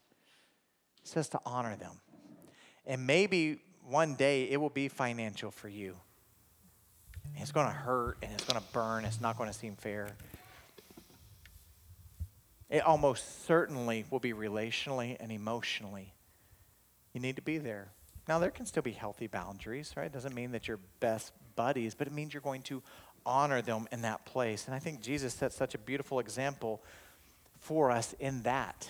It 1.02 1.08
says 1.08 1.28
to 1.30 1.40
honor 1.44 1.76
them. 1.76 2.00
And 2.86 3.06
maybe 3.06 3.58
one 3.86 4.14
day 4.14 4.44
it 4.44 4.58
will 4.58 4.70
be 4.70 4.88
financial 4.88 5.50
for 5.50 5.68
you. 5.68 5.96
It's 7.36 7.52
going 7.52 7.66
to 7.66 7.72
hurt 7.72 8.16
and 8.22 8.32
it's 8.32 8.44
going 8.44 8.58
to 8.60 8.66
burn. 8.72 9.04
It's 9.04 9.20
not 9.20 9.36
going 9.36 9.50
to 9.50 9.58
seem 9.58 9.76
fair. 9.76 10.16
It 12.70 12.84
almost 12.84 13.46
certainly 13.46 14.04
will 14.10 14.20
be 14.20 14.32
relationally 14.32 15.16
and 15.20 15.30
emotionally. 15.30 16.14
You 17.12 17.20
need 17.20 17.36
to 17.36 17.42
be 17.42 17.58
there. 17.58 17.88
Now, 18.26 18.38
there 18.38 18.50
can 18.50 18.66
still 18.66 18.82
be 18.82 18.92
healthy 18.92 19.26
boundaries, 19.26 19.92
right? 19.96 20.06
It 20.06 20.12
doesn't 20.12 20.34
mean 20.34 20.52
that 20.52 20.66
you're 20.66 20.80
best 20.98 21.32
buddies, 21.56 21.94
but 21.94 22.06
it 22.06 22.12
means 22.12 22.32
you're 22.32 22.40
going 22.40 22.62
to 22.62 22.82
honor 23.26 23.62
them 23.62 23.86
in 23.92 24.02
that 24.02 24.24
place. 24.24 24.66
And 24.66 24.74
I 24.74 24.78
think 24.78 25.00
Jesus 25.00 25.34
set 25.34 25.52
such 25.52 25.74
a 25.74 25.78
beautiful 25.78 26.18
example 26.18 26.82
for 27.58 27.90
us 27.90 28.14
in 28.18 28.42
that. 28.42 28.88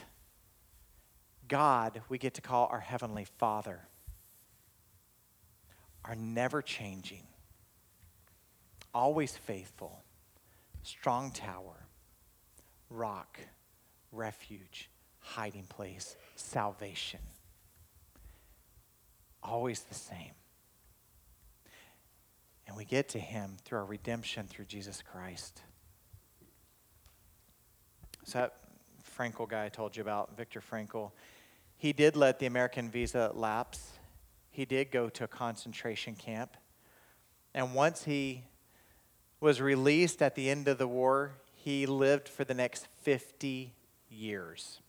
God, 1.48 2.00
we 2.08 2.18
get 2.18 2.34
to 2.34 2.40
call 2.40 2.68
our 2.70 2.80
Heavenly 2.80 3.26
Father, 3.38 3.80
our 6.04 6.14
never 6.14 6.62
changing, 6.62 7.26
always 8.94 9.36
faithful, 9.36 10.02
strong 10.82 11.30
tower, 11.30 11.86
rock, 12.88 13.38
refuge, 14.14 14.90
hiding 15.20 15.64
place, 15.64 16.16
salvation 16.36 17.20
always 19.44 19.80
the 19.82 19.94
same. 19.94 20.32
And 22.66 22.76
we 22.76 22.84
get 22.84 23.10
to 23.10 23.18
him 23.18 23.56
through 23.64 23.78
our 23.78 23.84
redemption 23.84 24.46
through 24.46 24.64
Jesus 24.64 25.02
Christ. 25.02 25.60
So 28.24 28.38
that 28.38 28.54
Frankl 29.16 29.46
guy 29.46 29.66
I 29.66 29.68
told 29.68 29.96
you 29.96 30.00
about, 30.00 30.36
Viktor 30.36 30.62
Frankl, 30.62 31.12
he 31.76 31.92
did 31.92 32.16
let 32.16 32.38
the 32.38 32.46
American 32.46 32.88
visa 32.88 33.30
lapse. 33.34 33.92
He 34.50 34.64
did 34.64 34.90
go 34.90 35.10
to 35.10 35.24
a 35.24 35.28
concentration 35.28 36.14
camp. 36.14 36.56
And 37.52 37.74
once 37.74 38.04
he 38.04 38.44
was 39.40 39.60
released 39.60 40.22
at 40.22 40.34
the 40.34 40.48
end 40.48 40.66
of 40.68 40.78
the 40.78 40.88
war, 40.88 41.32
he 41.52 41.84
lived 41.84 42.28
for 42.28 42.44
the 42.44 42.54
next 42.54 42.88
50 43.02 43.74
years. 44.14 44.80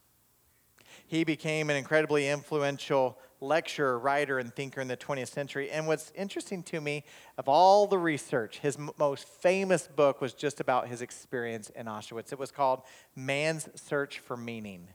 He 1.08 1.24
became 1.24 1.70
an 1.70 1.76
incredibly 1.76 2.28
influential 2.30 3.18
lecturer, 3.42 4.00
writer, 4.00 4.40
and 4.40 4.54
thinker 4.54 4.82
in 4.82 4.88
the 4.88 4.98
20th 4.98 5.30
century. 5.30 5.70
And 5.70 5.88
what's 5.88 6.12
interesting 6.16 6.64
to 6.64 6.82
me, 6.82 7.04
of 7.38 7.48
all 7.48 7.88
the 7.88 7.98
research, 7.98 8.60
his 8.60 8.78
m- 8.78 8.92
most 8.98 9.28
famous 9.28 9.88
book 9.88 10.22
was 10.22 10.34
just 10.34 10.60
about 10.60 10.88
his 10.88 11.02
experience 11.02 11.70
in 11.70 11.86
Auschwitz. 11.86 12.32
It 12.32 12.40
was 12.40 12.52
called 12.52 12.82
Man's 13.16 13.70
Search 13.76 14.20
for 14.20 14.38
Meaning. 14.38 14.88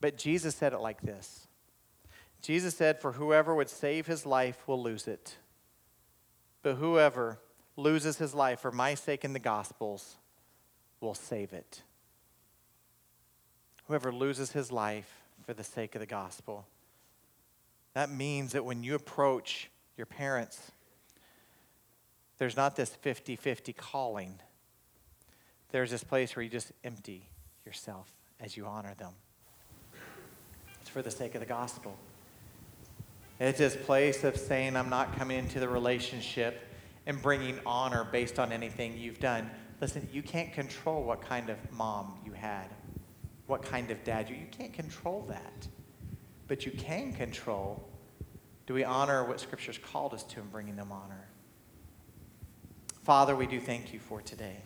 But 0.00 0.16
Jesus 0.16 0.54
said 0.54 0.72
it 0.72 0.80
like 0.80 1.02
this 1.02 1.46
Jesus 2.40 2.74
said, 2.74 3.00
For 3.00 3.12
whoever 3.12 3.54
would 3.54 3.68
save 3.68 4.06
his 4.06 4.24
life 4.24 4.66
will 4.66 4.82
lose 4.82 5.06
it. 5.06 5.36
But 6.62 6.76
whoever 6.76 7.38
loses 7.76 8.18
his 8.18 8.34
life 8.34 8.60
for 8.60 8.72
my 8.72 8.94
sake 8.94 9.24
in 9.24 9.32
the 9.32 9.38
Gospels 9.38 10.16
will 11.00 11.14
save 11.14 11.52
it. 11.52 11.82
Whoever 13.90 14.12
loses 14.12 14.52
his 14.52 14.70
life 14.70 15.16
for 15.44 15.52
the 15.52 15.64
sake 15.64 15.96
of 15.96 16.00
the 16.00 16.06
gospel. 16.06 16.64
That 17.92 18.08
means 18.08 18.52
that 18.52 18.64
when 18.64 18.84
you 18.84 18.94
approach 18.94 19.68
your 19.96 20.06
parents, 20.06 20.70
there's 22.38 22.56
not 22.56 22.76
this 22.76 22.90
50 22.90 23.34
50 23.34 23.72
calling. 23.72 24.38
There's 25.72 25.90
this 25.90 26.04
place 26.04 26.36
where 26.36 26.44
you 26.44 26.48
just 26.48 26.70
empty 26.84 27.30
yourself 27.66 28.08
as 28.38 28.56
you 28.56 28.64
honor 28.64 28.94
them. 28.94 29.10
It's 30.80 30.88
for 30.88 31.02
the 31.02 31.10
sake 31.10 31.34
of 31.34 31.40
the 31.40 31.46
gospel. 31.46 31.96
It's 33.40 33.58
this 33.58 33.74
place 33.74 34.22
of 34.22 34.36
saying, 34.36 34.76
I'm 34.76 34.88
not 34.88 35.18
coming 35.18 35.36
into 35.36 35.58
the 35.58 35.68
relationship 35.68 36.62
and 37.06 37.20
bringing 37.20 37.58
honor 37.66 38.06
based 38.12 38.38
on 38.38 38.52
anything 38.52 38.96
you've 38.96 39.18
done. 39.18 39.50
Listen, 39.80 40.08
you 40.12 40.22
can't 40.22 40.52
control 40.52 41.02
what 41.02 41.22
kind 41.22 41.50
of 41.50 41.56
mom 41.72 42.20
you 42.24 42.30
had 42.30 42.68
what 43.50 43.62
kind 43.62 43.90
of 43.90 44.02
dad 44.04 44.30
you 44.30 44.36
you 44.36 44.46
can't 44.52 44.72
control 44.72 45.26
that 45.28 45.66
but 46.46 46.64
you 46.64 46.70
can 46.70 47.12
control 47.12 47.84
do 48.66 48.72
we 48.72 48.84
honor 48.84 49.24
what 49.24 49.40
scripture's 49.40 49.76
called 49.76 50.14
us 50.14 50.22
to 50.22 50.38
in 50.38 50.46
bringing 50.46 50.76
them 50.76 50.92
honor 50.92 51.28
father 53.02 53.34
we 53.34 53.48
do 53.48 53.58
thank 53.58 53.92
you 53.92 53.98
for 53.98 54.22
today 54.22 54.58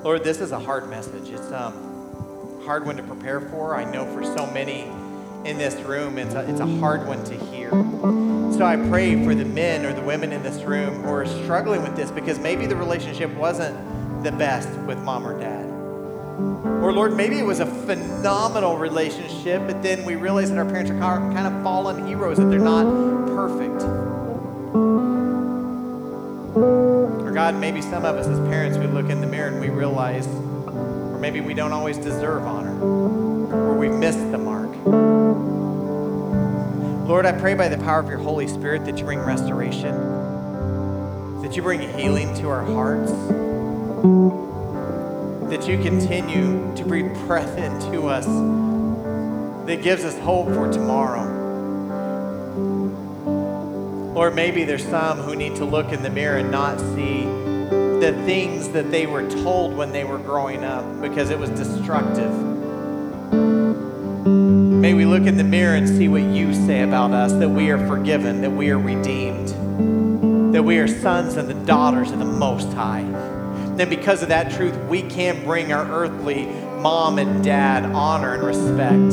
lord 0.00 0.24
this 0.24 0.40
is 0.40 0.50
a 0.50 0.58
hard 0.58 0.90
message 0.90 1.28
it's 1.30 1.52
um 1.52 2.60
hard 2.64 2.84
one 2.84 2.96
to 2.96 3.02
prepare 3.04 3.40
for 3.40 3.76
i 3.76 3.84
know 3.92 4.04
for 4.12 4.24
so 4.24 4.44
many 4.48 4.90
in 5.44 5.58
this 5.58 5.74
room. 5.82 6.18
It's 6.18 6.34
a, 6.34 6.48
it's 6.48 6.60
a 6.60 6.66
hard 6.78 7.06
one 7.06 7.24
to 7.24 7.34
hear. 7.34 7.70
So 7.70 8.64
I 8.64 8.76
pray 8.88 9.24
for 9.24 9.34
the 9.34 9.44
men 9.44 9.84
or 9.84 9.92
the 9.92 10.02
women 10.02 10.32
in 10.32 10.42
this 10.42 10.62
room 10.62 11.02
who 11.02 11.10
are 11.10 11.26
struggling 11.26 11.82
with 11.82 11.96
this 11.96 12.10
because 12.10 12.38
maybe 12.38 12.66
the 12.66 12.76
relationship 12.76 13.28
wasn't 13.34 13.76
the 14.22 14.32
best 14.32 14.68
with 14.80 14.98
mom 14.98 15.26
or 15.26 15.38
dad. 15.38 15.66
Or 16.82 16.92
Lord, 16.92 17.16
maybe 17.16 17.38
it 17.38 17.44
was 17.44 17.60
a 17.60 17.66
phenomenal 17.66 18.76
relationship, 18.76 19.66
but 19.66 19.82
then 19.82 20.04
we 20.04 20.16
realize 20.16 20.50
that 20.50 20.58
our 20.58 20.64
parents 20.64 20.90
are 20.90 21.18
kind 21.32 21.46
of 21.46 21.62
fallen 21.62 22.06
heroes, 22.06 22.38
that 22.38 22.46
they're 22.46 22.58
not 22.58 22.86
perfect. 23.28 23.82
Or 26.56 27.30
God, 27.32 27.56
maybe 27.56 27.82
some 27.82 28.04
of 28.04 28.16
us 28.16 28.26
as 28.26 28.38
parents, 28.48 28.78
we 28.78 28.86
look 28.86 29.10
in 29.10 29.20
the 29.20 29.26
mirror 29.26 29.48
and 29.48 29.60
we 29.60 29.68
realize, 29.70 30.26
or 30.26 31.18
maybe 31.18 31.40
we 31.40 31.54
don't 31.54 31.72
always 31.72 31.98
deserve 31.98 32.44
honor, 32.44 32.80
or 32.80 33.74
we've 33.76 33.92
missed 33.92 34.30
the 34.30 34.38
mark. 34.38 34.70
Lord, 37.08 37.26
I 37.26 37.32
pray 37.32 37.54
by 37.54 37.68
the 37.68 37.78
power 37.78 38.00
of 38.00 38.08
your 38.08 38.18
Holy 38.18 38.48
Spirit 38.48 38.84
that 38.86 38.98
you 38.98 39.04
bring 39.04 39.20
restoration, 39.20 39.94
that 41.42 41.56
you 41.56 41.62
bring 41.62 41.80
healing 41.98 42.34
to 42.36 42.48
our 42.48 42.64
hearts, 42.64 43.12
that 44.02 45.68
you 45.68 45.80
continue 45.80 46.74
to 46.74 46.84
breathe 46.84 47.14
breath 47.26 47.56
into 47.56 48.08
us 48.08 48.26
that 49.66 49.80
gives 49.80 50.04
us 50.04 50.18
hope 50.18 50.48
for 50.48 50.72
tomorrow. 50.72 51.22
Or 54.16 54.32
maybe 54.32 54.64
there's 54.64 54.84
some 54.84 55.18
who 55.18 55.36
need 55.36 55.54
to 55.56 55.64
look 55.64 55.92
in 55.92 56.02
the 56.02 56.10
mirror 56.10 56.38
and 56.38 56.50
not 56.50 56.80
see 56.80 57.22
the 57.22 58.20
things 58.26 58.70
that 58.70 58.90
they 58.90 59.06
were 59.06 59.30
told 59.30 59.76
when 59.76 59.92
they 59.92 60.02
were 60.02 60.18
growing 60.18 60.64
up 60.64 61.00
because 61.00 61.30
it 61.30 61.38
was 61.38 61.50
destructive. 61.50 62.32
May 64.82 64.94
we 64.94 65.04
look 65.06 65.28
in 65.28 65.36
the 65.36 65.44
mirror 65.44 65.76
and 65.76 65.88
see 65.88 66.08
what 66.08 66.22
you 66.22 66.52
say 66.52 66.82
about 66.82 67.12
us 67.12 67.32
that 67.34 67.48
we 67.48 67.70
are 67.70 67.78
forgiven, 67.86 68.40
that 68.40 68.50
we 68.50 68.70
are 68.70 68.78
redeemed, 68.78 69.50
that 70.52 70.64
we 70.64 70.78
are 70.78 70.88
sons 70.88 71.36
and 71.36 71.48
the 71.48 71.54
daughters 71.66 72.10
of 72.10 72.18
the 72.18 72.24
Most 72.24 72.72
High. 72.72 73.31
Then, 73.76 73.88
because 73.88 74.22
of 74.22 74.28
that 74.28 74.52
truth, 74.52 74.76
we 74.88 75.02
can 75.02 75.44
bring 75.44 75.72
our 75.72 75.84
earthly 75.90 76.44
mom 76.46 77.18
and 77.18 77.42
dad 77.42 77.84
honor 77.86 78.34
and 78.34 78.42
respect. 78.42 79.12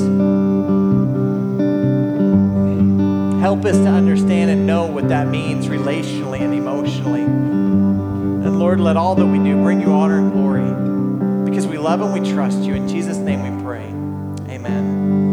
Help 3.42 3.64
us 3.64 3.78
to 3.78 3.88
understand 3.88 4.52
and 4.52 4.68
know 4.68 4.86
what 4.86 5.08
that 5.10 5.28
means 5.28 5.68
relationally 5.68 6.42
and 6.42 6.54
emotionally. 6.54 7.22
And 7.22 8.60
Lord, 8.60 8.80
let 8.80 8.98
all 8.98 9.16
that 9.16 9.26
we 9.26 9.38
do 9.38 9.56
bring 9.62 9.80
you 9.80 9.92
honor 9.92 10.18
and 10.18 10.32
glory 10.32 11.50
because 11.50 11.66
we 11.66 11.78
love 11.78 12.02
and 12.02 12.12
we 12.12 12.30
trust 12.32 12.60
you. 12.60 12.74
In 12.74 12.88
Jesus' 12.88 13.18
name 13.18 13.56
we 13.56 13.64
pray. 13.64 13.86
Amen. 14.54 15.29